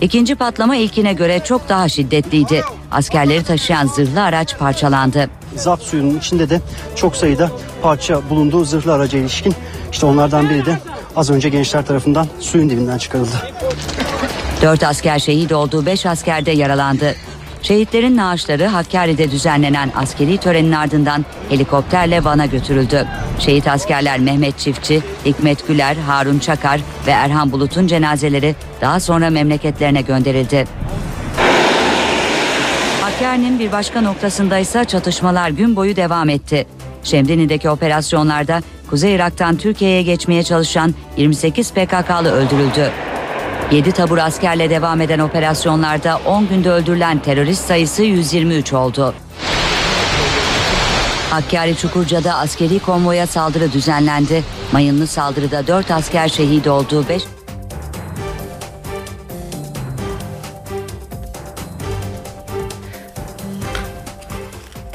İkinci 0.01 0.35
patlama 0.35 0.75
ilkine 0.75 1.13
göre 1.13 1.41
çok 1.43 1.69
daha 1.69 1.89
şiddetliydi. 1.89 2.63
Askerleri 2.91 3.43
taşıyan 3.43 3.87
zırhlı 3.87 4.23
araç 4.23 4.57
parçalandı. 4.57 5.29
Zap 5.55 5.81
suyunun 5.81 6.17
içinde 6.17 6.49
de 6.49 6.61
çok 6.95 7.15
sayıda 7.15 7.51
parça 7.81 8.29
bulunduğu 8.29 8.65
zırhlı 8.65 8.93
araca 8.93 9.19
ilişkin. 9.19 9.55
İşte 9.91 10.05
onlardan 10.05 10.49
biri 10.49 10.65
de 10.65 10.79
az 11.15 11.29
önce 11.29 11.49
gençler 11.49 11.85
tarafından 11.85 12.27
suyun 12.39 12.69
dibinden 12.69 12.97
çıkarıldı. 12.97 13.47
Dört 14.61 14.83
asker 14.83 15.19
şehit 15.19 15.51
olduğu 15.51 15.85
beş 15.85 16.05
asker 16.05 16.45
de 16.45 16.51
yaralandı. 16.51 17.15
Şehitlerin 17.61 18.17
naaşları 18.17 18.65
Hakkari'de 18.65 19.31
düzenlenen 19.31 19.91
askeri 19.95 20.37
törenin 20.37 20.71
ardından 20.71 21.25
helikopterle 21.49 22.23
Van'a 22.23 22.45
götürüldü. 22.45 23.07
Şehit 23.39 23.67
askerler 23.67 24.19
Mehmet 24.19 24.59
Çiftçi, 24.59 25.01
Hikmet 25.25 25.67
Güler, 25.67 25.95
Harun 25.95 26.39
Çakar 26.39 26.81
ve 27.07 27.11
Erhan 27.11 27.51
Bulut'un 27.51 27.87
cenazeleri 27.87 28.55
daha 28.81 28.99
sonra 28.99 29.29
memleketlerine 29.29 30.01
gönderildi. 30.01 30.67
Hakkari'nin 33.01 33.59
bir 33.59 33.71
başka 33.71 34.01
noktasında 34.01 34.57
ise 34.57 34.85
çatışmalar 34.85 35.49
gün 35.49 35.75
boyu 35.75 35.95
devam 35.95 36.29
etti. 36.29 36.67
Şemdini'deki 37.03 37.69
operasyonlarda 37.69 38.61
Kuzey 38.91 39.15
Irak'tan 39.15 39.57
Türkiye'ye 39.57 40.01
geçmeye 40.01 40.43
çalışan 40.43 40.93
28 41.17 41.71
PKK'lı 41.71 42.31
öldürüldü. 42.31 42.91
7 43.71 43.91
tabur 43.91 44.17
askerle 44.17 44.69
devam 44.69 45.01
eden 45.01 45.19
operasyonlarda 45.19 46.19
10 46.25 46.47
günde 46.47 46.69
öldürülen 46.71 47.19
terörist 47.19 47.65
sayısı 47.65 48.03
123 48.03 48.73
oldu. 48.73 49.13
Hakkari 51.29 51.75
Çukurca'da 51.75 52.35
askeri 52.35 52.79
konvoya 52.79 53.27
saldırı 53.27 53.71
düzenlendi. 53.71 54.43
Mayınlı 54.71 55.07
saldırıda 55.07 55.67
4 55.67 55.91
asker 55.91 56.29
şehit 56.29 56.67
oldu. 56.67 57.05
5 57.09 57.23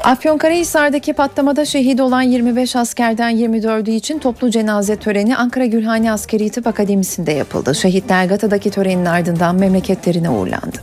Afyonkarahisar'daki 0.07 1.13
patlamada 1.13 1.65
şehit 1.65 2.01
olan 2.01 2.21
25 2.21 2.75
askerden 2.75 3.35
24'ü 3.35 3.91
için 3.91 4.19
toplu 4.19 4.49
cenaze 4.49 4.95
töreni 4.95 5.37
Ankara 5.37 5.65
Gülhane 5.65 6.11
Askeri 6.11 6.49
Tıp 6.49 6.67
Akademisi'nde 6.67 7.31
yapıldı. 7.31 7.75
Şehitler 7.75 8.25
Gata'daki 8.25 8.71
törenin 8.71 9.05
ardından 9.05 9.55
memleketlerine 9.55 10.29
uğurlandı. 10.29 10.77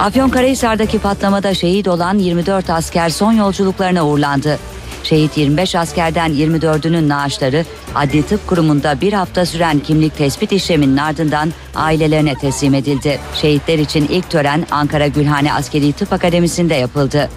Afyonkarahisar'daki 0.00 0.98
patlamada 0.98 1.54
şehit 1.54 1.88
olan 1.88 2.18
24 2.18 2.70
asker 2.70 3.08
son 3.08 3.32
yolculuklarına 3.32 4.06
uğurlandı. 4.06 4.58
Şehit 5.04 5.36
25 5.36 5.74
askerden 5.74 6.30
24'ünün 6.30 7.08
naaşları 7.08 7.64
Adli 7.94 8.22
Tıp 8.22 8.46
Kurumu'nda 8.46 9.00
bir 9.00 9.12
hafta 9.12 9.46
süren 9.46 9.78
kimlik 9.78 10.16
tespit 10.16 10.52
işleminin 10.52 10.96
ardından 10.96 11.52
ailelerine 11.74 12.34
teslim 12.34 12.74
edildi. 12.74 13.20
Şehitler 13.34 13.78
için 13.78 14.08
ilk 14.08 14.30
tören 14.30 14.66
Ankara 14.70 15.06
Gülhane 15.06 15.54
Askeri 15.54 15.92
Tıp 15.92 16.12
Akademisi'nde 16.12 16.74
yapıldı. 16.74 17.28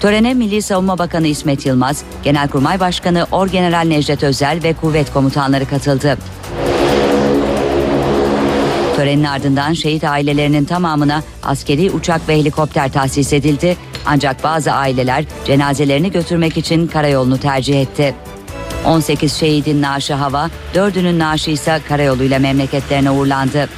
Törene 0.00 0.34
Milli 0.34 0.62
Savunma 0.62 0.98
Bakanı 0.98 1.26
İsmet 1.26 1.66
Yılmaz, 1.66 2.04
Genelkurmay 2.22 2.80
Başkanı 2.80 3.26
Orgeneral 3.32 3.86
Necdet 3.86 4.22
Özel 4.22 4.62
ve 4.62 4.72
kuvvet 4.72 5.12
komutanları 5.12 5.68
katıldı. 5.68 6.18
Törenin 8.96 9.24
ardından 9.24 9.72
şehit 9.72 10.04
ailelerinin 10.04 10.64
tamamına 10.64 11.22
askeri 11.42 11.90
uçak 11.90 12.28
ve 12.28 12.36
helikopter 12.36 12.92
tahsis 12.92 13.32
edildi. 13.32 13.76
Ancak 14.06 14.44
bazı 14.44 14.72
aileler 14.72 15.24
cenazelerini 15.44 16.12
götürmek 16.12 16.56
için 16.56 16.86
karayolunu 16.86 17.38
tercih 17.38 17.82
etti. 17.82 18.14
18 18.84 19.36
şehidin 19.36 19.82
naaşı 19.82 20.14
hava, 20.14 20.50
4'ünün 20.74 21.18
naaşı 21.18 21.50
ise 21.50 21.80
karayoluyla 21.88 22.38
memleketlerine 22.38 23.10
uğurlandı. 23.10 23.68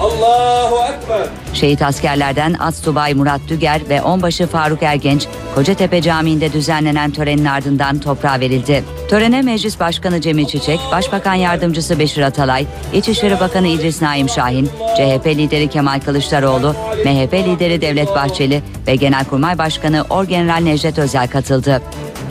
Allahu 0.00 0.76
Ekber. 0.92 1.28
Şehit 1.54 1.82
askerlerden 1.82 2.54
Astubay 2.58 3.14
Murat 3.14 3.40
Düger 3.48 3.80
ve 3.88 4.02
Onbaşı 4.02 4.46
Faruk 4.46 4.82
Ergenç, 4.82 5.26
Kocatepe 5.54 6.02
Camii'nde 6.02 6.52
düzenlenen 6.52 7.10
törenin 7.10 7.44
ardından 7.44 7.98
toprağa 7.98 8.40
verildi. 8.40 8.84
Törene 9.08 9.42
Meclis 9.42 9.80
Başkanı 9.80 10.20
Cemil 10.20 10.46
Çiçek, 10.46 10.80
Başbakan 10.92 11.34
Yardımcısı 11.34 11.98
Beşir 11.98 12.22
Atalay, 12.22 12.66
İçişleri 12.92 13.40
Bakanı 13.40 13.66
İdris 13.66 14.02
Naim 14.02 14.28
Şahin, 14.28 14.66
CHP 14.96 15.26
lideri 15.26 15.68
Kemal 15.68 16.00
Kılıçdaroğlu, 16.00 16.74
MHP 17.04 17.34
lideri 17.34 17.80
Devlet 17.80 18.08
Bahçeli 18.08 18.62
ve 18.86 18.96
Genelkurmay 18.96 19.58
Başkanı 19.58 20.04
Orgeneral 20.10 20.60
Necdet 20.60 20.98
Özel 20.98 21.28
katıldı. 21.28 21.82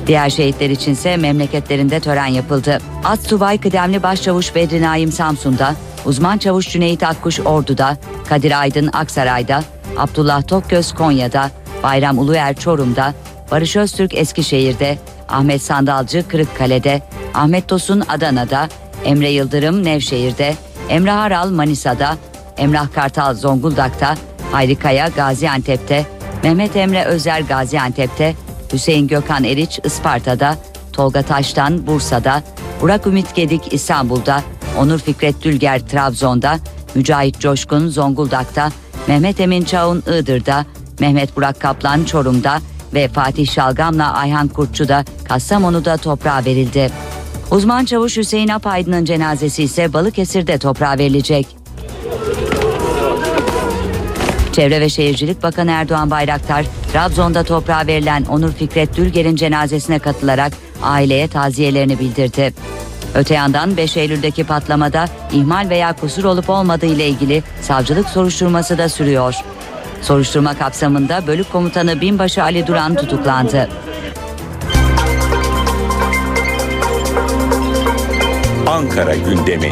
Diğer 0.08 0.30
şehitler 0.30 0.70
içinse 0.70 1.18
memleketlerinde 1.18 2.00
tören 2.00 2.28
yapıldı. 2.28 2.78
Astsubay 3.04 3.58
Kıdemli 3.58 4.04
Başçavuş 4.04 4.56
Bedri 4.56 4.82
Naim 4.82 5.12
Samsun'da, 5.12 5.76
uzman 6.06 6.38
çavuş 6.38 6.70
Cüneyt 6.70 7.04
Akkuş 7.04 7.40
Ordu'da, 7.40 7.98
Kadir 8.30 8.62
Aydın 8.62 8.90
Aksaray'da, 8.94 9.64
Abdullah 9.98 10.44
Tokgöz 10.48 10.94
Konya'da, 10.94 11.52
Bayram 11.84 12.20
Uluer 12.20 12.56
Çorum'da, 12.56 13.14
Barış 13.52 13.76
Öztürk 13.76 14.14
Eskişehir'de, 14.14 14.98
Ahmet 15.30 15.62
Sandalcı 15.62 16.28
Kırıkkale'de, 16.28 17.02
Ahmet 17.34 17.68
Tosun 17.68 18.04
Adana'da, 18.10 18.70
Emre 19.06 19.30
Yıldırım 19.30 19.84
Nevşehir'de, 19.84 20.56
Emre 20.90 21.12
Haral 21.12 21.50
Manisa'da, 21.50 22.18
Emrah 22.58 22.94
Kartal 22.94 23.34
Zonguldak'ta, 23.34 24.16
Hayri 24.52 24.76
Kaya 24.76 25.08
Gaziantep'te, 25.08 26.06
Mehmet 26.44 26.76
Emre 26.76 27.04
Özer 27.04 27.40
Gaziantep'te, 27.40 28.36
Hüseyin 28.74 29.08
Gökhan 29.08 29.44
Eriç 29.44 29.80
Isparta'da, 29.84 30.56
Tolga 30.94 31.22
Taştan 31.22 31.88
Bursa'da, 31.88 32.44
Burak 32.82 33.08
Ümit 33.08 33.36
Gedik 33.36 33.74
İstanbul'da, 33.74 34.44
Onur 34.80 35.00
Fikret 35.00 35.44
Dülger 35.44 35.88
Trabzon'da, 35.88 36.60
Mücahit 36.96 37.40
Coşkun 37.40 37.88
Zonguldak'ta, 37.88 38.72
Mehmet 39.08 39.40
Emin 39.40 39.64
Çağun 39.64 39.98
Iğdır'da, 39.98 40.66
Mehmet 41.00 41.38
Burak 41.38 41.62
Kaplan 41.62 42.04
Çorum'da 42.04 42.60
ve 42.94 43.08
Fatih 43.08 43.52
Şalgam'la 43.52 44.14
Ayhan 44.14 44.48
Kurtçu 44.48 44.88
da 44.88 45.06
Kastamonu'da 45.24 45.98
toprağa 45.98 46.46
verildi. 46.46 46.92
Uzman 47.52 47.86
çavuş 47.86 48.18
Hüseyin 48.18 48.48
Apaydın'ın 48.48 49.06
cenazesi 49.06 49.64
ise 49.64 49.94
Balıkesir'de 49.94 50.58
toprağa 50.58 50.98
verilecek. 50.98 51.48
Çevre 54.52 54.82
ve 54.82 54.90
Şehircilik 54.90 55.44
Bakanı 55.44 55.72
Erdoğan 55.72 56.12
Bayraktar, 56.12 56.66
Trabzon'da 56.94 57.44
toprağa 57.44 57.88
verilen 57.88 58.26
Onur 58.26 58.52
Fikret 58.52 58.98
Dülger'in 58.98 59.36
cenazesine 59.36 60.00
katılarak 60.00 60.54
aileye 60.84 61.28
taziyelerini 61.28 62.00
bildirdi. 62.00 62.54
Öte 63.16 63.34
yandan 63.34 63.78
5 63.78 63.98
Eylül'deki 63.98 64.44
patlamada 64.44 65.06
ihmal 65.32 65.70
veya 65.70 65.94
kusur 65.94 66.24
olup 66.24 66.50
olmadığı 66.50 66.86
ile 66.86 67.08
ilgili 67.08 67.44
savcılık 67.62 68.10
soruşturması 68.10 68.78
da 68.78 68.90
sürüyor. 68.90 69.36
Soruşturma 70.02 70.54
kapsamında 70.54 71.28
bölük 71.28 71.52
komutanı 71.52 72.02
Binbaşı 72.02 72.44
Ali 72.44 72.68
Duran 72.68 72.96
tutuklandı. 72.96 73.70
Ankara 78.68 79.16
gündemi. 79.16 79.72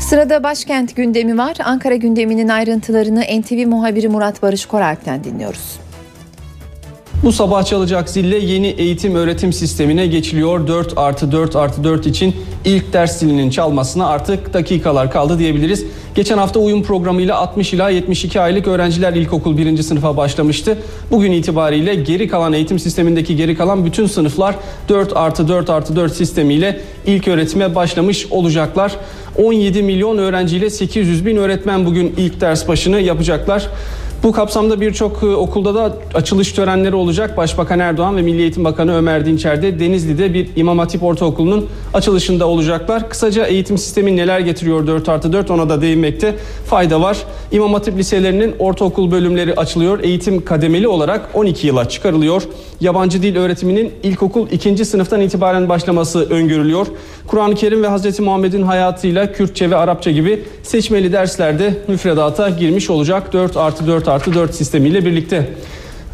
Sırada 0.00 0.42
başkent 0.42 0.96
gündemi 0.96 1.38
var. 1.38 1.56
Ankara 1.64 1.94
gündeminin 1.94 2.48
ayrıntılarını 2.48 3.20
NTV 3.20 3.66
muhabiri 3.66 4.08
Murat 4.08 4.42
Barış 4.42 4.66
Koralp'ten 4.66 5.24
dinliyoruz. 5.24 5.85
Bu 7.22 7.32
sabah 7.32 7.64
çalacak 7.64 8.08
zille 8.08 8.38
yeni 8.38 8.66
eğitim 8.66 9.14
öğretim 9.14 9.52
sistemine 9.52 10.06
geçiliyor. 10.06 10.66
4 10.66 10.92
artı 10.96 11.32
4 11.32 11.56
artı 11.56 11.84
4 11.84 12.06
için 12.06 12.36
ilk 12.64 12.92
ders 12.92 13.18
zilinin 13.18 13.50
çalmasına 13.50 14.06
artık 14.06 14.54
dakikalar 14.54 15.12
kaldı 15.12 15.38
diyebiliriz. 15.38 15.84
Geçen 16.14 16.38
hafta 16.38 16.60
uyum 16.60 16.82
programıyla 16.82 17.36
60 17.36 17.72
ila 17.72 17.90
72 17.90 18.40
aylık 18.40 18.68
öğrenciler 18.68 19.12
ilkokul 19.12 19.58
1. 19.58 19.82
sınıfa 19.82 20.16
başlamıştı. 20.16 20.78
Bugün 21.10 21.32
itibariyle 21.32 21.94
geri 21.94 22.28
kalan 22.28 22.52
eğitim 22.52 22.78
sistemindeki 22.78 23.36
geri 23.36 23.56
kalan 23.56 23.84
bütün 23.84 24.06
sınıflar 24.06 24.54
4 24.88 25.16
artı 25.16 25.48
4 25.48 25.70
artı 25.70 25.96
4 25.96 26.12
sistemiyle 26.12 26.80
ilk 27.06 27.28
öğretime 27.28 27.74
başlamış 27.74 28.26
olacaklar. 28.30 28.92
17 29.36 29.82
milyon 29.82 30.18
öğrenciyle 30.18 30.70
800 30.70 31.26
bin 31.26 31.36
öğretmen 31.36 31.86
bugün 31.86 32.14
ilk 32.16 32.40
ders 32.40 32.68
başını 32.68 33.00
yapacaklar. 33.00 33.68
Bu 34.26 34.32
kapsamda 34.32 34.80
birçok 34.80 35.22
e, 35.22 35.26
okulda 35.26 35.74
da 35.74 35.96
açılış 36.14 36.52
törenleri 36.52 36.94
olacak. 36.94 37.36
Başbakan 37.36 37.78
Erdoğan 37.78 38.16
ve 38.16 38.22
Milli 38.22 38.40
Eğitim 38.42 38.64
Bakanı 38.64 38.96
Ömer 38.96 39.26
Dinçer 39.26 39.62
de 39.62 39.80
Denizli'de 39.80 40.34
bir 40.34 40.48
İmam 40.56 40.78
Hatip 40.78 41.02
Ortaokulu'nun 41.02 41.66
açılışında 41.94 42.48
olacaklar. 42.48 43.10
Kısaca 43.10 43.46
eğitim 43.46 43.78
sistemi 43.78 44.16
neler 44.16 44.40
getiriyor 44.40 44.86
4 44.86 45.08
artı 45.08 45.32
4 45.32 45.50
ona 45.50 45.68
da 45.68 45.82
değinmekte 45.82 46.34
fayda 46.66 47.00
var. 47.00 47.18
İmam 47.52 47.74
Hatip 47.74 47.98
liselerinin 47.98 48.54
ortaokul 48.58 49.10
bölümleri 49.10 49.54
açılıyor. 49.54 50.00
Eğitim 50.02 50.44
kademeli 50.44 50.88
olarak 50.88 51.28
12 51.34 51.66
yıla 51.66 51.88
çıkarılıyor. 51.88 52.42
Yabancı 52.80 53.22
dil 53.22 53.36
öğretiminin 53.36 53.92
ilkokul 54.02 54.50
2. 54.50 54.84
sınıftan 54.84 55.20
itibaren 55.20 55.68
başlaması 55.68 56.30
öngörülüyor. 56.30 56.86
Kur'an-ı 57.26 57.54
Kerim 57.54 57.82
ve 57.82 57.88
Hz. 57.88 58.20
Muhammed'in 58.20 58.62
hayatıyla 58.62 59.32
Kürtçe 59.32 59.70
ve 59.70 59.76
Arapça 59.76 60.10
gibi 60.10 60.42
seçmeli 60.62 61.12
derslerde 61.12 61.74
müfredata 61.88 62.50
girmiş 62.50 62.90
olacak 62.90 63.32
4 63.32 63.56
artı 63.56 63.86
4 63.86 64.08
artı 64.08 64.34
4 64.34 64.54
sistemiyle 64.54 65.04
birlikte. 65.04 65.48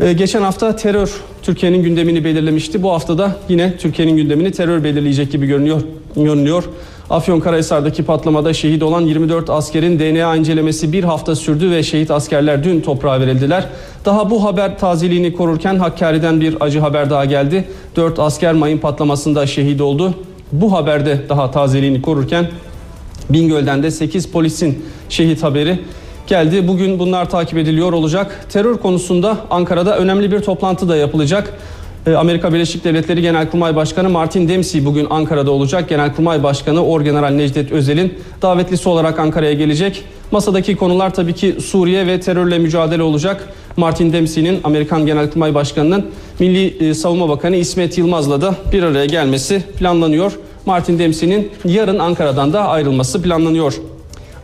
Ee, 0.00 0.12
geçen 0.12 0.42
hafta 0.42 0.76
terör 0.76 1.10
Türkiye'nin 1.42 1.82
gündemini 1.82 2.24
belirlemişti. 2.24 2.82
Bu 2.82 2.92
hafta 2.92 3.18
da 3.18 3.36
yine 3.48 3.76
Türkiye'nin 3.76 4.16
gündemini 4.16 4.52
terör 4.52 4.84
belirleyecek 4.84 5.32
gibi 5.32 5.46
görünüyor. 5.46 5.82
görünüyor. 6.16 6.64
Afyonkarahisar'daki 7.10 8.02
patlamada 8.02 8.54
şehit 8.54 8.82
olan 8.82 9.00
24 9.00 9.50
askerin 9.50 9.98
DNA 9.98 10.36
incelemesi 10.36 10.92
bir 10.92 11.04
hafta 11.04 11.36
sürdü 11.36 11.70
ve 11.70 11.82
şehit 11.82 12.10
askerler 12.10 12.64
dün 12.64 12.80
toprağa 12.80 13.20
verildiler. 13.20 13.66
Daha 14.04 14.30
bu 14.30 14.44
haber 14.44 14.78
tazeliğini 14.78 15.32
korurken 15.32 15.76
Hakkari'den 15.76 16.40
bir 16.40 16.56
acı 16.60 16.80
haber 16.80 17.10
daha 17.10 17.24
geldi. 17.24 17.64
4 17.96 18.18
asker 18.18 18.54
mayın 18.54 18.78
patlamasında 18.78 19.46
şehit 19.46 19.80
oldu. 19.80 20.14
Bu 20.52 20.72
haberde 20.72 21.20
daha 21.28 21.50
tazeliğini 21.50 22.02
korurken 22.02 22.46
Bingöl'den 23.30 23.82
de 23.82 23.90
8 23.90 24.26
polisin 24.26 24.84
şehit 25.08 25.42
haberi 25.42 25.78
geldi. 26.26 26.68
Bugün 26.68 26.98
bunlar 26.98 27.30
takip 27.30 27.58
ediliyor 27.58 27.92
olacak. 27.92 28.46
Terör 28.52 28.76
konusunda 28.76 29.36
Ankara'da 29.50 29.98
önemli 29.98 30.32
bir 30.32 30.40
toplantı 30.40 30.88
da 30.88 30.96
yapılacak. 30.96 31.52
Ee, 32.06 32.14
Amerika 32.14 32.52
Birleşik 32.54 32.84
Devletleri 32.84 33.22
Genelkurmay 33.22 33.76
Başkanı 33.76 34.10
Martin 34.10 34.48
Dempsey 34.48 34.84
bugün 34.84 35.06
Ankara'da 35.10 35.50
olacak. 35.50 35.88
Genelkurmay 35.88 36.42
Başkanı 36.42 36.84
Orgeneral 36.86 37.30
Necdet 37.30 37.72
Özel'in 37.72 38.18
davetlisi 38.42 38.88
olarak 38.88 39.18
Ankara'ya 39.18 39.52
gelecek. 39.52 40.04
Masadaki 40.30 40.76
konular 40.76 41.14
tabii 41.14 41.34
ki 41.34 41.56
Suriye 41.60 42.06
ve 42.06 42.20
terörle 42.20 42.58
mücadele 42.58 43.02
olacak. 43.02 43.48
Martin 43.76 44.12
Dempsey'nin 44.12 44.60
Amerikan 44.64 45.06
Genelkurmay 45.06 45.54
Başkanı'nın 45.54 46.06
Milli 46.38 46.88
e, 46.88 46.94
Savunma 46.94 47.28
Bakanı 47.28 47.56
İsmet 47.56 47.98
Yılmaz'la 47.98 48.40
da 48.40 48.54
bir 48.72 48.82
araya 48.82 49.06
gelmesi 49.06 49.62
planlanıyor. 49.78 50.32
Martin 50.66 50.98
Dempsey'nin 50.98 51.50
yarın 51.64 51.98
Ankara'dan 51.98 52.52
da 52.52 52.68
ayrılması 52.68 53.22
planlanıyor. 53.22 53.74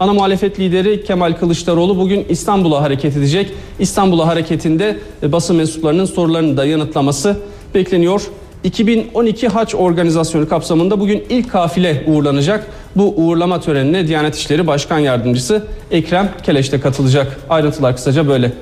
Ana 0.00 0.12
muhalefet 0.12 0.60
lideri 0.60 1.04
Kemal 1.04 1.32
Kılıçdaroğlu 1.32 1.98
bugün 1.98 2.26
İstanbul'a 2.28 2.82
hareket 2.82 3.16
edecek. 3.16 3.52
İstanbul'a 3.78 4.26
hareketinde 4.26 4.98
e, 5.22 5.32
basın 5.32 5.56
mensuplarının 5.56 6.04
sorularını 6.04 6.56
da 6.56 6.64
yanıtlaması 6.64 7.36
bekleniyor. 7.74 8.22
2012 8.64 9.48
Haç 9.48 9.74
Organizasyonu 9.74 10.48
kapsamında 10.48 11.00
bugün 11.00 11.24
ilk 11.30 11.50
kafile 11.50 12.04
uğurlanacak. 12.06 12.66
Bu 12.96 13.14
uğurlama 13.16 13.60
törenine 13.60 14.08
Diyanet 14.08 14.36
İşleri 14.36 14.66
Başkan 14.66 14.98
Yardımcısı 14.98 15.66
Ekrem 15.90 16.30
Keleş 16.42 16.72
de 16.72 16.80
katılacak. 16.80 17.40
Ayrıntılar 17.50 17.96
kısaca 17.96 18.28
böyle. 18.28 18.52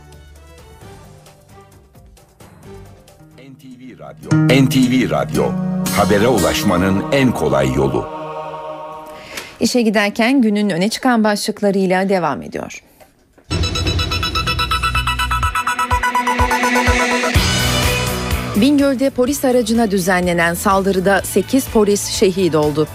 NTV 4.32 5.10
Radyo. 5.10 5.44
Habere 5.96 6.28
ulaşmanın 6.28 7.04
en 7.12 7.32
kolay 7.32 7.72
yolu. 7.72 8.08
İşe 9.60 9.82
giderken 9.82 10.42
günün 10.42 10.70
öne 10.70 10.88
çıkan 10.88 11.24
başlıklarıyla 11.24 12.08
devam 12.08 12.42
ediyor. 12.42 12.82
Bingöl'de 18.56 19.10
polis 19.10 19.44
aracına 19.44 19.90
düzenlenen 19.90 20.54
saldırıda 20.54 21.22
8 21.22 21.66
polis 21.68 22.08
şehit 22.08 22.54
oldu. 22.54 22.88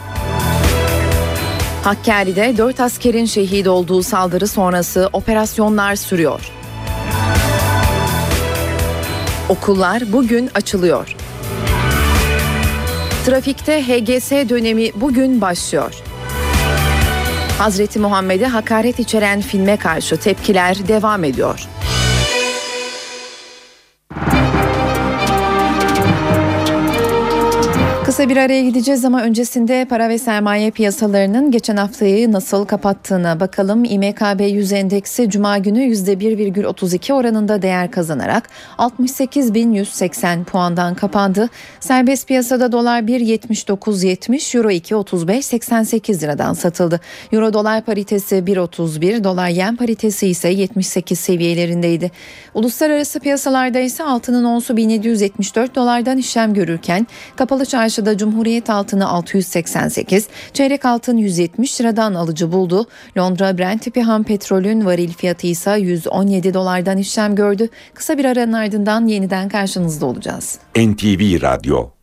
Hakkari'de 1.83 2.57
4 2.57 2.79
askerin 2.79 3.25
şehit 3.25 3.67
olduğu 3.67 4.03
saldırı 4.03 4.47
sonrası 4.47 5.09
operasyonlar 5.13 5.95
sürüyor. 5.95 6.51
Okullar 9.49 10.13
bugün 10.13 10.49
açılıyor. 10.55 11.20
Trafikte 13.25 13.81
HGS 13.81 14.31
dönemi 14.31 14.89
bugün 14.95 15.41
başlıyor. 15.41 15.95
Hazreti 17.57 17.99
Muhammed'e 17.99 18.45
hakaret 18.45 18.99
içeren 18.99 19.41
filme 19.41 19.77
karşı 19.77 20.17
tepkiler 20.17 20.87
devam 20.87 21.23
ediyor. 21.23 21.67
Kısa 28.21 28.29
bir 28.29 28.37
araya 28.37 28.61
gideceğiz 28.61 29.05
ama 29.05 29.23
öncesinde 29.23 29.85
para 29.89 30.09
ve 30.09 30.17
sermaye 30.17 30.71
piyasalarının 30.71 31.51
geçen 31.51 31.77
haftayı 31.77 32.31
nasıl 32.31 32.65
kapattığına 32.65 33.39
bakalım. 33.39 33.85
İMKB 33.85 34.41
100 34.41 34.71
endeksi 34.71 35.29
cuma 35.29 35.57
günü 35.57 35.79
%1,32 35.79 37.13
oranında 37.13 37.61
değer 37.61 37.91
kazanarak 37.91 38.49
68.180 38.77 40.43
puandan 40.43 40.95
kapandı. 40.95 41.49
Serbest 41.79 42.27
piyasada 42.27 42.71
dolar 42.71 43.01
1.79.70, 43.01 44.57
euro 44.57 44.71
2.35.88 44.71 46.21
liradan 46.21 46.53
satıldı. 46.53 46.99
Euro 47.31 47.53
dolar 47.53 47.81
paritesi 47.81 48.35
1.31, 48.35 49.23
dolar 49.23 49.49
yen 49.49 49.75
paritesi 49.75 50.27
ise 50.27 50.49
78 50.49 51.19
seviyelerindeydi. 51.19 52.11
Uluslararası 52.53 53.19
piyasalarda 53.19 53.79
ise 53.79 54.03
altının 54.03 54.43
onsu 54.43 54.77
1774 54.77 55.75
dolardan 55.75 56.17
işlem 56.17 56.53
görürken 56.53 57.07
kapalı 57.35 57.65
çarşı 57.65 58.05
Çarşıda 58.11 58.17
Cumhuriyet 58.17 58.69
altını 58.69 59.07
688, 59.09 60.27
çeyrek 60.53 60.85
altın 60.85 61.17
170 61.17 61.81
liradan 61.81 62.13
alıcı 62.13 62.51
buldu. 62.51 62.87
Londra 63.17 63.57
Brent 63.57 63.81
tipi 63.81 64.03
petrolün 64.27 64.85
varil 64.85 65.13
fiyatı 65.13 65.47
ise 65.47 65.71
117 65.79 66.53
dolardan 66.53 66.97
işlem 66.97 67.35
gördü. 67.35 67.69
Kısa 67.93 68.17
bir 68.17 68.25
aranın 68.25 68.53
ardından 68.53 69.07
yeniden 69.07 69.49
karşınızda 69.49 70.05
olacağız. 70.05 70.59
NTV 70.75 71.41
Radyo. 71.41 72.00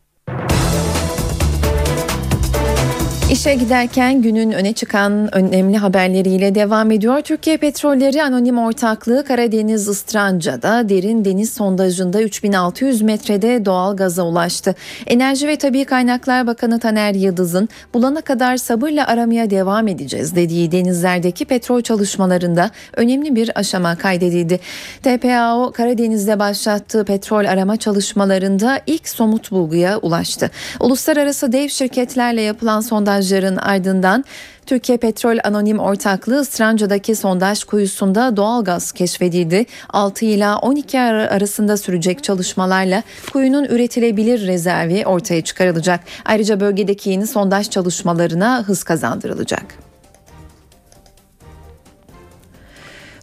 İşe 3.31 3.55
giderken 3.55 4.21
günün 4.21 4.51
öne 4.51 4.73
çıkan 4.73 5.35
önemli 5.35 5.77
haberleriyle 5.77 6.55
devam 6.55 6.91
ediyor. 6.91 7.21
Türkiye 7.21 7.57
Petrolleri 7.57 8.23
Anonim 8.23 8.57
Ortaklığı 8.57 9.23
Karadeniz 9.23 9.87
Istranca'da 9.87 10.89
derin 10.89 11.25
deniz 11.25 11.53
sondajında 11.53 12.21
3600 12.21 13.01
metrede 13.01 13.65
doğal 13.65 13.95
gaza 13.95 14.23
ulaştı. 14.23 14.75
Enerji 15.07 15.47
ve 15.47 15.55
Tabi 15.55 15.85
Kaynaklar 15.85 16.47
Bakanı 16.47 16.79
Taner 16.79 17.13
Yıldız'ın 17.13 17.69
bulana 17.93 18.21
kadar 18.21 18.57
sabırla 18.57 19.07
aramaya 19.07 19.49
devam 19.49 19.87
edeceğiz 19.87 20.35
dediği 20.35 20.71
denizlerdeki 20.71 21.45
petrol 21.45 21.81
çalışmalarında 21.81 22.71
önemli 22.95 23.35
bir 23.35 23.59
aşama 23.59 23.95
kaydedildi. 23.95 24.59
TPAO 25.03 25.71
Karadeniz'de 25.71 26.39
başlattığı 26.39 27.05
petrol 27.05 27.45
arama 27.45 27.77
çalışmalarında 27.77 28.79
ilk 28.87 29.09
somut 29.09 29.51
bulguya 29.51 29.97
ulaştı. 29.97 30.51
Uluslararası 30.79 31.51
dev 31.51 31.67
şirketlerle 31.67 32.41
yapılan 32.41 32.81
sondaj 32.81 33.18
sondajların 33.19 33.57
ardından 33.57 34.25
Türkiye 34.65 34.97
Petrol 34.97 35.37
Anonim 35.43 35.79
Ortaklığı 35.79 36.45
Stranca'daki 36.45 37.15
sondaj 37.15 37.63
kuyusunda 37.63 38.37
doğal 38.37 38.63
gaz 38.63 38.91
keşfedildi. 38.91 39.65
6 39.89 40.25
ila 40.25 40.57
12 40.57 40.99
arasında 40.99 41.77
sürecek 41.77 42.23
çalışmalarla 42.23 43.03
kuyunun 43.33 43.65
üretilebilir 43.65 44.47
rezervi 44.47 45.05
ortaya 45.05 45.41
çıkarılacak. 45.41 45.99
Ayrıca 46.25 46.59
bölgedeki 46.59 47.09
yeni 47.09 47.27
sondaj 47.27 47.69
çalışmalarına 47.69 48.63
hız 48.63 48.83
kazandırılacak. 48.83 49.88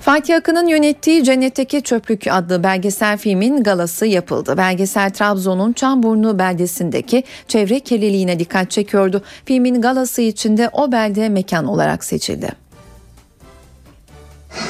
Fatih 0.07 0.37
Akın'ın 0.37 0.67
yönettiği 0.67 1.25
Cennetteki 1.25 1.83
Çöplük 1.83 2.27
adlı 2.31 2.63
belgesel 2.63 3.19
filmin 3.19 3.63
galası 3.63 4.07
yapıldı. 4.07 4.57
Belgesel 4.57 5.11
Trabzon'un 5.11 5.73
Çamburnu 5.73 6.39
beldesindeki 6.39 7.25
çevre 7.49 7.81
kirliliğine 7.81 8.39
dikkat 8.39 8.71
çekiyordu. 8.71 9.23
Filmin 9.45 9.81
galası 9.81 10.23
içinde 10.23 10.71
o 10.73 10.93
belde 10.93 11.29
mekan 11.29 11.67
olarak 11.67 12.05
seçildi. 12.05 12.53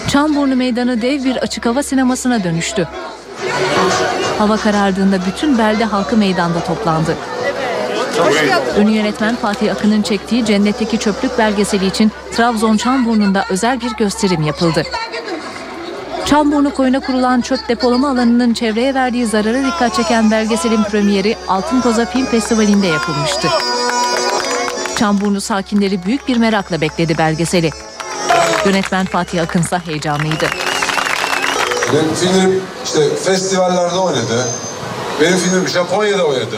Çamburnu 0.08 0.56
Meydanı 0.56 1.02
dev 1.02 1.24
bir 1.24 1.36
açık 1.36 1.66
hava 1.66 1.82
sinemasına 1.82 2.44
dönüştü. 2.44 2.88
Hava 4.38 4.56
karardığında 4.56 5.18
bütün 5.26 5.58
belde 5.58 5.84
halkı 5.84 6.16
meydanda 6.16 6.64
toplandı. 6.64 7.16
Ünlü 8.78 8.90
yönetmen 8.90 9.36
Fatih 9.36 9.72
Akın'ın 9.72 10.02
çektiği 10.02 10.44
Cennetteki 10.44 10.98
Çöplük 10.98 11.38
belgeseli 11.38 11.86
için 11.86 12.12
Trabzon 12.36 12.76
Çamburnu'nda 12.76 13.44
özel 13.50 13.80
bir 13.80 13.90
gösterim 13.90 14.42
yapıldı. 14.42 14.82
Çamburnu 16.26 16.74
koyuna 16.74 17.00
kurulan 17.00 17.40
çöp 17.40 17.68
depolama 17.68 18.10
alanının 18.10 18.54
çevreye 18.54 18.94
verdiği 18.94 19.26
zarara 19.26 19.66
dikkat 19.66 19.94
çeken 19.94 20.30
belgeselin 20.30 20.82
premieri 20.82 21.36
Altın 21.48 21.80
Koza 21.80 22.06
Film 22.06 22.26
Festivali'nde 22.26 22.86
yapılmıştı. 22.86 23.48
Çamburnu 24.98 25.40
sakinleri 25.40 26.04
büyük 26.04 26.28
bir 26.28 26.36
merakla 26.36 26.80
bekledi 26.80 27.18
belgeseli. 27.18 27.70
Yönetmen 28.66 29.06
Fatih 29.06 29.42
Akın 29.42 29.60
ise 29.60 29.78
heyecanlıydı. 29.86 30.46
Benim 31.92 32.14
filmlerim 32.14 32.62
işte 32.84 33.16
festivallerde 33.16 33.96
oynadı. 33.96 34.46
Benim 35.20 35.38
filmim 35.38 35.68
Japonya'da 35.68 36.24
oynadı. 36.24 36.56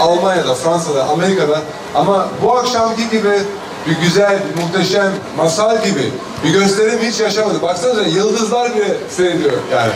Almanya'da, 0.00 0.54
Fransa'da, 0.54 1.04
Amerika'da. 1.04 1.60
Ama 1.94 2.28
bu 2.42 2.56
akşamki 2.58 3.10
gibi 3.10 3.42
bir 3.86 3.96
güzel, 4.02 4.38
bir 4.48 4.62
muhteşem, 4.62 5.12
masal 5.36 5.84
gibi 5.84 6.12
bir 6.44 6.50
gösterim 6.50 6.98
hiç 7.02 7.20
yaşamadık. 7.20 7.62
Baksanıza 7.62 8.02
yıldızlar 8.02 8.74
bile 8.74 8.96
seyrediyor 9.10 9.52
yani. 9.72 9.92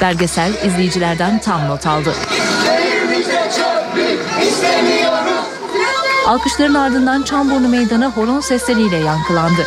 Belgesel 0.00 0.52
izleyicilerden 0.66 1.40
tam 1.40 1.68
not 1.68 1.86
aldı. 1.86 2.12
Alkışların 6.26 6.74
ardından 6.74 7.22
Çamburnu 7.22 7.68
Meydanı 7.68 8.10
horon 8.10 8.40
sesleriyle 8.40 8.96
yankılandı. 8.96 9.66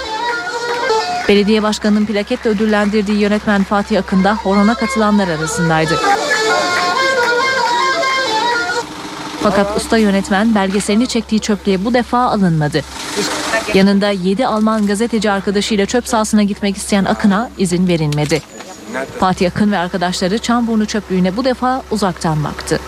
Belediye 1.27 1.63
başkanının 1.63 2.05
plaketle 2.05 2.49
ödüllendirdiği 2.49 3.19
yönetmen 3.19 3.63
Fatih 3.63 3.99
Akın 3.99 4.23
da 4.23 4.35
horona 4.35 4.75
katılanlar 4.75 5.27
arasındaydı. 5.27 5.99
Fakat 9.43 9.77
usta 9.77 9.97
yönetmen 9.97 10.55
belgeselini 10.55 11.07
çektiği 11.07 11.39
çöplüğe 11.39 11.85
bu 11.85 11.93
defa 11.93 12.17
alınmadı. 12.19 12.81
Yanında 13.73 14.09
7 14.09 14.47
Alman 14.47 14.87
gazeteci 14.87 15.31
arkadaşıyla 15.31 15.85
çöp 15.85 16.07
sahasına 16.07 16.43
gitmek 16.43 16.77
isteyen 16.77 17.05
Akın'a 17.05 17.49
izin 17.57 17.87
verilmedi. 17.87 18.41
Fatih 19.19 19.51
Akın 19.51 19.71
ve 19.71 19.77
arkadaşları 19.77 20.37
Çamburnu 20.37 20.85
çöplüğüne 20.85 21.37
bu 21.37 21.45
defa 21.45 21.83
uzaktan 21.91 22.43
baktı. 22.43 22.79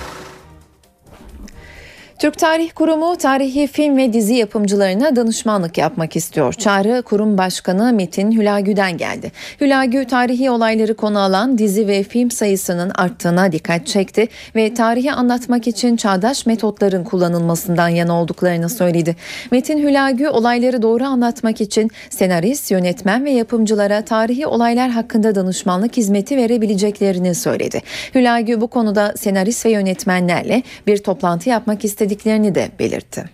Türk 2.24 2.38
Tarih 2.38 2.72
Kurumu 2.72 3.16
tarihi 3.18 3.68
film 3.68 3.98
ve 3.98 4.14
dizi 4.14 4.34
yapımcılarına 4.34 5.16
danışmanlık 5.16 5.78
yapmak 5.78 6.16
istiyor. 6.16 6.54
Çağrı 6.54 7.02
Kurum 7.02 7.38
Başkanı 7.38 7.94
Metin 7.94 8.32
Hülagü'den 8.32 8.98
geldi. 8.98 9.32
Hülagü 9.62 10.06
tarihi 10.06 10.50
olayları 10.50 10.94
konu 10.94 11.20
alan 11.20 11.58
dizi 11.58 11.88
ve 11.88 12.04
film 12.04 12.32
sayısının 12.32 12.92
arttığına 12.96 13.52
dikkat 13.52 13.88
çekti 13.88 14.28
ve 14.56 14.74
tarihi 14.74 15.12
anlatmak 15.12 15.68
için 15.68 15.96
çağdaş 15.96 16.46
metotların 16.46 17.04
kullanılmasından 17.04 17.88
yana 17.88 18.22
olduklarını 18.22 18.70
söyledi. 18.70 19.16
Metin 19.52 19.78
Hülagü 19.78 20.28
olayları 20.28 20.82
doğru 20.82 21.04
anlatmak 21.04 21.62
için 21.62 21.92
senarist, 22.10 22.72
yönetmen 22.72 23.26
ve 23.26 23.32
yapımcılara 23.32 24.02
tarihi 24.02 24.48
olaylar 24.48 24.90
hakkında 24.90 25.36
danışmanlık 25.36 25.98
hizmeti 25.98 26.38
verebileceklerini 26.38 27.36
söyledi. 27.36 27.82
Hülagü 28.16 28.62
bu 28.62 28.68
konuda 28.68 29.14
senarist 29.18 29.66
ve 29.66 29.72
yönetmenlerle 29.72 30.64
bir 30.88 30.98
toplantı 30.98 31.50
yapmak 31.50 31.86
istedi 31.86 32.13
istediklerini 32.14 32.56
de 32.56 32.72
belirtti. 32.80 33.26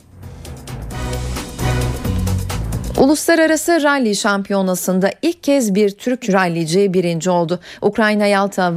Uluslararası 3.00 3.84
Rally 3.84 4.16
Şampiyonası'nda 4.16 5.10
ilk 5.22 5.44
kez 5.44 5.76
bir 5.76 5.90
Türk 5.90 6.34
rallici 6.34 6.94
birinci 6.94 7.30
oldu. 7.30 7.60
Ukrayna 7.82 8.26
Yalta 8.26 8.72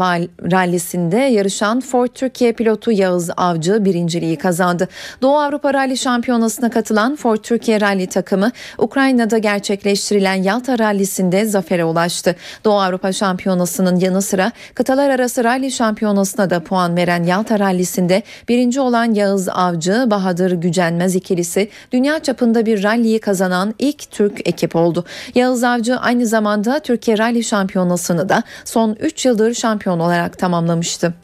Rally'sinde 0.52 1.16
yarışan 1.16 1.80
Ford 1.80 2.08
Türkiye 2.14 2.52
pilotu 2.52 2.92
Yağız 2.92 3.30
Avcı 3.36 3.84
birinciliği 3.84 4.36
kazandı. 4.36 4.88
Doğu 5.22 5.38
Avrupa 5.38 5.74
Rally 5.74 5.96
Şampiyonası'na 5.96 6.70
katılan 6.70 7.16
Ford 7.16 7.36
Türkiye 7.36 7.80
Rally 7.80 8.06
takımı 8.06 8.50
Ukrayna'da 8.78 9.38
gerçekleştirilen 9.38 10.34
Yalta 10.34 10.78
Rally'sinde 10.78 11.44
zafere 11.44 11.84
ulaştı. 11.84 12.36
Doğu 12.64 12.80
Avrupa 12.80 13.12
Şampiyonası'nın 13.12 13.96
yanı 13.96 14.22
sıra 14.22 14.52
kıtalar 14.74 15.10
arası 15.10 15.44
Rally 15.44 15.70
Şampiyonası'na 15.70 16.50
da 16.50 16.60
puan 16.60 16.96
veren 16.96 17.22
Yalta 17.22 17.58
Rally'sinde 17.58 18.22
birinci 18.48 18.80
olan 18.80 19.14
Yağız 19.14 19.48
Avcı, 19.48 20.04
Bahadır 20.06 20.52
Gücenmez 20.52 21.16
ikilisi 21.16 21.68
dünya 21.92 22.18
çapında 22.18 22.66
bir 22.66 22.82
rally'yi 22.82 23.20
kazanan 23.20 23.74
ilk 23.78 24.11
Türk 24.12 24.48
ekip 24.48 24.76
oldu. 24.76 25.04
Yağız 25.34 25.64
Avcı 25.64 25.96
aynı 25.96 26.26
zamanda 26.26 26.78
Türkiye 26.78 27.18
Rally 27.18 27.42
Şampiyonası'nı 27.42 28.28
da 28.28 28.42
son 28.64 28.96
3 29.00 29.26
yıldır 29.26 29.54
şampiyon 29.54 29.98
olarak 29.98 30.38
tamamlamıştı. 30.38 31.14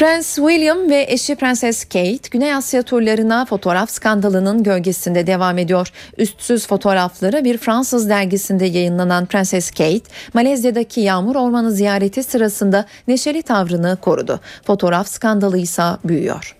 Prens 0.00 0.36
William 0.36 0.90
ve 0.90 1.06
eşi 1.08 1.34
Prenses 1.34 1.84
Kate 1.84 2.28
Güney 2.30 2.54
Asya 2.54 2.82
turlarına 2.82 3.44
fotoğraf 3.44 3.90
skandalının 3.90 4.62
gölgesinde 4.62 5.26
devam 5.26 5.58
ediyor. 5.58 5.92
Üstsüz 6.18 6.66
fotoğrafları 6.66 7.44
bir 7.44 7.58
Fransız 7.58 8.08
dergisinde 8.08 8.66
yayınlanan 8.66 9.26
Prenses 9.26 9.70
Kate, 9.70 10.10
Malezya'daki 10.34 11.00
yağmur 11.00 11.36
ormanı 11.36 11.72
ziyareti 11.72 12.22
sırasında 12.22 12.84
neşeli 13.08 13.42
tavrını 13.42 13.96
korudu. 14.00 14.40
Fotoğraf 14.66 15.08
skandalı 15.08 15.58
ise 15.58 15.82
büyüyor. 16.04 16.59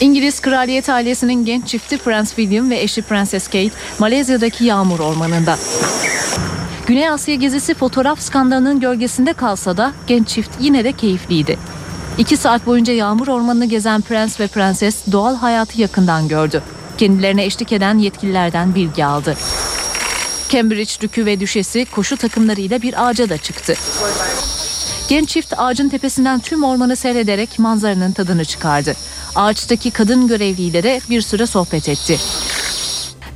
İngiliz 0.00 0.40
kraliyet 0.40 0.88
ailesinin 0.88 1.44
genç 1.44 1.68
çifti 1.68 1.98
Prens 1.98 2.28
William 2.28 2.70
ve 2.70 2.80
eşi 2.80 3.02
Prenses 3.02 3.46
Kate 3.46 3.70
Malezya'daki 3.98 4.64
yağmur 4.64 4.98
ormanında. 4.98 5.58
Güney 6.86 7.08
Asya 7.08 7.34
gezisi 7.34 7.74
fotoğraf 7.74 8.20
skandalının 8.20 8.80
gölgesinde 8.80 9.32
kalsa 9.32 9.76
da 9.76 9.92
genç 10.06 10.28
çift 10.28 10.50
yine 10.60 10.84
de 10.84 10.92
keyifliydi. 10.92 11.58
İki 12.18 12.36
saat 12.36 12.66
boyunca 12.66 12.92
yağmur 12.92 13.28
ormanını 13.28 13.64
gezen 13.64 14.00
prens 14.00 14.40
ve 14.40 14.46
prenses 14.46 14.96
doğal 15.12 15.36
hayatı 15.36 15.80
yakından 15.80 16.28
gördü. 16.28 16.62
Kendilerine 16.98 17.44
eşlik 17.44 17.72
eden 17.72 17.98
yetkililerden 17.98 18.74
bilgi 18.74 19.04
aldı. 19.04 19.36
Cambridge 20.48 20.92
Dükü 21.00 21.26
ve 21.26 21.40
Düşesi 21.40 21.84
koşu 21.84 22.16
takımlarıyla 22.16 22.82
bir 22.82 23.08
ağaca 23.08 23.28
da 23.28 23.38
çıktı. 23.38 23.74
Genç 25.08 25.28
çift 25.28 25.54
ağacın 25.56 25.88
tepesinden 25.88 26.40
tüm 26.40 26.64
ormanı 26.64 26.96
seyrederek 26.96 27.58
manzaranın 27.58 28.12
tadını 28.12 28.44
çıkardı. 28.44 28.94
Ağaçtaki 29.36 29.90
kadın 29.90 30.28
görevliyle 30.28 30.82
de 30.82 31.00
bir 31.10 31.20
süre 31.20 31.46
sohbet 31.46 31.88
etti. 31.88 32.18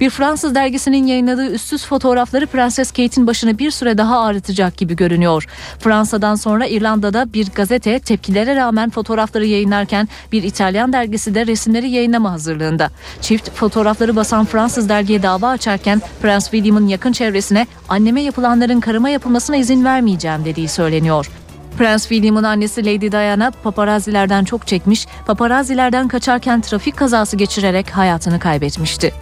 Bir 0.00 0.10
Fransız 0.10 0.54
dergisinin 0.54 1.06
yayınladığı 1.06 1.50
üstsüz 1.50 1.86
fotoğrafları 1.86 2.46
Prenses 2.46 2.90
Kate'in 2.90 3.26
başını 3.26 3.58
bir 3.58 3.70
süre 3.70 3.98
daha 3.98 4.20
ağrıtacak 4.20 4.76
gibi 4.76 4.96
görünüyor. 4.96 5.46
Fransa'dan 5.78 6.34
sonra 6.34 6.66
İrlanda'da 6.66 7.32
bir 7.32 7.50
gazete 7.50 7.98
tepkilere 7.98 8.56
rağmen 8.56 8.90
fotoğrafları 8.90 9.46
yayınlarken 9.46 10.08
bir 10.32 10.42
İtalyan 10.42 10.92
dergisi 10.92 11.34
de 11.34 11.46
resimleri 11.46 11.90
yayınlama 11.90 12.32
hazırlığında. 12.32 12.90
Çift 13.20 13.50
fotoğrafları 13.50 14.16
basan 14.16 14.44
Fransız 14.44 14.88
dergiye 14.88 15.22
dava 15.22 15.48
açarken 15.48 16.02
Prens 16.22 16.50
William'ın 16.50 16.88
yakın 16.88 17.12
çevresine 17.12 17.66
anneme 17.88 18.22
yapılanların 18.22 18.80
karıma 18.80 19.08
yapılmasına 19.10 19.56
izin 19.56 19.84
vermeyeceğim 19.84 20.44
dediği 20.44 20.68
söyleniyor. 20.68 21.30
Prens 21.78 22.02
William'ın 22.08 22.42
annesi 22.42 22.86
Lady 22.86 23.12
Diana 23.12 23.50
paparazzilerden 23.62 24.44
çok 24.44 24.66
çekmiş, 24.66 25.06
paparazzilerden 25.26 26.08
kaçarken 26.08 26.60
trafik 26.60 26.96
kazası 26.96 27.36
geçirerek 27.36 27.90
hayatını 27.90 28.38
kaybetmişti. 28.38 29.12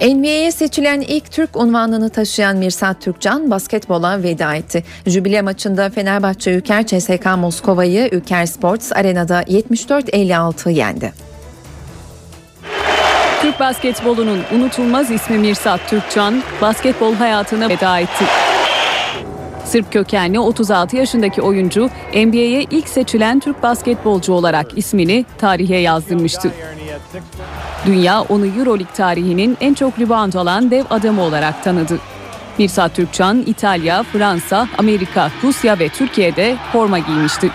NBA'ye 0.00 0.52
seçilen 0.52 1.00
ilk 1.00 1.32
Türk 1.32 1.56
unvanını 1.56 2.10
taşıyan 2.10 2.56
Mirsat 2.56 3.02
Türkcan 3.02 3.50
basketbola 3.50 4.22
veda 4.22 4.54
etti. 4.54 4.84
Jübile 5.06 5.42
maçında 5.42 5.90
Fenerbahçe 5.90 6.52
Ülker 6.52 6.86
CSK 6.86 7.26
Moskova'yı 7.38 8.08
Ülker 8.12 8.46
Sports 8.46 8.92
Arena'da 8.92 9.42
74-56 9.42 10.70
yendi. 10.70 11.12
Türk 13.42 13.60
basketbolunun 13.60 14.40
unutulmaz 14.54 15.10
ismi 15.10 15.38
Mirsat 15.38 15.80
Türkcan 15.90 16.42
basketbol 16.60 17.14
hayatına 17.14 17.68
veda 17.68 17.98
etti. 17.98 18.24
Sırp 19.68 19.92
kökenli 19.92 20.40
36 20.40 20.96
yaşındaki 20.96 21.42
oyuncu 21.42 21.90
NBA'ye 22.14 22.62
ilk 22.70 22.88
seçilen 22.88 23.40
Türk 23.40 23.62
basketbolcu 23.62 24.32
olarak 24.32 24.78
ismini 24.78 25.24
tarihe 25.38 25.76
yazdırmıştı. 25.76 26.52
Dünya 27.86 28.22
onu 28.22 28.46
Euroleague 28.46 28.94
tarihinin 28.96 29.56
en 29.60 29.74
çok 29.74 29.98
rebound 29.98 30.32
alan 30.32 30.70
dev 30.70 30.84
adamı 30.90 31.22
olarak 31.22 31.64
tanıdı. 31.64 31.98
Mirsat 32.58 32.94
Türkçan 32.94 33.42
İtalya, 33.46 34.02
Fransa, 34.02 34.68
Amerika, 34.78 35.30
Rusya 35.42 35.78
ve 35.78 35.88
Türkiye'de 35.88 36.56
forma 36.72 36.98
giymişti. 36.98 37.50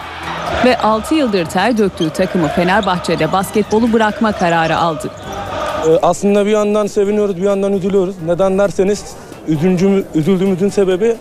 Ve 0.66 0.78
6 0.78 1.16
yıldır 1.16 1.46
ter 1.46 1.78
döktüğü 1.78 2.10
takımı 2.10 2.48
Fenerbahçe'de 2.48 3.32
basketbolu 3.32 3.94
bırakma 3.94 4.32
kararı 4.32 4.78
aldı. 4.78 5.12
Aslında 6.02 6.46
bir 6.46 6.52
yandan 6.52 6.88
seviniyoruz, 6.88 7.38
bir 7.38 7.44
yandan 7.44 7.74
üzülüyoruz. 7.74 8.16
Neden 8.26 8.58
derseniz 8.58 9.04
üzüldüğümüzün 10.16 10.70
sebebi 10.70 11.16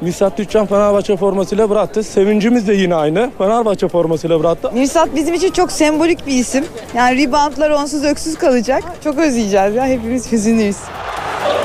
Mirsat 0.00 0.36
Tüccan 0.36 0.66
Fenerbahçe 0.66 1.16
formasıyla 1.16 1.70
bıraktı. 1.70 2.02
Sevincimiz 2.02 2.68
de 2.68 2.74
yine 2.74 2.94
aynı. 2.94 3.30
Fenerbahçe 3.38 3.88
formasıyla 3.88 4.40
bıraktı. 4.40 4.70
Mirsat 4.72 5.08
bizim 5.16 5.34
için 5.34 5.50
çok 5.50 5.72
sembolik 5.72 6.26
bir 6.26 6.32
isim. 6.32 6.64
Yani 6.94 7.22
reboundlar 7.22 7.70
onsuz 7.70 8.04
öksüz 8.04 8.34
kalacak. 8.38 8.82
Çok 9.04 9.18
özleyeceğiz 9.18 9.74
ya. 9.74 9.86
Hepimiz 9.86 10.32
hüzünlüyüz. 10.32 10.76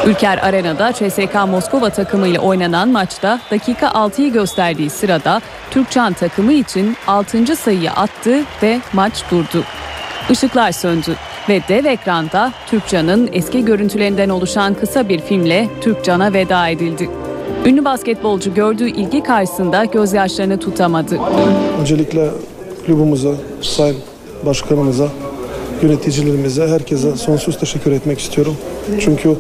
Ülker 0.06 0.38
Arena'da 0.38 0.94
CSK 0.94 1.36
Moskova 1.50 1.90
takımıyla 1.90 2.42
oynanan 2.42 2.90
maçta 2.90 3.40
dakika 3.52 3.88
6'yı 3.88 4.34
gösterdiği 4.34 4.90
sırada 4.90 5.42
Türkçan 5.72 6.14
takımı 6.14 6.54
için 6.54 6.96
6. 7.08 7.56
sayıyı 7.56 7.92
attı 7.92 8.44
ve 8.64 8.80
maç 8.94 9.24
durdu. 9.32 9.64
Işıklar 10.30 10.72
söndü 10.72 11.16
ve 11.50 11.62
dev 11.70 11.86
ekranda 11.86 12.52
Türkcan'ın 12.68 13.30
eski 13.34 13.66
görüntülerinden 13.66 14.30
oluşan 14.30 14.74
kısa 14.74 15.10
bir 15.10 15.20
filmle 15.20 15.68
Türkcan'a 15.82 16.34
veda 16.34 16.68
edildi. 16.68 17.10
Ünlü 17.66 17.86
basketbolcu 17.86 18.54
gördüğü 18.54 18.90
ilgi 18.90 19.24
karşısında 19.24 19.86
gözyaşlarını 19.86 20.60
tutamadı. 20.60 21.20
Öncelikle 21.82 22.30
kulübümüze, 22.86 23.34
sayın 23.62 23.98
başkanımıza, 24.46 25.08
yöneticilerimize, 25.82 26.68
herkese 26.68 27.16
sonsuz 27.16 27.60
teşekkür 27.60 27.92
etmek 27.92 28.20
istiyorum. 28.20 28.58
Çünkü 29.00 29.36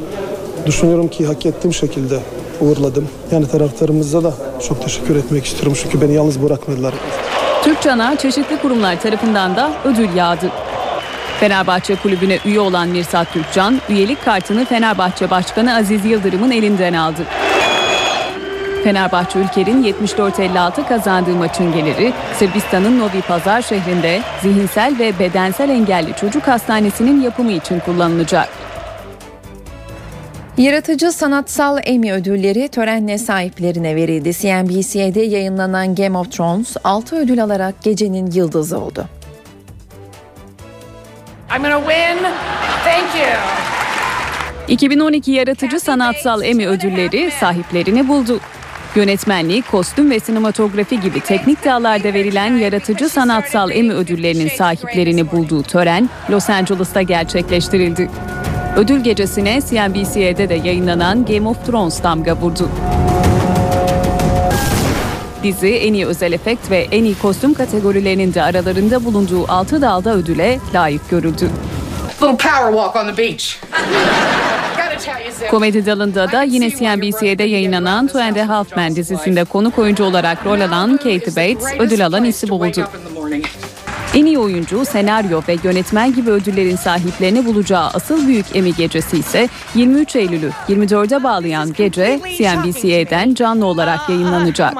Düşünüyorum 0.65 1.07
ki 1.07 1.25
hak 1.25 1.45
ettiğim 1.45 1.73
şekilde 1.73 2.19
uğurladım. 2.61 3.09
Yani 3.31 3.47
taraftarımıza 3.47 4.23
da 4.23 4.33
çok 4.67 4.81
teşekkür 4.83 5.15
etmek 5.15 5.45
istiyorum 5.45 5.73
çünkü 5.81 6.01
beni 6.01 6.13
yalnız 6.13 6.43
bırakmadılar. 6.43 6.93
Türkcan'a 7.63 8.15
çeşitli 8.15 8.57
kurumlar 8.57 9.01
tarafından 9.01 9.55
da 9.55 9.71
ödül 9.85 10.15
yağdı. 10.15 10.51
Fenerbahçe 11.39 11.95
kulübüne 11.95 12.39
üye 12.45 12.59
olan 12.59 12.87
Mirsat 12.87 13.33
Türkcan, 13.33 13.81
üyelik 13.89 14.25
kartını 14.25 14.65
Fenerbahçe 14.65 15.29
Başkanı 15.29 15.75
Aziz 15.75 16.05
Yıldırım'ın 16.05 16.51
elinden 16.51 16.93
aldı. 16.93 17.21
Fenerbahçe 18.83 19.39
Ülker'in 19.39 19.83
74-56 19.83 20.87
kazandığı 20.87 21.35
maçın 21.35 21.73
geliri 21.73 22.13
Sırbistan'ın 22.33 22.99
Novi 22.99 23.21
Pazar 23.21 23.61
şehrinde 23.61 24.21
zihinsel 24.41 24.99
ve 24.99 25.19
bedensel 25.19 25.69
engelli 25.69 26.13
çocuk 26.15 26.47
hastanesinin 26.47 27.21
yapımı 27.21 27.51
için 27.51 27.79
kullanılacak. 27.79 28.49
Yaratıcı 30.57 31.11
Sanatsal 31.11 31.77
Emmy 31.83 32.11
ödülleri 32.11 32.67
törenle 32.67 33.17
sahiplerine 33.17 33.95
verildi. 33.95 34.33
CNBC'de 34.33 35.21
yayınlanan 35.21 35.95
Game 35.95 36.17
of 36.17 36.31
Thrones 36.31 36.75
6 36.83 37.15
ödül 37.15 37.43
alarak 37.43 37.83
gecenin 37.83 38.31
yıldızı 38.31 38.79
oldu. 38.79 39.05
I'm 41.55 41.63
gonna 41.63 41.79
win. 41.79 42.17
Thank 42.83 43.15
you. 43.15 43.33
2012 44.67 45.31
Yaratıcı 45.31 45.79
Sanatsal 45.79 46.43
Emmy 46.43 46.67
ödülleri 46.67 47.31
sahiplerini 47.31 48.07
buldu. 48.07 48.39
Yönetmenliği, 48.95 49.61
kostüm 49.61 50.11
ve 50.11 50.19
sinematografi 50.19 50.99
gibi 50.99 51.19
teknik 51.19 51.65
dallarda 51.65 52.13
verilen 52.13 52.57
Yaratıcı 52.57 53.09
Sanatsal 53.09 53.71
Emmy 53.71 53.93
ödüllerinin 53.93 54.49
sahiplerini 54.49 55.31
bulduğu 55.31 55.63
tören 55.63 56.09
Los 56.29 56.49
Angeles'ta 56.49 57.01
gerçekleştirildi. 57.01 58.09
Ödül 58.77 58.99
gecesine 58.99 59.61
CNBC'de 59.61 60.49
de 60.49 60.55
yayınlanan 60.55 61.25
Game 61.25 61.49
of 61.49 61.65
Thrones 61.65 62.03
damga 62.03 62.35
vurdu. 62.35 62.69
Dizi 65.43 65.69
en 65.69 65.93
iyi 65.93 66.05
özel 66.05 66.31
efekt 66.31 66.71
ve 66.71 66.87
en 66.91 67.03
iyi 67.03 67.15
kostüm 67.17 67.53
kategorilerinin 67.53 68.33
de 68.33 68.43
aralarında 68.43 69.05
bulunduğu 69.05 69.51
6 69.51 69.81
dalda 69.81 70.15
ödüle 70.15 70.59
layık 70.73 71.09
görüldü. 71.09 71.49
Little 72.21 72.37
power 72.37 72.71
walk 72.71 72.95
on 72.95 73.07
the 73.07 73.17
beach. 73.17 73.55
Komedi 75.51 75.85
dalında 75.85 76.31
da 76.31 76.43
yine 76.43 76.69
CNBC'de 76.69 77.43
yayınlanan 77.43 78.07
Two 78.07 78.21
and 78.21 78.35
a 78.35 78.47
Half 78.47 78.77
Men 78.77 78.95
dizisinde 78.95 79.43
konuk 79.43 79.79
oyuncu 79.79 80.03
olarak 80.03 80.45
rol 80.45 80.61
alan 80.61 80.97
Katie 80.97 81.19
Bates 81.19 81.79
ödül 81.79 82.05
alan 82.05 82.23
isim 82.23 82.51
oldu. 82.51 82.87
En 84.13 84.25
iyi 84.25 84.39
oyuncu, 84.39 84.85
senaryo 84.85 85.41
ve 85.47 85.57
yönetmen 85.63 86.13
gibi 86.13 86.29
ödüllerin 86.29 86.75
sahiplerini 86.75 87.45
bulacağı 87.45 87.87
asıl 87.87 88.27
büyük 88.27 88.55
Emmy 88.55 88.75
gecesi 88.75 89.17
ise 89.17 89.49
23 89.75 90.15
Eylül'ü 90.15 90.51
24'e 90.69 91.23
bağlayan 91.23 91.73
gece 91.73 92.19
CNBC'den 92.37 93.33
canlı 93.33 93.65
olarak 93.65 94.09
yayınlanacak. 94.09 94.73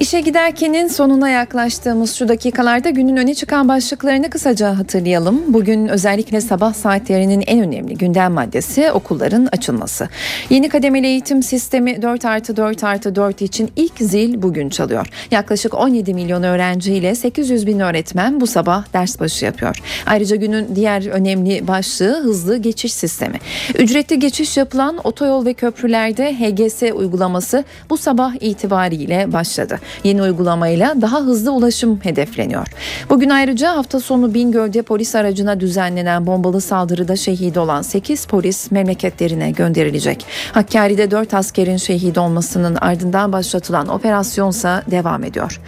İşe 0.00 0.20
giderkenin 0.20 0.88
sonuna 0.88 1.28
yaklaştığımız 1.28 2.14
şu 2.14 2.28
dakikalarda 2.28 2.90
günün 2.90 3.16
öne 3.16 3.34
çıkan 3.34 3.68
başlıklarını 3.68 4.30
kısaca 4.30 4.78
hatırlayalım. 4.78 5.42
Bugün 5.48 5.88
özellikle 5.88 6.40
sabah 6.40 6.74
saatlerinin 6.74 7.44
en 7.46 7.60
önemli 7.60 7.94
gündem 7.94 8.32
maddesi 8.32 8.92
okulların 8.92 9.48
açılması. 9.52 10.08
Yeni 10.50 10.68
kademeli 10.68 11.06
eğitim 11.06 11.42
sistemi 11.42 12.02
4 12.02 12.24
artı 12.24 12.56
4 12.56 12.84
artı 12.84 13.14
4 13.14 13.42
için 13.42 13.70
ilk 13.76 13.98
zil 13.98 14.42
bugün 14.42 14.68
çalıyor. 14.68 15.06
Yaklaşık 15.30 15.74
17 15.74 16.14
milyon 16.14 16.42
öğrenci 16.42 16.94
ile 16.94 17.14
800 17.14 17.66
bin 17.66 17.80
öğretmen 17.80 18.40
bu 18.40 18.46
sabah 18.46 18.92
ders 18.92 19.20
başı 19.20 19.44
yapıyor. 19.44 19.76
Ayrıca 20.06 20.36
günün 20.36 20.76
diğer 20.76 21.06
önemli 21.06 21.68
başlığı 21.68 22.22
hızlı 22.22 22.56
geçiş 22.56 22.92
sistemi. 22.92 23.38
Ücretli 23.78 24.18
geçiş 24.18 24.56
yapılan 24.56 24.98
otoyol 25.04 25.46
ve 25.46 25.54
köprülerde 25.54 26.34
HGS 26.34 26.82
uygulaması 26.82 27.64
bu 27.90 27.96
sabah 27.96 28.34
itibariyle 28.40 29.32
başladı. 29.32 29.78
Yeni 30.04 30.22
uygulamayla 30.22 31.00
daha 31.00 31.20
hızlı 31.20 31.52
ulaşım 31.52 32.00
hedefleniyor. 32.02 32.66
Bugün 33.10 33.30
ayrıca 33.30 33.76
hafta 33.76 34.00
sonu 34.00 34.34
Bingöl'de 34.34 34.82
polis 34.82 35.14
aracına 35.14 35.60
düzenlenen 35.60 36.26
bombalı 36.26 36.60
saldırıda 36.60 37.16
şehit 37.16 37.56
olan 37.56 37.82
8 37.82 38.26
polis 38.26 38.70
memleketlerine 38.70 39.50
gönderilecek. 39.50 40.26
Hakkari'de 40.52 41.10
4 41.10 41.34
askerin 41.34 41.76
şehit 41.76 42.18
olmasının 42.18 42.74
ardından 42.80 43.32
başlatılan 43.32 43.88
operasyonsa 43.88 44.82
devam 44.90 45.24
ediyor. 45.24 45.60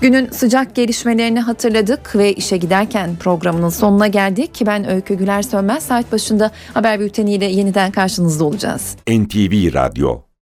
Günün 0.00 0.30
sıcak 0.30 0.74
gelişmelerini 0.74 1.40
hatırladık 1.40 2.16
ve 2.16 2.32
işe 2.32 2.56
giderken 2.56 3.16
programının 3.16 3.68
sonuna 3.68 4.06
geldik 4.06 4.54
ki 4.54 4.66
ben 4.66 4.90
Öykü 4.90 5.14
Güler 5.14 5.42
Sönmez 5.42 5.82
saat 5.82 6.12
başında 6.12 6.50
haber 6.74 7.00
bülteniyle 7.00 7.44
yeniden 7.44 7.90
karşınızda 7.90 8.44
olacağız. 8.44 8.96
NTV 9.08 9.74
Radyo 9.74 10.26